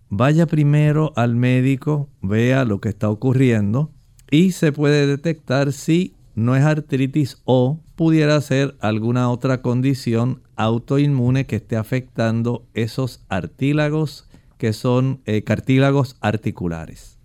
Vaya 0.09 0.47
primero 0.47 1.13
al 1.17 1.37
médico, 1.37 2.09
vea 2.23 2.65
lo 2.65 2.81
que 2.81 2.89
está 2.89 3.11
ocurriendo 3.11 3.93
y 4.31 4.53
se 4.53 4.73
puede 4.73 5.07
detectar 5.07 5.71
si 5.71 6.15
no 6.35 6.57
es 6.57 6.65
artritis 6.65 7.43
o 7.45 7.83
pudiera 7.97 8.41
ser 8.41 8.77
alguna 8.81 9.31
otra 9.31 9.63
condición 9.63 10.43
autoinmune 10.55 11.47
que 11.47 11.57
esté 11.57 11.77
afectando 11.77 12.67
esos 12.75 13.25
artílagos 13.29 14.29
que 14.59 14.73
son 14.73 15.21
eh, 15.27 15.43
cartílagos 15.43 16.17
articulares. 16.21 17.16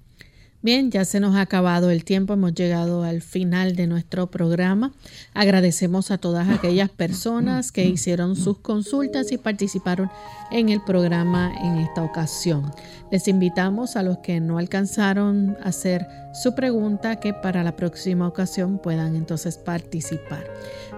Bien, 0.64 0.92
ya 0.92 1.06
se 1.06 1.20
nos 1.20 1.36
ha 1.36 1.42
acabado 1.42 1.90
el 1.90 2.04
tiempo, 2.04 2.34
hemos 2.34 2.54
llegado 2.54 3.04
al 3.04 3.24
final 3.24 3.76
de 3.76 3.88
nuestro 3.88 4.28
programa. 4.28 4.92
Agradecemos 5.34 6.12
a 6.12 6.20
todas 6.20 6.50
aquellas 6.50 6.90
personas 6.90 7.72
que 7.72 7.86
hicieron 7.86 8.36
sus 8.36 8.60
consultas 8.60 9.32
y 9.32 9.40
participaron 9.40 10.12
en 10.52 10.70
el 10.70 10.80
programa 10.84 11.52
en 11.64 11.80
esta 11.80 12.04
ocasión. 12.04 12.72
Les 13.12 13.28
invitamos 13.28 13.96
a 13.96 14.04
los 14.04 14.20
que 14.20 14.40
no 14.40 14.60
alcanzaron 14.60 15.58
a 15.64 15.70
hacer 15.70 16.06
su 16.40 16.54
pregunta 16.54 17.16
que 17.16 17.34
para 17.34 17.64
la 17.64 17.76
próxima 17.76 18.28
ocasión 18.28 18.78
puedan 18.78 19.16
entonces 19.16 19.58
participar. 19.58 20.46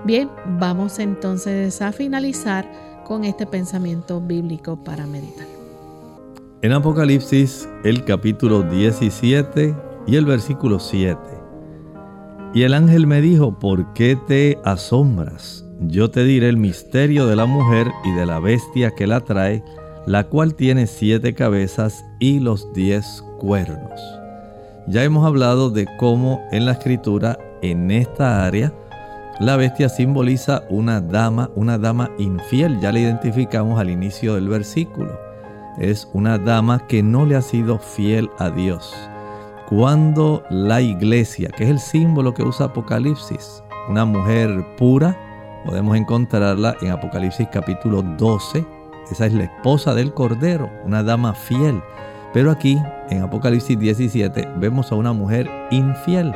Bien, 0.04 0.30
vamos 0.60 1.00
entonces 1.00 1.82
a 1.82 1.94
finalizar 1.94 2.70
con 3.06 3.24
este 3.24 3.48
pensamiento 3.48 4.20
bíblico 4.20 4.84
para 4.84 5.06
meditar. 5.06 5.53
En 6.64 6.72
Apocalipsis, 6.72 7.68
el 7.84 8.06
capítulo 8.06 8.64
17 8.64 9.76
y 10.08 10.16
el 10.16 10.26
versículo 10.26 10.80
7. 10.80 11.20
Y 12.54 12.64
el 12.64 12.74
ángel 12.74 13.06
me 13.06 13.20
dijo, 13.20 13.60
¿por 13.60 13.92
qué 13.92 14.18
te 14.30 14.58
asombras? 14.64 15.66
Yo 15.82 16.10
te 16.10 16.24
diré 16.24 16.48
el 16.48 16.56
misterio 16.56 17.28
de 17.28 17.36
la 17.36 17.46
mujer 17.46 17.92
y 18.06 18.14
de 18.14 18.26
la 18.26 18.40
bestia 18.40 18.92
que 18.92 19.08
la 19.08 19.20
trae, 19.20 19.62
la 20.06 20.30
cual 20.30 20.56
tiene 20.56 20.88
siete 20.88 21.34
cabezas 21.34 22.06
y 22.20 22.40
los 22.40 22.72
diez 22.72 23.26
cuernos. 23.42 24.00
Ya 24.88 25.04
hemos 25.04 25.26
hablado 25.26 25.70
de 25.70 25.86
cómo 26.00 26.48
en 26.54 26.66
la 26.66 26.72
escritura, 26.72 27.38
en 27.62 27.92
esta 27.92 28.46
área, 28.46 28.74
la 29.42 29.58
bestia 29.58 29.90
simboliza 29.90 30.64
una 30.70 31.02
dama, 31.02 31.52
una 31.56 31.78
dama 31.78 32.10
infiel. 32.18 32.80
Ya 32.80 32.94
la 32.94 33.00
identificamos 33.00 33.82
al 33.82 33.90
inicio 33.90 34.36
del 34.36 34.48
versículo 34.48 35.33
es 35.78 36.10
una 36.14 36.38
dama 36.38 36.86
que 36.88 37.02
no 37.02 37.26
le 37.26 37.36
ha 37.36 37.42
sido 37.42 37.80
fiel 37.80 38.30
a 38.40 38.50
Dios. 38.50 38.94
Cuando 39.68 40.44
la 40.50 40.82
iglesia, 40.82 41.50
que 41.50 41.64
es 41.64 41.70
el 41.70 41.80
símbolo 41.80 42.34
que 42.34 42.44
usa 42.44 42.68
Apocalipsis, 42.68 43.64
una 43.90 44.06
mujer 44.06 44.66
pura, 44.78 45.18
podemos 45.66 45.98
encontrarla 45.98 46.76
en 46.82 46.92
Apocalipsis 46.92 47.48
capítulo 47.52 48.02
12. 48.02 48.66
Esa 49.12 49.26
es 49.26 49.34
la 49.34 49.46
esposa 49.46 49.94
del 49.94 50.14
Cordero, 50.14 50.70
una 50.86 51.02
dama 51.02 51.34
fiel. 51.34 51.82
Pero 52.34 52.52
aquí, 52.52 52.78
en 53.10 53.24
Apocalipsis 53.24 53.78
17, 53.78 54.50
vemos 54.58 54.92
a 54.92 54.96
una 54.96 55.14
mujer 55.14 55.50
infiel. 55.72 56.34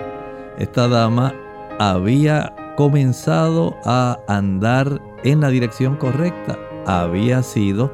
Esta 0.57 0.87
dama 0.87 1.33
había 1.79 2.53
comenzado 2.75 3.75
a 3.85 4.19
andar 4.27 5.01
en 5.23 5.41
la 5.41 5.49
dirección 5.49 5.95
correcta. 5.95 6.57
Había 6.85 7.43
sido 7.43 7.91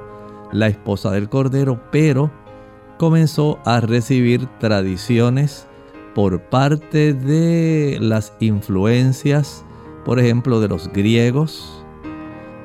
la 0.54 0.68
esposa 0.68 1.12
del 1.12 1.30
Cordero, 1.30 1.82
pero 1.92 2.32
comenzó 2.98 3.60
a 3.66 3.82
recibir 3.82 4.48
tradiciones 4.60 5.68
por 6.16 6.40
parte 6.42 7.14
de 7.14 7.98
las 8.00 8.34
influencias, 8.40 9.66
por 10.06 10.20
ejemplo, 10.20 10.62
de 10.62 10.68
los 10.68 10.88
griegos, 10.94 11.84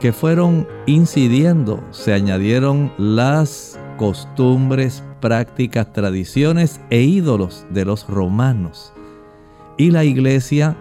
que 0.00 0.12
fueron 0.12 0.68
incidiendo, 0.86 1.82
se 1.90 2.12
añadieron 2.12 2.92
las 2.98 3.80
costumbres, 3.96 5.02
prácticas, 5.20 5.92
tradiciones 5.92 6.80
e 6.90 7.02
ídolos 7.02 7.66
de 7.70 7.84
los 7.84 8.06
romanos. 8.06 8.92
Y 9.76 9.90
la 9.90 10.04
iglesia, 10.04 10.76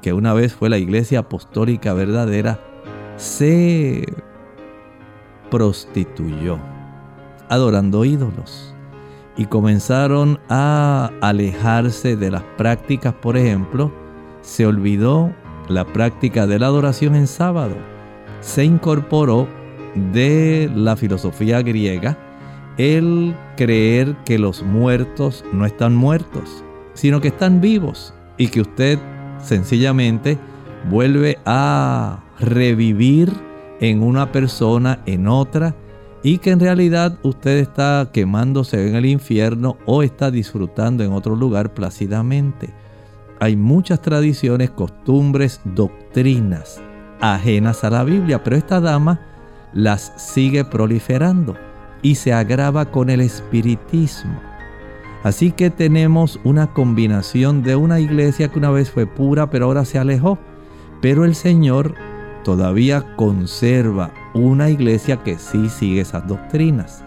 que 0.00 0.12
una 0.12 0.32
vez 0.32 0.54
fue 0.54 0.70
la 0.70 0.78
iglesia 0.78 1.20
apostólica 1.20 1.92
verdadera, 1.92 2.58
se 3.16 4.06
prostituyó, 5.54 6.58
adorando 7.48 8.04
ídolos. 8.04 8.74
Y 9.36 9.44
comenzaron 9.46 10.40
a 10.48 11.12
alejarse 11.20 12.16
de 12.16 12.32
las 12.32 12.42
prácticas, 12.56 13.14
por 13.14 13.36
ejemplo, 13.36 13.92
se 14.40 14.66
olvidó 14.66 15.32
la 15.68 15.84
práctica 15.84 16.48
de 16.48 16.58
la 16.58 16.66
adoración 16.66 17.14
en 17.14 17.28
sábado. 17.28 17.76
Se 18.40 18.64
incorporó 18.64 19.46
de 20.12 20.68
la 20.74 20.96
filosofía 20.96 21.62
griega 21.62 22.18
el 22.76 23.36
creer 23.56 24.16
que 24.24 24.40
los 24.40 24.64
muertos 24.64 25.44
no 25.52 25.66
están 25.66 25.94
muertos, 25.94 26.64
sino 26.94 27.20
que 27.20 27.28
están 27.28 27.60
vivos 27.60 28.12
y 28.38 28.48
que 28.48 28.60
usted 28.60 28.98
sencillamente 29.38 30.36
vuelve 30.90 31.38
a 31.46 32.24
revivir 32.40 33.32
en 33.90 34.02
una 34.02 34.32
persona, 34.32 35.00
en 35.04 35.28
otra, 35.28 35.74
y 36.22 36.38
que 36.38 36.50
en 36.50 36.60
realidad 36.60 37.18
usted 37.22 37.58
está 37.58 38.08
quemándose 38.12 38.88
en 38.88 38.94
el 38.94 39.04
infierno 39.04 39.76
o 39.84 40.02
está 40.02 40.30
disfrutando 40.30 41.04
en 41.04 41.12
otro 41.12 41.36
lugar 41.36 41.74
plácidamente. 41.74 42.70
Hay 43.40 43.56
muchas 43.56 44.00
tradiciones, 44.00 44.70
costumbres, 44.70 45.60
doctrinas 45.64 46.80
ajenas 47.20 47.84
a 47.84 47.90
la 47.90 48.04
Biblia, 48.04 48.42
pero 48.42 48.56
esta 48.56 48.80
dama 48.80 49.20
las 49.74 50.14
sigue 50.16 50.64
proliferando 50.64 51.54
y 52.00 52.14
se 52.14 52.32
agrava 52.32 52.86
con 52.86 53.10
el 53.10 53.20
espiritismo. 53.20 54.40
Así 55.24 55.52
que 55.52 55.68
tenemos 55.68 56.40
una 56.44 56.72
combinación 56.72 57.62
de 57.62 57.76
una 57.76 58.00
iglesia 58.00 58.48
que 58.48 58.58
una 58.58 58.70
vez 58.70 58.90
fue 58.90 59.06
pura 59.06 59.50
pero 59.50 59.66
ahora 59.66 59.84
se 59.84 59.98
alejó. 59.98 60.38
Pero 61.02 61.26
el 61.26 61.34
Señor 61.34 61.94
todavía 62.44 63.04
conserva 63.16 64.12
una 64.34 64.70
iglesia 64.70 65.16
que 65.24 65.38
sí 65.38 65.68
sigue 65.68 66.02
esas 66.02 66.26
doctrinas. 66.28 67.02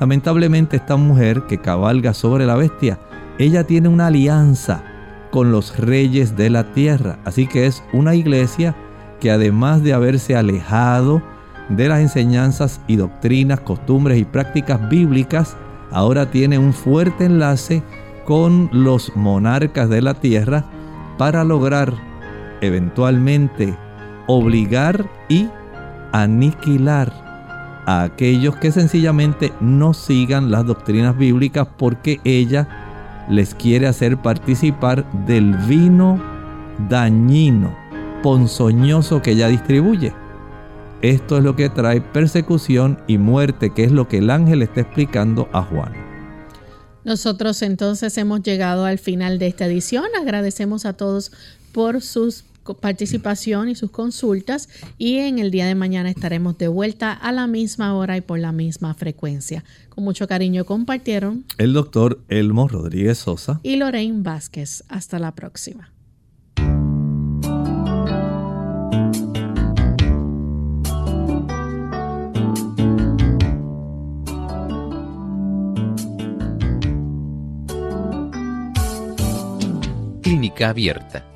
Lamentablemente 0.00 0.76
esta 0.76 0.96
mujer 0.96 1.42
que 1.46 1.58
cabalga 1.58 2.14
sobre 2.14 2.46
la 2.46 2.56
bestia, 2.56 2.98
ella 3.38 3.64
tiene 3.64 3.88
una 3.88 4.06
alianza 4.06 4.82
con 5.30 5.52
los 5.52 5.78
reyes 5.78 6.36
de 6.36 6.48
la 6.48 6.72
tierra. 6.72 7.18
Así 7.24 7.46
que 7.46 7.66
es 7.66 7.82
una 7.92 8.14
iglesia 8.14 8.74
que 9.20 9.30
además 9.30 9.82
de 9.82 9.92
haberse 9.92 10.36
alejado 10.36 11.22
de 11.68 11.88
las 11.88 12.00
enseñanzas 12.00 12.80
y 12.86 12.96
doctrinas, 12.96 13.60
costumbres 13.60 14.18
y 14.18 14.24
prácticas 14.24 14.88
bíblicas, 14.88 15.56
ahora 15.90 16.30
tiene 16.30 16.58
un 16.58 16.72
fuerte 16.72 17.24
enlace 17.24 17.82
con 18.24 18.68
los 18.72 19.14
monarcas 19.16 19.88
de 19.88 20.02
la 20.02 20.14
tierra 20.14 20.64
para 21.18 21.44
lograr 21.44 21.92
eventualmente 22.60 23.76
obligar 24.26 25.08
y 25.28 25.48
aniquilar 26.12 27.12
a 27.86 28.02
aquellos 28.02 28.56
que 28.56 28.72
sencillamente 28.72 29.52
no 29.60 29.94
sigan 29.94 30.50
las 30.50 30.66
doctrinas 30.66 31.16
bíblicas 31.16 31.68
porque 31.76 32.20
ella 32.24 33.26
les 33.28 33.54
quiere 33.54 33.86
hacer 33.86 34.16
participar 34.18 35.08
del 35.26 35.54
vino 35.54 36.20
dañino, 36.88 37.76
ponzoñoso 38.22 39.22
que 39.22 39.32
ella 39.32 39.48
distribuye. 39.48 40.12
Esto 41.02 41.38
es 41.38 41.44
lo 41.44 41.54
que 41.54 41.68
trae 41.68 42.00
persecución 42.00 42.98
y 43.06 43.18
muerte, 43.18 43.70
que 43.70 43.84
es 43.84 43.92
lo 43.92 44.08
que 44.08 44.18
el 44.18 44.30
ángel 44.30 44.62
está 44.62 44.80
explicando 44.80 45.48
a 45.52 45.62
Juan. 45.62 45.92
Nosotros 47.04 47.62
entonces 47.62 48.18
hemos 48.18 48.42
llegado 48.42 48.84
al 48.84 48.98
final 48.98 49.38
de 49.38 49.46
esta 49.46 49.66
edición. 49.66 50.06
Agradecemos 50.20 50.86
a 50.86 50.94
todos 50.94 51.30
por 51.72 52.00
sus 52.00 52.44
participación 52.74 53.68
y 53.68 53.74
sus 53.74 53.90
consultas 53.90 54.68
y 54.98 55.18
en 55.18 55.38
el 55.38 55.50
día 55.50 55.66
de 55.66 55.74
mañana 55.74 56.10
estaremos 56.10 56.58
de 56.58 56.68
vuelta 56.68 57.12
a 57.12 57.32
la 57.32 57.46
misma 57.46 57.94
hora 57.94 58.16
y 58.16 58.20
por 58.20 58.38
la 58.38 58.52
misma 58.52 58.94
frecuencia. 58.94 59.64
Con 59.88 60.04
mucho 60.04 60.26
cariño 60.26 60.64
compartieron 60.64 61.44
el 61.58 61.72
doctor 61.72 62.22
Elmo 62.28 62.68
Rodríguez 62.68 63.18
Sosa 63.18 63.60
y 63.62 63.76
Lorraine 63.76 64.22
Vázquez. 64.22 64.84
Hasta 64.88 65.18
la 65.18 65.34
próxima. 65.34 65.92
Clínica 80.22 80.70
Abierta 80.70 81.35